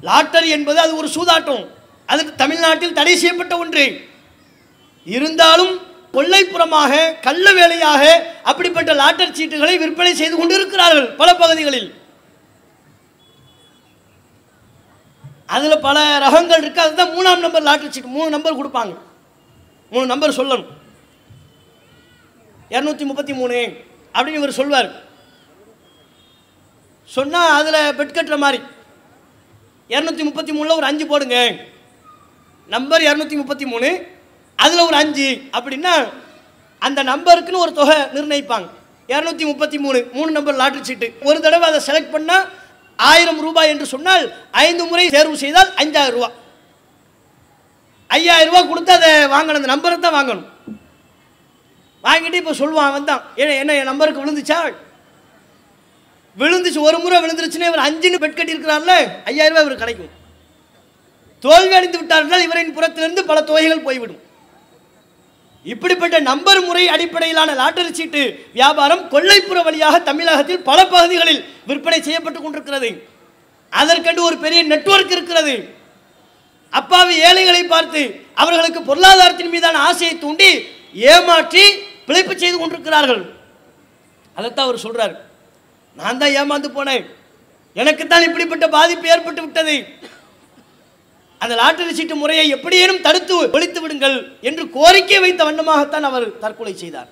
லாட்டரி 0.00 0.48
என்பது 0.48 0.78
அது 0.80 0.96
ஒரு 0.96 1.08
சூதாட்டம். 1.08 1.68
அது 2.06 2.34
தமிழ்நாட்டில் 2.34 2.92
தடை 2.92 3.16
செய்யப்பட்ட 3.16 3.58
ஒன்று. 3.58 4.00
இருந்தாலும் 5.04 5.80
கொள்ளைப்புறமாக 6.12 7.20
கள்ள 7.20 7.52
வேலையாக 7.52 8.32
அப்படிப்பட்ட 8.42 8.92
லாட்டரி 8.92 9.30
சீட்டுகளை 9.30 9.78
விற்பனை 9.78 10.14
செய்து 10.14 10.36
கொண்டிருக்கிறார்கள் 10.36 11.12
பல 11.12 11.34
பகுதிகளில். 11.34 11.94
அதில் 15.46 15.78
பல 15.78 16.18
ரகங்கள் 16.18 16.58
இருக்கு. 16.58 16.80
அதுதான் 16.80 17.08
மூணாம் 17.08 17.38
நம்பர் 17.38 17.62
லாட்டரி 17.62 17.92
சீட் 17.92 18.04
மூணு 18.04 18.30
நம்பர் 18.30 18.58
கொடுப்பாங்க. 18.58 18.98
மூணு 19.90 20.06
நம்பர் 20.06 20.36
சொல்லணும். 20.36 20.66
இரநூத்தி 22.70 23.04
முப்பத்தி 23.04 23.32
மூணு 23.32 23.84
அப்படின்னு 24.14 24.34
இவர் 24.34 24.52
சொல்வார். 24.52 25.05
சொன்னால் 27.14 27.54
அதில் 27.58 27.94
பெட் 27.98 28.14
கட்டுற 28.16 28.36
மாதிரி. 28.44 28.58
இரநூத்தி 29.94 30.22
முப்பத்தி 30.28 30.52
மூணில் 30.56 30.76
ஒரு 30.78 30.86
அஞ்சு 30.90 31.04
போடுங்க. 31.10 31.36
நம்பர் 32.74 33.06
இரநூத்தி 33.08 33.36
முப்பத்தி 33.40 33.66
மூணு 33.72 33.88
அதில் 34.64 34.86
ஒரு 34.88 34.96
அஞ்சு. 35.02 35.28
அப்படின்னா 35.56 35.94
அந்த 36.86 37.00
நம்பருக்குன்னு 37.10 37.64
ஒரு 37.64 37.72
தொகை 37.78 37.98
நிர்ணயிப்பாங்க. 38.16 38.66
இரநூத்தி 39.12 39.44
முப்பத்தி 39.50 39.78
மூணு 39.84 39.98
மூணு 40.16 40.30
நம்பர் 40.36 40.58
லாட்ரி 40.60 40.80
சீட்டு 40.88 41.08
ஒரு 41.28 41.38
தடவை 41.44 41.66
அதை 41.70 41.80
செலக்ட் 41.88 42.14
பண்ணால் 42.14 42.46
ஆயிரம் 42.98 43.40
ரூபாய் 43.46 43.70
என்று 43.72 43.86
சொன்னால் 43.92 44.24
ஐந்து 44.66 44.84
முறை 44.90 45.06
தேர்வு 45.16 45.36
செய்தால் 45.44 45.70
அஞ்சாயிரம் 45.82 46.16
ரூபா 46.16 46.30
ஐயாயிரம் 48.16 48.52
ரூபா 48.52 48.62
கொடுத்து 48.70 48.92
அதை 48.98 49.10
வாங்கணும் 49.34 49.60
அந்த 49.60 49.70
நம்பரை 49.74 49.96
தான் 49.98 50.16
வாங்கணும். 50.18 50.48
வாங்கிட்டு 52.06 52.40
இப்போ 52.42 52.54
சொல்லுவான் 52.62 52.94
வந்தான் 52.96 53.22
என்ன 53.42 53.76
என் 53.78 53.90
நம்பருக்கு 53.90 54.22
விழுந்துச்சா? 54.22 54.58
விழுந்துச்சு 56.40 56.80
ஒரு 56.88 56.98
முறை 57.02 57.18
விழுந்துருச்சுன்னு 57.24 57.68
இவர் 57.70 57.86
அஞ்சுன்னு 57.86 58.22
பெட் 58.22 58.38
கட்டியிருக்கிறார்ல 58.38 58.94
ஐயாயிரம் 59.30 59.54
ரூபாய் 59.54 59.66
இவர் 59.66 59.82
கிடைக்கும். 59.82 60.12
தோல்வி 61.44 61.74
அடைந்து 61.78 61.98
விட்டார்கள் 62.00 62.44
இவரின் 62.46 62.76
புறத்திலிருந்து 62.76 63.22
பல 63.30 63.38
தொகைகள் 63.50 63.84
போய்விடும். 63.86 64.22
இப்படிப்பட்ட 65.72 66.16
நம்பர் 66.30 66.60
முறை 66.66 66.82
அடிப்படையிலான 66.94 67.54
லாட்டரி 67.60 67.90
சீட்டு 67.98 68.22
வியாபாரம் 68.52 69.02
கொள்ளைப்புற 69.14 69.58
வழியாக 69.68 69.96
தமிழகத்தில் 70.08 70.66
பல 70.68 70.78
பகுதிகளில் 70.92 71.40
விற்பனை 71.68 71.98
செய்யப்பட்டு 72.02 72.40
கொண்டிருக்கிறது. 72.42 72.90
அதற்கண்டு 73.72 74.20
ஒரு 74.28 74.36
பெரிய 74.44 74.60
நெட்வொர்க் 74.72 75.14
இருக்கிறது. 75.16 75.54
அப்பாவி 76.70 77.14
ஏழைகளை 77.28 77.62
பார்த்து 77.74 78.02
அவர்களுக்கு 78.42 78.82
பொருளாதாரத்தின் 78.82 79.52
மீதான 79.54 79.78
ஆசையை 79.88 80.14
தூண்டி 80.18 80.50
ஏமாற்றி 81.12 81.64
பிழைப்பு 82.06 82.34
செய்து 82.38 82.56
கொண்டிருக்கிறார்கள். 82.58 83.22
அதைத்தான் 84.38 84.66
அவர் 84.68 84.84
சொல்றாரு. 84.86 85.14
நான் 86.00 86.20
தான் 86.20 86.36
ஏமாந்து 86.40 86.68
போனேன். 86.76 87.04
எனக்குத்தான் 87.80 88.26
இப்படிப்பட்ட 88.28 88.66
பாதிப்பு 88.76 89.06
ஏற்பட்டு 89.14 89.42
விட்டது. 89.44 89.76
அந்த 91.42 91.54
லாட்டரி 91.60 91.92
சீட்டு 91.96 92.14
முறையை 92.20 92.44
எப்படியேனும் 92.56 93.02
தடுத்து 93.06 93.34
ஒழித்து 93.56 93.80
விடுங்கள் 93.82 94.16
என்று 94.48 94.62
கோரிக்கை 94.76 95.18
வைத்த 95.24 95.42
வண்ணமாகத்தான் 95.48 96.08
அவர் 96.10 96.26
தற்கொலை 96.44 96.74
செய்தார். 96.82 97.10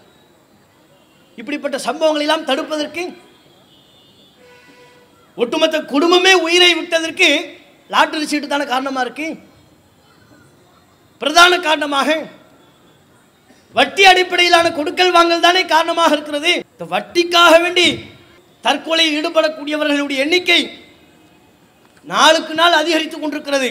இப்படிப்பட்ட 1.41 1.77
சம்பவங்களை 1.87 2.25
எல்லாம் 2.27 2.49
தடுப்பதற்கு 2.51 3.05
ஒட்டுமொத்த 5.43 5.77
குடும்பமே 5.93 6.33
உயிரை 6.47 6.71
விட்டதற்கு 6.79 7.29
லாட்டரி 7.95 8.27
சீட்டு 8.31 8.49
தானே 8.49 8.67
காரணமா 8.73 9.01
இருக்கு? 9.07 9.29
பிரதான 11.23 11.59
காரணமாக 11.67 12.09
வட்டி 13.79 14.03
அடிப்படையிலான 14.11 14.67
கொடுக்கல் 14.79 15.15
வாங்கல் 15.17 15.47
தானே 15.47 15.63
காரணமாக 15.75 16.15
இருக்கிறது. 16.17 16.53
இந்த 16.75 16.87
வட்டிக்காக 16.95 17.55
வேண்டி 17.65 17.87
தற்கொலையில் 18.65 19.17
ஈடுபடக்கூடியவர்களுடைய 19.17 20.17
எண்ணிக்கை 20.25 20.61
நாளுக்கு 22.13 22.55
நாள் 22.55 22.79
அதிகரித்துக் 22.83 23.21
கொண்டிருக்கிறது. 23.21 23.71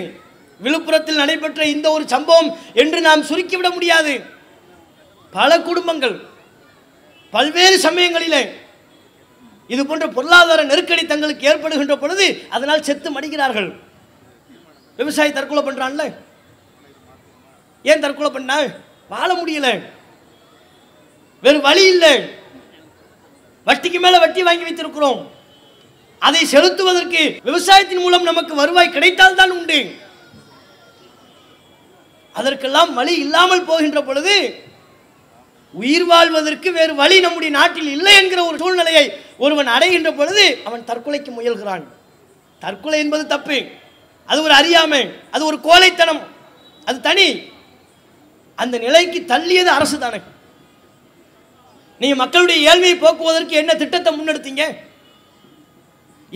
விழுப்புரத்தில் 0.63 1.21
நடைபெற்ற 1.21 1.65
இந்த 1.75 1.87
ஒரு 1.95 2.03
சம்பவம் 2.07 2.49
என்று 2.73 2.99
நாம் 3.01 3.23
சுருக்கிவிட 3.23 3.69
முடியாது. 3.71 4.13
பல 5.31 5.61
குடும்பங்கள் 5.61 6.15
பல்வேறு 7.31 7.77
சமயங்களிலே 7.87 8.41
இது 9.67 9.85
போன்ற 9.85 10.07
பொருளாதார 10.07 10.63
நெருக்கடி 10.63 11.05
தங்களுக்கு 11.05 11.47
ஏற்படுகின்ற 11.47 11.95
பொழுது 11.97 12.25
அதனால் 12.49 12.85
செத்து 12.87 13.09
மடிக்கிறார்கள் 13.11 13.69
விவசாயி 14.97 15.31
தற்கொலை 15.31 15.63
பண்றான்ல. 15.63 16.03
ஏன் 17.83 18.03
தற்கொலை 18.03 18.31
பண்ண? 18.31 18.53
வாழ 19.09 19.29
முடியல. 19.33 19.67
வேறு 21.41 21.59
வழி 21.61 21.83
இல்லை. 21.87 22.41
வட்டிக்கு 23.65 23.99
மேல 23.99 24.19
வட்டி 24.19 24.43
வாங்கி 24.43 24.63
வைத்திருக்கிறோம். 24.63 25.27
அதை 26.19 26.45
செலுத்துவதற்கு 26.45 27.39
விவசாயத்தின் 27.43 27.97
மூலம் 27.97 28.23
நமக்கு 28.23 28.55
வருவாய் 28.55 28.89
கிடைத்தால் 28.89 29.35
தான் 29.35 29.51
உண்டு. 29.51 29.95
அதற்கெல்லாம் 32.33 32.93
வழி 32.93 33.13
இல்லாமல் 33.15 33.63
போகின்ற 33.63 34.01
பொழுது 34.01 34.63
உயிர் 35.73 36.05
வாழ்வதற்கு 36.05 36.71
வேறு 36.71 36.95
வழி 36.95 37.19
நம்முடைய 37.19 37.57
நாட்டில் 37.57 37.87
இல்லை 37.87 38.15
என்கிற 38.15 38.45
ஒரு 38.45 38.57
சூழ்நிலையை 38.57 39.19
ஒருவன் 39.37 39.67
அடைகின்ற 39.67 40.11
பொழுது 40.11 40.59
அவன் 40.63 40.83
தற்கொலைக்கு 40.87 41.29
முயல்கிறான். 41.41 41.83
தற்கொலை 42.59 42.99
என்பது 42.99 43.27
தப்பு. 43.27 43.65
அது 44.25 44.41
ஒரு 44.41 44.53
அறியாமை. 44.53 45.09
அது 45.31 45.45
ஒரு 45.45 45.59
கோழைத்தனம். 45.59 46.21
அது 46.85 47.01
தனி. 47.01 47.41
அந்த 48.55 48.77
நிலைக்கு 48.77 49.23
தள்ளியது 49.27 49.65
அரசு 49.65 49.99
தானே 49.99 50.19
நீங்க 52.01 52.15
மக்களுடைய 52.21 52.57
ஏழ்மையை 52.69 52.95
போக்குவதற்கு 53.03 53.55
என்ன 53.61 53.71
திட்டத்தை 53.81 54.09
முன்னெடுத்தீங்க? 54.15 54.63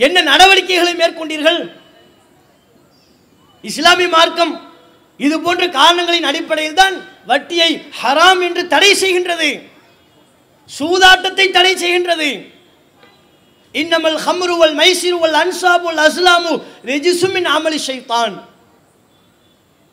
என்ன 0.06 0.22
நடவடிக்கைகளை 0.30 0.92
மேற்கொண்டீர்கள்? 1.00 1.60
இஸ்லாமிய 3.68 4.08
மார்க்கம் 4.16 4.54
இது 5.26 5.36
போன்ற 5.44 5.64
காரணங்களின் 5.78 6.28
அடிப்படையில் 6.30 6.78
தான் 6.82 6.96
வட்டியை 7.30 7.70
ஹராம் 8.00 8.42
என்று 8.48 8.62
தடை 8.74 8.90
செய்கின்றது. 9.02 9.50
சூதாட்டத்தை 10.78 11.46
தடை 11.56 11.72
செய்கின்றது. 11.82 12.30
இன்னமல் 13.74 14.18
ஹம்ருவல் 14.26 14.76
மைசிருவல் 14.82 15.36
அன்சாபுல் 15.42 16.00
அஸ்லாமு 16.06 16.52
ரெஜிசுமின் 16.92 17.48
அமலி 17.56 17.80
ஷைத்தான். 17.88 18.34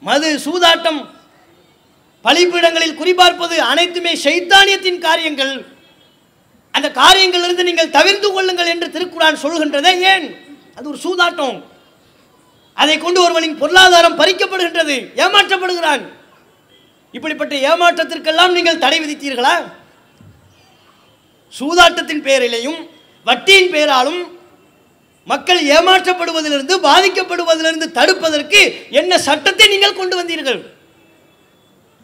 மது 0.07 0.29
சூதாட்டம் 0.45 1.01
பலிபீடங்களில் 2.25 2.97
குறிபார்ப்பது 2.99 3.55
அனைத்துமே 3.71 4.13
சைத்தானியத்தின் 4.25 4.99
காரியங்கள். 5.07 5.53
அந்த 6.75 6.87
காரியங்களிலிருந்து 7.01 7.67
நீங்கள் 7.69 7.93
தவிர்த்து 7.97 8.27
கொள்ளுங்கள் 8.31 8.71
என்று 8.73 8.87
திருக்குறான் 8.95 9.41
சொல்கின்றதே 9.43 9.93
ஏன்? 10.13 10.25
அது 10.77 10.85
ஒரு 10.91 10.99
சூதாட்டம். 11.05 11.57
அதை 12.73 12.95
கொண்டு 12.97 13.19
ஒருவனின் 13.25 13.57
பொருளாதாரம் 13.61 14.19
பறிக்கப்படுகின்றது. 14.19 14.95
ஏமாற்றப்படுகிறான். 15.23 16.03
இப்படிப்பட்ட 17.13 17.55
ஏமாற்றத்திற்கெல்லாம் 17.71 18.55
நீங்கள் 18.57 18.81
தடை 18.83 18.97
விதித்தீர்களா? 19.03 19.55
சூதாட்டத்தின் 21.59 22.25
பெயரிலேயும் 22.27 22.79
வட்டியின் 23.25 23.71
பெயராலும் 23.75 24.21
மக்கள் 25.31 25.61
ஏமாற்றப்படுவதிலிருந்து 25.75 26.75
பாதிக்கப்படுவதிலிருந்து 26.87 27.87
தடுப்பதற்கு 27.99 28.61
என்ன 28.89 29.17
சட்டத்தை 29.27 29.67
நீங்கள் 29.73 29.99
கொண்டு 29.99 30.15
வந்தீர்கள்? 30.19 30.59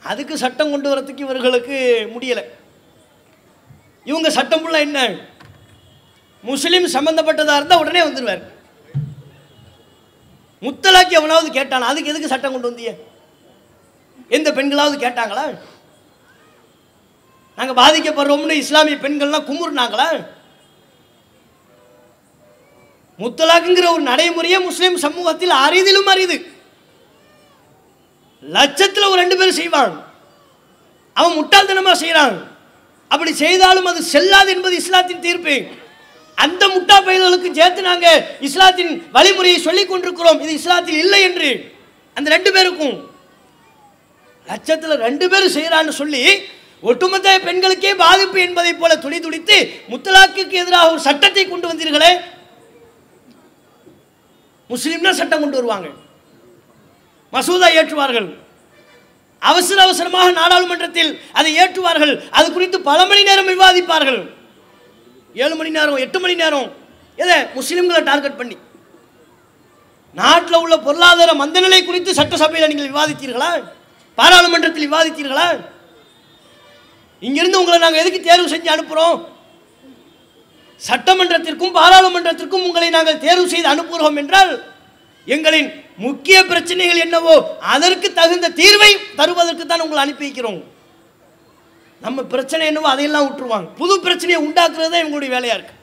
அதுக்கு 0.03 0.37
சட்டம் 0.37 0.71
கொண்டு 0.71 0.87
வரதுக்கு 0.91 1.19
இவர்களுக்கு 1.19 2.07
முடியலை. 2.13 2.43
இவங்க 4.05 4.29
சட்டம் 4.29 4.61
ஃபுல்லாக 4.61 4.79
என்ன? 4.79 5.15
முஸ்லீம் 6.43 6.93
சம்பந்தப்பட்டதாக 6.93 7.55
இருந்தால் 7.55 7.79
உடனே 7.79 8.01
வந்துடுவார் 8.01 8.43
முத்தலாக்கு 10.61 11.09
எவனாவது 11.09 11.49
கேட்டானா 11.59 11.89
அதுக்கு 11.91 12.09
எதுக்கு 12.09 12.27
சட்டம் 12.27 12.51
கொண்டு 12.51 12.69
வந்திய 12.69 12.91
எந்த 14.27 14.51
பெண்களாவது 14.51 14.95
கேட்டாங்களா? 15.05 15.59
நாங்கள் 17.55 17.79
பாதிக்கப்படுறோம்னு 17.81 18.61
இஸ்லாமிய 18.63 18.95
பெண்கள்லாம் 18.95 19.47
குமுறுனாங்களா? 19.49 20.25
முத்தலாக்குங்கிற 23.19 23.87
ஒரு 23.93 24.01
நடைமுறையே 24.01 24.59
முஸ்லீம் 24.59 24.97
சமூகத்தில் 24.97 25.49
அரிதிலும் 25.49 26.11
அறிது 26.13 26.50
லட்சத்தில் 28.41 29.09
ஒரு 29.09 29.19
ரெண்டு 29.21 29.37
பேரும் 29.37 29.59
செய்வான் 29.61 29.93
அவன் 31.13 31.37
முட்டாள்தனமாக 31.37 31.97
செய்கிறான் 32.03 32.35
அப்படி 33.11 33.31
செய்தாலும் 33.43 33.89
அது 33.91 34.01
செல்லாது 34.13 34.49
என்பது 34.55 34.75
இஸ்லாத்தின் 34.81 35.23
தீர்ப்பு. 35.25 35.55
அந்த 36.37 36.63
முட்டா 36.67 36.97
பயல்களுக்கு 37.07 37.49
சேர்த்து 37.57 37.81
நாங்கள் 37.89 38.21
இஸ்லாத்தின் 38.47 38.91
வழிமுறையை 39.15 39.59
சொல்லிக் 39.67 39.91
கொண்டிருக்கிறோம். 39.91 40.41
இது 40.43 40.53
இஸ்லாத்தில் 40.59 41.01
இல்லை 41.03 41.21
என்று. 41.29 41.49
அந்த 42.17 42.27
ரெண்டு 42.35 42.51
பேருக்கும். 42.55 42.95
லட்சத்தில் 44.47 45.03
ரெண்டு 45.07 45.25
பேரும் 45.31 45.55
செய்கிறான்னு 45.57 45.93
சொல்லி 46.01 46.23
ஒட்டுமொத்த 46.89 47.39
பெண்களுக்கே 47.47 47.91
பாதிப்பு 47.95 48.39
என்பதை 48.45 48.71
போல 48.73 48.95
துடி 49.03 49.19
துடித்து 49.19 49.57
முத்தலாக்குக்கு 49.91 50.55
எதிராக 50.63 50.91
ஒரு 50.91 51.01
சட்டத்தை 51.07 51.43
கொண்டு 51.47 51.67
வந்தீர்களே. 51.69 52.11
முஸ்லீம்னா 54.69 55.11
சட்டம் 55.19 55.43
கொண்டு 55.43 55.59
வருவாங்க. 55.59 55.89
மசூதா 57.33 57.67
ஏற்றுவார்கள். 57.79 58.27
அவசர 59.39 59.81
அவசரமாக 59.81 60.31
நாடாளுமன்றத்தில் 60.31 61.11
அதை 61.33 61.51
ஏற்றுவார்கள். 61.61 62.23
அது 62.31 62.51
குறித்து 62.51 62.81
பல 62.81 63.05
மணி 63.05 63.23
நேரம் 63.23 63.47
விவாதிப்பார்கள். 63.47 64.29
ஏழு 65.35 65.55
மணி 65.55 65.69
நேரம் 65.69 65.97
எட்டு 65.97 66.19
மணி 66.19 66.35
நேரம் 66.35 66.67
எதை? 67.15 67.37
முஸ்லிம்களை 67.57 68.03
டார்கெட் 68.03 68.37
பண்ணி. 68.37 68.57
நாட்டில் 70.13 70.61
உள்ள 70.63 70.77
பொருளாதார 70.77 71.33
மந்தநிலை 71.33 71.85
குறித்து 71.85 72.13
சட்டசபையில் 72.13 72.71
நீங்கள் 72.71 72.91
விவாதித்தீர்களா? 72.91 73.63
பாராளுமன்றத்தில் 74.15 74.91
விவாதித்தீர்களா? 74.91 75.47
இங்கிருந்து 77.19 77.59
உங்களை 77.59 77.79
நாங்கள் 77.79 78.01
எதுக்கு 78.01 78.19
தேர்வு 78.21 78.47
செஞ்சு 78.53 78.69
அனுப்புகிறோம் 78.75 79.19
சட்டமன்றத்திற்கும் 80.81 81.75
பாராளுமன்றத்திற்கும் 81.79 82.65
உங்களை 82.67 82.89
நாங்கள் 82.89 83.23
தேர்வு 83.25 83.47
செய்து 83.49 83.73
அனுப்புகிறோம் 83.73 84.17
என்றால் 84.21 84.53
எங்களின் 85.27 85.69
முக்கிய 85.97 86.37
பிரச்சனைகள் 86.51 87.03
என்னவோ 87.05 87.35
அதற்கு 87.73 88.07
தகுந்த 88.19 88.53
தீர்வை 88.59 88.91
தருவதற்கு 89.19 89.65
தான் 89.65 89.83
உங்களை 89.85 90.01
அனுப்பி 90.03 90.25
வைக்கிறோம். 90.25 90.61
நம்ம 92.01 92.23
பிரச்சனை 92.33 92.63
என்னவோ 92.69 92.87
அதையெல்லாம் 92.91 93.25
விட்டுருவாங்க. 93.25 93.67
புது 93.79 93.95
பிரச்சனையை 94.05 94.39
உண்டாக்குறது 94.45 94.89
தான் 94.91 95.03
இவங்களுடைய 95.03 95.31
வேலையா 95.35 95.57
இருக்கு. 95.57 95.75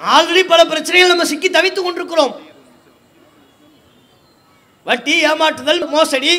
ஆல்ரெடி 0.00 0.42
பல 0.52 0.60
பிரச்சனைகள் 0.72 1.12
நம்ம 1.12 1.26
சிக்கி 1.32 1.48
தவித்துக் 1.56 1.86
கொண்டிருக்கிறோம். 1.86 2.32
வட்டி 4.86 5.14
ஏமாற்றுதல் 5.30 5.82
மோசடி. 5.96 6.32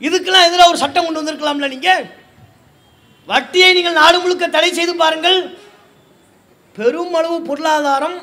இதுக்கெல்லாம் 0.00 0.48
எதிராக 0.48 0.70
ஒரு 0.72 0.82
சட்டம் 0.82 1.04
கொண்டு 1.04 1.20
வந்திருக்கலாம்ல 1.20 1.68
நீங்க? 1.74 1.90
வட்டியை 3.28 3.68
நீங்கள் 3.76 3.98
நாடு 4.00 4.16
முழுக்க 4.22 4.44
தடை 4.48 4.70
செய்து 4.72 4.94
பாருங்கள். 5.02 5.38
பெருமளவு 6.76 7.38
பொருளாதாரம் 7.48 8.18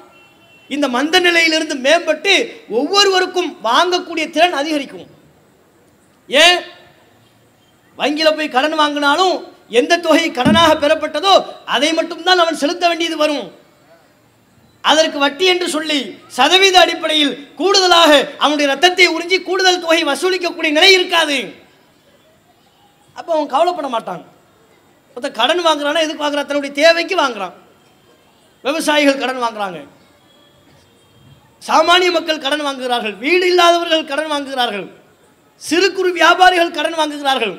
இந்த 0.69 0.87
மந்த 0.87 1.19
நிலையிலிருந்து 1.19 1.75
மேம்பட்டு 1.75 2.51
ஒவ்வொருவருக்கும் 2.69 3.57
வாங்கக்கூடிய 3.63 4.29
திறன் 4.29 4.53
அதிகரிக்கும். 4.53 5.07
ஏன்? 6.27 6.59
வங்கியில் 7.95 8.35
போய் 8.35 8.49
கடன் 8.49 8.79
வாங்கினாலும் 8.79 9.43
எந்த 9.69 9.97
தொகை 9.97 10.31
கடனாக 10.31 10.71
பெறப்பட்டதோ 10.81 11.45
அதை 11.65 11.93
மட்டும்தான் 11.93 12.37
அவன் 12.37 12.55
செலுத்த 12.55 12.87
வேண்டியது 12.87 13.17
வரும். 13.17 13.51
அதற்கு 14.81 15.19
வட்டி 15.19 15.45
என்று 15.45 15.69
சொல்லி 15.69 16.17
சதவீத 16.27 16.79
அடிப்படையில் 16.79 17.53
கூடுதலாக 17.55 18.29
அவனுடைய 18.37 18.71
ரத்தத்தை 18.71 19.07
உறிஞ்சி 19.07 19.43
கூடுதல் 19.43 19.79
தொகை 19.79 20.03
வசூலிக்கக்கூடிய 20.03 20.71
நிலை 20.71 20.93
இருக்காது. 20.93 21.53
அப்போ 23.13 23.33
அவன் 23.33 23.47
கவலைப்பட 23.47 23.87
மாட்டான். 23.87 24.25
மொத்தம் 25.13 25.31
கடன் 25.31 25.65
வாங்குறானா 25.65 25.99
எதுக்கு 25.99 26.23
வாங்குறான்? 26.23 26.45
தன்னுடைய 26.45 26.75
தேவைக்கு 26.75 27.15
வாங்குறான். 27.15 27.53
விவசாயிகள் 28.63 29.17
கடன் 29.17 29.41
வாங்குறாங்க. 29.41 29.87
சாமானிய 31.67 32.09
மக்கள் 32.17 32.43
கடன் 32.45 32.65
வாங்குகிறார்கள் 32.67 33.15
வீடு 33.23 33.45
இல்லாதவர்கள் 33.51 34.09
கடன் 34.11 34.31
வாங்குகிறார்கள் 34.33 34.85
சிறு 35.61 35.87
குறு 35.95 36.09
வியாபாரிகள் 36.17 36.77
கடன் 36.77 36.97
வாங்குகிறார்கள். 36.99 37.55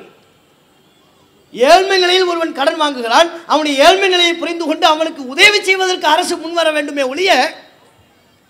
ஏழ்மை 1.53 1.97
நிலையில் 2.03 2.29
ஒருவன் 2.31 2.57
கடன் 2.59 2.79
வாங்குகிறான் 2.81 3.29
அவனுடைய 3.51 3.73
ஏழ்மை 3.85 4.07
நிலையை 4.13 4.33
புரிந்து 4.41 4.65
கொண்டு 4.67 4.85
அவனுக்கு 4.93 5.21
உதவி 5.33 5.59
செய்வதற்கு 5.67 6.07
அரசு 6.13 6.35
முன்வர 6.43 6.67
வேண்டுமே 6.77 7.03
ஒழிய 7.11 7.31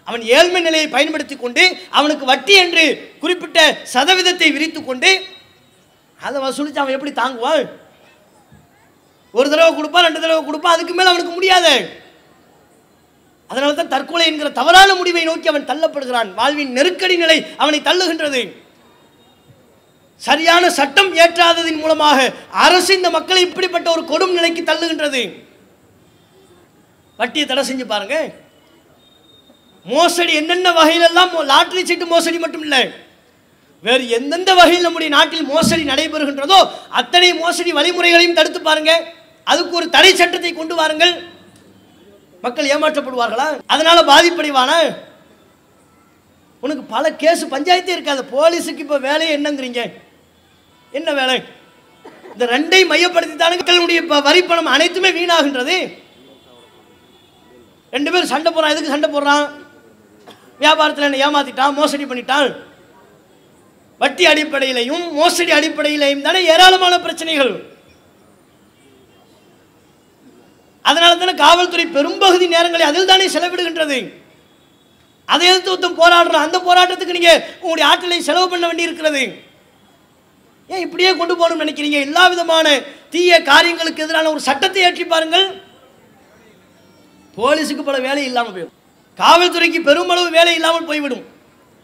அவன் 0.07 0.23
ஏழ்மை 0.37 0.61
நிலையை 0.67 0.87
பயன்படுத்தி 0.95 1.35
கொண்டு 1.35 1.63
அவனுக்கு 1.97 2.25
வட்டி 2.31 2.53
என்று 2.63 2.85
குறிப்பிட்ட 3.21 3.59
சதவீதத்தை 3.93 4.49
விரித்து 4.55 4.79
கொண்டு 4.83 5.11
அதை 6.19 6.37
வசூலித்து 6.43 6.81
அவன் 6.81 6.95
எப்படி 6.97 7.13
தாங்குவாள்? 7.21 7.63
ஒரு 9.37 9.47
தடவை 9.49 9.71
கொடுப்பான் 9.73 10.05
ரெண்டு 10.07 10.23
தடவை 10.23 10.41
கொடுப்பான் 10.45 10.75
அதுக்கு 10.75 10.93
மேலே 10.95 11.11
அவனுக்கு 11.11 11.33
முடியாது. 11.35 11.73
அதனால 13.51 13.71
தான் 13.77 13.93
தற்கொலை 13.93 14.25
என்கிற 14.31 14.49
தவறான 14.59 14.89
முடிவை 14.99 15.23
நோக்கி 15.29 15.47
அவன் 15.51 15.69
தள்ளப்படுகிறான். 15.71 16.29
வாழ்வின் 16.39 16.75
நெருக்கடி 16.77 17.15
நிலை 17.23 17.37
அவனை 17.63 17.79
தள்ளுகின்றது. 17.87 18.41
சரியான 20.27 20.63
சட்டம் 20.79 21.11
ஏற்றாததின் 21.23 21.79
மூலமாக 21.83 22.19
அரசு 22.65 22.91
இந்த 22.99 23.09
மக்களை 23.15 23.41
இப்படிப்பட்ட 23.47 23.87
ஒரு 23.95 24.03
கொடும் 24.11 24.35
நிலைக்கு 24.37 24.61
தள்ளுகின்றது. 24.69 25.21
வட்டியை 27.19 27.45
தடை 27.47 27.63
செஞ்சு 27.69 27.85
பாருங்க. 27.93 28.17
மோசடி 29.85 30.33
என்னென்ன 30.41 30.67
வகையிலெல்லாம் 30.77 31.31
லாட்ரி 31.33 31.49
லாட்டரி 31.51 31.81
சீட்டு 31.89 32.05
மோசடி 32.13 32.37
மட்டும் 32.43 32.63
இல்லை. 32.65 32.81
வேறு 33.87 34.03
எந்தெந்த 34.17 34.51
வகையில் 34.59 34.85
நம்முடைய 34.85 35.11
நாட்டில் 35.15 35.49
மோசடி 35.51 35.83
நடைபெறுகின்றதோ 35.91 36.59
அத்தனை 36.99 37.29
மோசடி 37.43 37.71
வழிமுறைகளையும் 37.77 38.37
தடுத்து 38.39 38.59
பாருங்க. 38.67 38.91
அதுக்கு 39.51 39.77
ஒரு 39.79 39.87
தடை 39.95 40.11
சட்டத்தை 40.19 40.51
கொண்டு 40.53 40.75
வாருங்கள். 40.79 41.13
மக்கள் 42.41 42.67
ஏமாற்றப்படுவார்களா? 42.67 43.59
அதனால 43.65 44.01
பாதிப்படைவானா? 44.01 44.97
உனக்கு 46.59 46.83
பல 46.83 47.13
கேஸ் 47.13 47.45
பஞ்சாயத்தே 47.45 47.87
இருக்காது. 47.87 48.23
போலீஸுக்கு 48.23 48.77
இப்போ 48.77 48.97
வேலையை 48.97 49.41
என்னங்கிறீங்க. 49.41 49.93
என்ன 50.91 51.13
வேலை? 51.13 51.43
இந்த 52.31 52.45
ரெண்டை 52.45 52.87
மையப்படுத்தி 52.87 53.35
தானே 53.35 53.55
மக்களுடைய 53.55 54.01
வரி 54.01 54.43
பணம் 54.43 54.65
அனைத்துமே 54.65 55.11
வீணாகின்றது. 55.11 55.93
ரெண்டு 57.91 58.11
பேரும் 58.11 58.27
சண்டை 58.27 58.53
போடுறான். 58.53 58.69
எதுக்கு 58.69 58.89
சண்டை 58.89 59.09
போடுறான்? 59.13 59.49
வியாபாரத்தில் 60.59 61.11
என்ன 61.11 61.29
ஏமாத்திட்டான் 61.29 61.73
மோசடி 61.73 62.03
பண்ணிட்டான். 62.03 62.55
வட்டி 63.97 64.25
அடிப்படையிலையும் 64.25 65.11
மோசடி 65.11 65.51
அடிப்படையிலையும் 65.51 66.21
தானே 66.21 66.43
ஏராளமான 66.43 66.99
பிரச்சனைகள். 66.99 67.70
அதனால 70.85 71.11
தானே 71.21 71.33
காவல்துறை 71.43 71.85
பெரும்பகுதி 71.95 72.45
நேரங்களை 72.55 72.85
அதில் 72.89 73.09
தானே 73.11 73.25
செலவிடுகின்றது? 73.35 73.99
அதை 75.33 75.45
எதிர்த்து 75.49 75.71
ஒருத்தன் 75.73 75.99
போராடுறான் 76.01 76.45
அந்த 76.47 76.57
போராட்டத்துக்கு 76.67 77.17
நீங்க 77.17 77.33
உங்களுடைய 77.61 77.85
ஆற்றலை 77.89 78.19
செலவு 78.29 78.47
பண்ண 78.53 78.65
வேண்டி 78.69 78.87
இருக்கிறது 78.87 79.23
ஏன் 80.73 80.83
இப்படியே 80.85 81.11
கொண்டு 81.19 81.33
போகணும்னு 81.39 81.63
நினைக்கிறீங்க? 81.63 81.97
எல்லா 82.07 82.23
விதமான 82.33 82.67
தீய 83.13 83.41
காரியங்களுக்கு 83.49 84.03
எதிரான 84.05 84.29
ஒரு 84.33 84.41
சட்டத்தை 84.47 84.81
ஏற்றி 84.87 85.05
பாருங்கள். 85.05 85.47
போலீஸுக்கு 87.37 87.83
பல 87.89 87.97
வேலை 88.07 88.23
இல்லாமல் 88.29 88.53
போயிடும். 88.55 88.77
காவல்துறைக்கு 89.21 89.79
பெருமளவு 89.87 90.29
வேலை 90.37 90.53
இல்லாமல் 90.59 90.89
போய்விடும். 90.89 91.25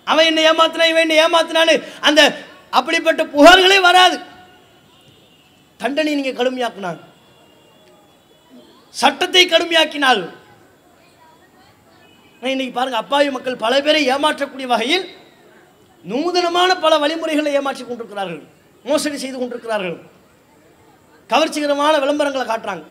அவன் 0.07 0.27
என்ன 0.29 0.41
ஏமாத்தினா 0.51 0.85
இவன் 0.91 1.05
என்ன 1.05 1.15
ஏமாத்தினான்னு 1.25 1.75
அந்த 2.09 2.21
அப்படிப்பட்ட 2.77 3.21
புகார்களே 3.35 3.79
வராது. 3.87 4.17
தண்டனை 5.81 6.13
நீங்க 6.19 6.33
கடுமையாக்குனாங்க. 6.39 7.01
சட்டத்தை 8.99 9.41
கடுமையாக்கினால் 9.45 10.21
இன்னைக்கு 12.51 12.73
பாருங்க 12.77 12.97
அப்பாவி 13.03 13.29
மக்கள் 13.35 13.63
பல 13.63 13.73
பேரை 13.85 14.01
ஏமாற்றக்கூடிய 14.13 14.67
வகையில் 14.73 15.05
நூதனமான 16.11 16.71
பல 16.83 16.93
வழிமுறைகளை 17.03 17.51
ஏமாற்றி 17.57 17.83
கொண்டிருக்கிறார்கள். 17.83 18.41
மோசடி 18.89 19.17
செய்து 19.17 19.37
கொண்டிருக்கிறார்கள். 19.37 19.97
கவர்ச்சிகரமான 21.31 21.93
விளம்பரங்களை 22.03 22.45
காட்டுறாங்க. 22.51 22.85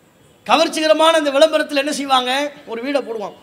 கவர்ச்சிகரமான 0.50 1.18
அந்த 1.20 1.30
விளம்பரத்தில் 1.36 1.82
என்ன 1.82 1.92
செய்வாங்க? 1.92 2.30
ஒரு 2.70 2.80
வீடை 2.86 3.02
போடுவான். 3.08 3.36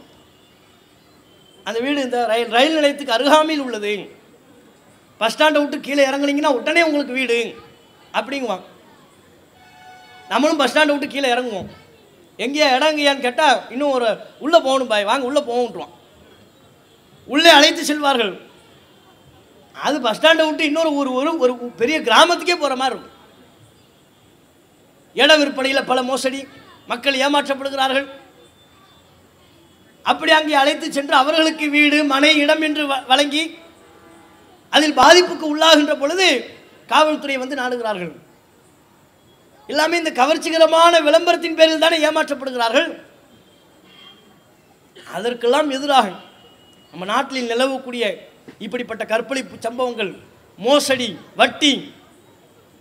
அந்த 1.68 1.80
வீடு 1.86 2.02
இந்த 2.08 2.26
ரயில் 2.32 2.52
ரயில் 2.58 2.78
நிலையத்துக்கு 2.80 3.18
அருகாமையில் 3.18 3.66
உள்ளது. 3.68 3.94
பஸ் 5.18 5.36
ஸ்டாண்டை 5.36 5.60
விட்டு 5.62 5.80
கீழே 5.80 6.04
இறங்குனீங்கன்னா 6.10 6.58
உடனே 6.60 6.82
உங்களுக்கு 6.82 7.14
வீடு. 7.14 7.40
அப்படிங்குவான். 8.20 8.66
நம்மளும் 10.30 10.58
பஸ் 10.58 10.78
ஸ்டாண்டை 10.78 10.94
விட்டு 10.96 11.08
கீழே 11.08 11.30
இறங்குவோம். 11.34 11.72
எங்கேயா 12.38 12.76
இடங்கயான்னு 12.78 13.20
கேட்டால் 13.20 13.62
இன்னும் 13.70 13.92
ஒரு 13.92 14.18
உள்ளே 14.40 14.60
போகணும் 14.60 14.88
பாய். 14.88 15.04
வாங்க 15.04 15.26
உள்ளே 15.26 15.40
போகணுன்றான் 15.40 15.90
உள்ளே 17.26 17.50
அழைத்து 17.50 17.84
செல்வார்கள். 17.84 18.40
அது 19.74 20.02
பஸ் 20.02 20.22
ஸ்டாண்டை 20.22 20.46
விட்டு 20.46 20.64
இன்னொரு 20.64 20.96
ஒரு 20.96 21.14
ஒரு 21.14 21.38
ஒரு 21.38 21.56
பெரிய 21.56 22.02
கிராமத்துக்கே 22.02 22.56
போகிற 22.56 22.76
மாதிரி 22.76 23.00
இருக்கும். 23.00 23.22
இட 25.14 25.38
விற்பனையில் 25.38 25.84
பல 25.84 26.04
மோசடி 26.04 26.48
மக்கள் 26.88 27.16
ஏமாற்றப்படுகிறார்கள். 27.16 28.10
அப்படி 30.04 30.32
அங்கே 30.32 30.54
அழைத்து 30.54 30.92
சென்று 30.92 31.16
அவர்களுக்கு 31.16 31.70
வீடு 31.70 32.04
மனை 32.04 32.38
இடம் 32.38 32.62
என்று 32.62 32.88
வ- 32.88 33.06
வழங்கி 33.06 33.58
அதில் 34.70 34.98
பாதிப்புக்கு 34.98 35.58
உள்ளாகின்ற 35.58 36.00
பொழுது 36.00 36.56
காவல்துறை 36.88 37.38
வந்து 37.38 37.56
நாடுகிறார்கள். 37.56 38.23
எல்லாமே 39.70 39.96
இந்த 40.02 40.12
கவர்ச்சிகரமான 40.20 40.94
விளம்பரத்தின் 41.08 41.58
பேரில் 41.60 41.84
தானே 41.84 41.98
ஏமாற்றப்படுகிறார்கள்? 42.08 42.88
அதற்கெல்லாம் 45.16 45.70
எதிராக 45.78 46.08
நம்ம 46.94 47.06
நாட்டில் 47.12 47.50
நிலவக்கூடிய 47.52 48.04
இப்படிப்பட்ட 48.66 49.04
கற்பழிப்பு 49.12 49.56
சம்பவங்கள் 49.66 50.12
மோசடி 50.60 51.10
வட்டி 51.40 51.74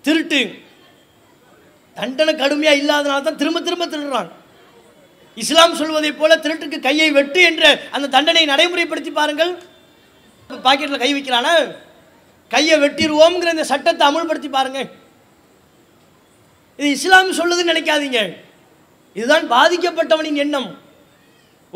திருட்டு 0.05 0.41
தண்டனை 1.97 2.33
கடுமையாக 2.35 2.81
இல்லாதனால 2.83 3.25
தான் 3.27 3.41
திரும்ப 3.41 3.61
திரும்ப 3.67 3.87
திருடுறான் 3.93 4.31
இஸ்லாம் 5.43 5.79
சொல்வதைப் 5.81 6.19
போல 6.21 6.33
திருட்டுக்கு 6.45 6.79
கையை 6.87 7.09
வெட்டு 7.19 7.41
என்ற 7.51 7.65
அந்த 7.97 8.11
தண்டனை 8.15 8.43
நடைமுறைப்படுத்தி 8.53 9.13
பாருங்கள். 9.19 9.53
பாக்கெட்டில் 10.51 11.03
கை 11.03 11.11
வைக்கிறானா? 11.15 11.55
கையை 12.51 12.77
வெட்டிடுவோம்ங்கிற 12.83 13.53
இந்த 13.57 13.67
சட்டத்தை 13.71 14.05
அமுல்படுத்தி 14.09 14.51
பாருங்கள் 14.57 14.89
இது 16.79 16.89
இஸ்லாம் 16.97 17.39
சொல்லுதுன்னு 17.41 17.73
நினைக்காதீங்க. 17.73 18.21
இதுதான் 19.19 19.47
பாதிக்கப்பட்டவனின் 19.55 20.41
எண்ணம். 20.45 20.69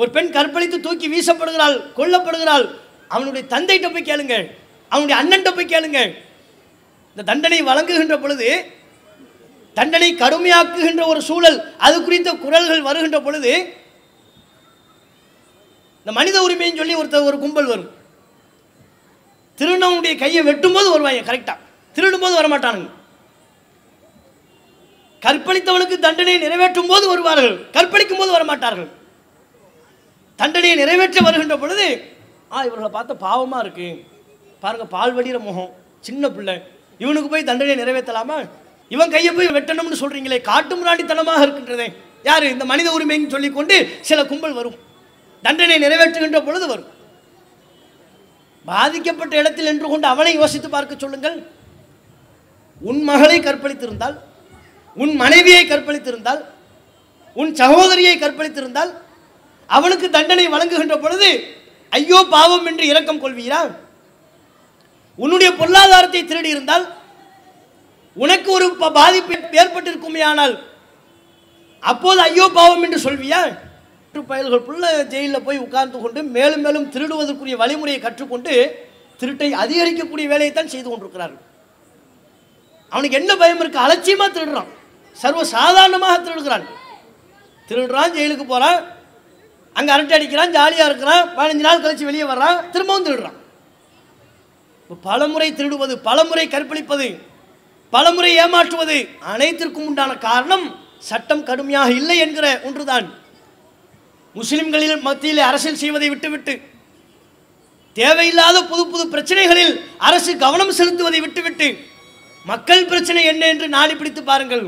ஒரு 0.00 0.10
பெண் 0.16 0.30
கற்பழித்து 0.36 0.78
தூக்கி 0.86 1.06
வீசப்படுகிறாள் 1.14 1.76
கொல்லப்படுகிறாள் 1.98 2.64
அவனுடைய 3.14 3.42
தந்தைகிட்ட 3.52 3.88
போய் 3.92 4.08
கேளுங்க 4.10 4.36
அவனுடைய 4.92 5.16
அண்ணன்கிட்ட 5.20 5.50
போய் 5.56 5.72
கேளுங்க 5.74 6.00
இந்த 7.12 7.22
தண்டனை 7.30 7.60
வழங்குகின்ற 7.68 8.16
பொழுது 8.24 8.48
தண்டனை 9.76 10.08
கடுமையாக்குகின்ற 10.14 11.02
ஒரு 11.12 11.20
சூழல் 11.28 11.58
அது 11.86 11.96
குறித்த 12.04 12.30
குரல்கள் 12.44 12.86
வருகின்ற 12.88 13.18
பொழுது 13.26 13.52
இந்த 16.00 16.12
மனித 16.18 16.36
உரிமைன்னு 16.46 16.80
சொல்லி 16.80 16.98
ஒருத்தர் 17.00 17.28
ஒரு 17.30 17.38
கும்பல் 17.44 17.70
வரும். 17.72 17.90
திருநவனுடைய 19.58 20.14
கையை 20.22 20.42
வெட்டும்போது 20.48 20.88
வருவாங்க 20.94 21.22
கரெக்டாக 21.30 21.58
திருடும்போது 21.96 22.34
வரமாட்டானுங்க. 22.40 22.90
கற்பழித்தவனுக்கு 25.26 25.96
தண்டனை 26.06 26.34
நிறைவேற்றும் 26.44 26.90
போது 26.92 27.04
வருவார்கள். 27.12 27.56
கற்பழிக்கும் 27.76 28.20
போது 28.20 28.30
வரமாட்டார்கள். 28.36 28.90
தண்டனையை 30.40 30.76
நிறைவேற்ற 30.82 31.20
வருகின்ற 31.26 31.56
பொழுது 31.62 31.86
ஆ 32.52 32.58
இவர்களை 32.66 32.90
பார்த்த 32.96 33.14
பாவமாக 33.26 33.62
இருக்கு. 33.64 33.88
பாருங்க 34.64 34.84
பால் 34.96 35.14
வடிகிற 35.16 35.38
முகம். 35.46 35.72
சின்ன 36.06 36.30
பிள்ளை. 36.36 36.56
இவனுக்கு 37.04 37.28
போய் 37.30 37.48
தண்டனையை 37.50 37.76
நிறைவேற்றலாமா? 37.82 38.36
இவன் 38.94 39.12
கையை 39.14 39.30
போய் 39.36 39.54
வெட்டணும்னு 39.56 40.00
சொல்கிறீங்களே 40.02 40.38
காட்டு 40.50 40.74
முராண்டித்தனமாக 40.76 41.44
இருக்கின்றதே. 41.46 41.86
யார்? 42.28 42.44
இந்த 42.54 42.64
மனித 42.72 42.88
உரிமைன்னு 42.96 43.34
சொல்லிக்கொண்டு 43.34 43.76
சில 44.08 44.20
கும்பல் 44.30 44.58
வரும். 44.58 44.76
தண்டனை 45.46 45.76
நிறைவேற்றுகின்ற 45.84 46.38
பொழுது 46.46 46.66
வரும். 46.72 46.90
பாதிக்கப்பட்ட 48.70 49.32
இடத்தில் 49.40 49.68
நின்று 49.70 49.88
கொண்டு 49.88 50.06
அவனை 50.12 50.34
யோசித்து 50.40 50.70
பார்க்க 50.70 51.02
சொல்லுங்கள். 51.04 51.36
உன் 52.90 53.02
மகளை 53.10 53.36
கற்பழித்திருந்தால் 53.40 54.16
உன் 54.96 55.14
மனைவியை 55.14 55.66
கற்பழித்திருந்தால் 55.66 56.44
உன் 57.34 57.54
சகோதரியை 57.54 58.18
கற்பழித்திருந்தால் 58.18 58.92
அவனுக்கு 59.66 60.10
தண்டனை 60.10 60.48
வழங்குகின்ற 60.48 60.98
பொழுது 60.98 61.54
ஐயோ 61.90 62.26
பாவம் 62.30 62.66
என்று 62.66 62.86
இரக்கம் 62.86 63.22
கொள்வீரா? 63.24 63.74
உன்னுடைய 65.16 65.52
பொருளாதாரத்தை 65.52 66.24
திருடி 66.24 66.48
இருந்தால் 66.48 66.94
உனக்கு 68.14 68.52
ஒரு 68.52 68.74
ப- 68.74 68.92
பாதிப்பு 68.92 69.34
ஏற்பட்டிருக்குமே 69.52 70.22
ஆனால் 70.22 70.54
அப்போது 71.80 72.20
ஐயோ 72.20 72.50
பாவம் 72.54 72.82
என்று 72.82 72.98
சொல்வியா? 72.98 73.40
பயல்கள் 74.28 74.66
புள்ள 74.68 75.04
ஜெயிலில் 75.06 75.42
போய் 75.42 75.58
உட்கார்ந்து 75.58 75.98
கொண்டு 75.98 76.22
மேலும் 76.22 76.60
மேலும் 76.60 76.92
திருடுவதற்குரிய 76.92 77.56
வழிமுறையை 77.56 78.00
கற்றுக்கொண்டு 78.00 78.52
திருட்டை 79.20 79.52
அதிகரிக்கக்கூடிய 79.52 80.26
வேலையைத்தான் 80.28 80.66
செய்து 80.66 80.88
கொண்டிருக்கிறார்கள். 80.88 81.42
அவனுக்கு 82.92 83.16
என்ன 83.16 83.36
பயம் 83.36 83.60
இருக்கு? 83.60 83.78
அலட்சியமாக 83.78 84.40
திருடுறான். 84.40 84.70
சர்வ 85.22 85.40
சாதாரணமாக 85.56 86.16
திருடுகிறான். 86.26 86.66
திருடுறான் 87.68 88.14
ஜெயிலுக்கு 88.16 88.46
போகிறான் 88.52 88.80
அங்கே 89.76 89.92
அரட்டை 89.94 90.14
அடிக்கிறான் 90.16 90.54
ஜாலியாக 90.56 90.88
இருக்கிறான் 90.90 91.24
பதினஞ்சு 91.38 91.66
நாள் 91.66 91.82
கழிச்சு 91.84 92.08
வெளியே 92.08 92.26
வர்றான் 92.32 92.58
திரும்பவும் 92.74 93.06
திருடுறான். 93.06 93.38
பலமுறை 95.06 95.48
திருடுவது 95.58 95.94
பலமுறை 96.08 96.44
கற்பழிப்பது 96.54 97.08
பலமுறை 97.92 98.30
ஏமாற்றுவது 98.42 98.96
அனைத்திற்கும் 99.32 99.88
உண்டான 99.88 100.12
காரணம் 100.28 100.66
சட்டம் 101.08 101.44
கடுமையாக 101.48 101.90
இல்லை 102.00 102.16
என்கிற 102.24 102.46
ஒன்றுதான். 102.68 103.06
முஸ்லிம்களில் 104.38 104.96
மத்தியில் 105.08 105.42
அரசியல் 105.48 105.82
செய்வதை 105.82 106.08
விட்டுவிட்டு 106.12 106.54
தேவையில்லாத 107.96 108.56
புது 108.70 108.82
புது 108.92 109.04
பிரச்சனைகளில் 109.12 109.74
அரசு 110.08 110.32
கவனம் 110.44 110.76
செலுத்துவதை 110.78 111.20
விட்டுவிட்டு 111.26 111.68
மக்கள் 112.50 112.88
பிரச்சனை 112.90 113.22
என்ன 113.32 113.46
என்று 113.52 113.66
நாடி 113.76 113.94
பிடித்து 113.94 114.22
பாருங்கள். 114.24 114.66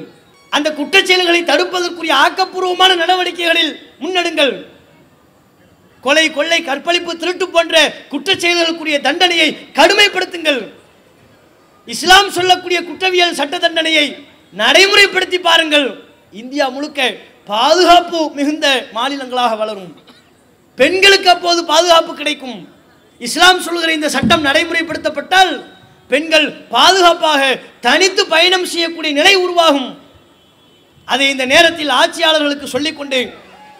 அந்த 0.57 0.69
குற்றச் 0.79 1.09
செயல்களை 1.09 1.41
தடுப்பதற்குரிய 1.43 2.13
ஆக்கப்பூர்வமான 2.25 2.91
நடவடிக்கைகளில் 3.03 3.73
முன்னெடுங்கள். 4.03 4.53
கொலை 6.05 6.31
கொள்ளை 6.31 6.59
கற்பழிப்பு 6.65 7.13
திருட்டு 7.17 7.47
போன்ற 7.49 7.77
குற்றச் 8.13 8.43
செயல்களுக்குரிய 8.43 9.01
தண்டனையை 9.07 9.49
கடுமைப்படுத்துங்கள். 9.79 10.61
இஸ்லாம் 11.95 12.31
சொல்லக்கூடிய 12.31 12.79
குற்றவியல் 12.89 13.39
சட்ட 13.41 13.59
தண்டனையை 13.59 14.07
நடைமுறைப்படுத்தி 14.57 15.39
பாருங்கள். 15.49 15.89
இந்தியா 16.33 16.69
முழுக்க 16.69 17.15
பாதுகாப்பு 17.45 18.31
மிகுந்த 18.39 18.67
மாநிலங்களாக 18.97 19.57
வளரும். 19.57 19.93
பெண்களுக்கு 20.75 21.31
அப்போது 21.31 21.65
பாதுகாப்பு 21.65 22.15
கிடைக்கும். 22.15 22.59
இஸ்லாம் 23.19 23.61
சொல்கிற 23.61 23.93
இந்த 23.93 24.09
சட்டம் 24.17 24.45
நடைமுறைப்படுத்தப்பட்டால் 24.45 25.53
பெண்கள் 26.09 26.51
பாதுகாப்பாக 26.75 27.43
தனித்து 27.81 28.27
பயணம் 28.27 28.67
செய்யக்கூடிய 28.73 29.13
நிலை 29.13 29.35
உருவாகும். 29.45 29.89
அதை 31.09 31.27
இந்த 31.35 31.45
நேரத்தில் 31.53 31.93
ஆட்சியாளர்களுக்கு 32.01 32.67
சொல்லிக்கொண்டு 32.75 33.21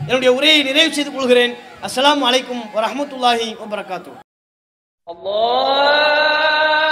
என்னுடைய 0.09 0.31
உரையை 0.39 0.61
நிறைவு 0.69 0.93
செய்து 0.97 1.11
கொள்கிறேன். 1.13 1.53
அஸ்லாம் 1.87 2.23
வலைக்கும் 2.27 2.63
வரமத்துல்லாஹி 2.77 3.49
வபரகாத்து 3.61 4.13
அல்லாஹ் 5.07 6.88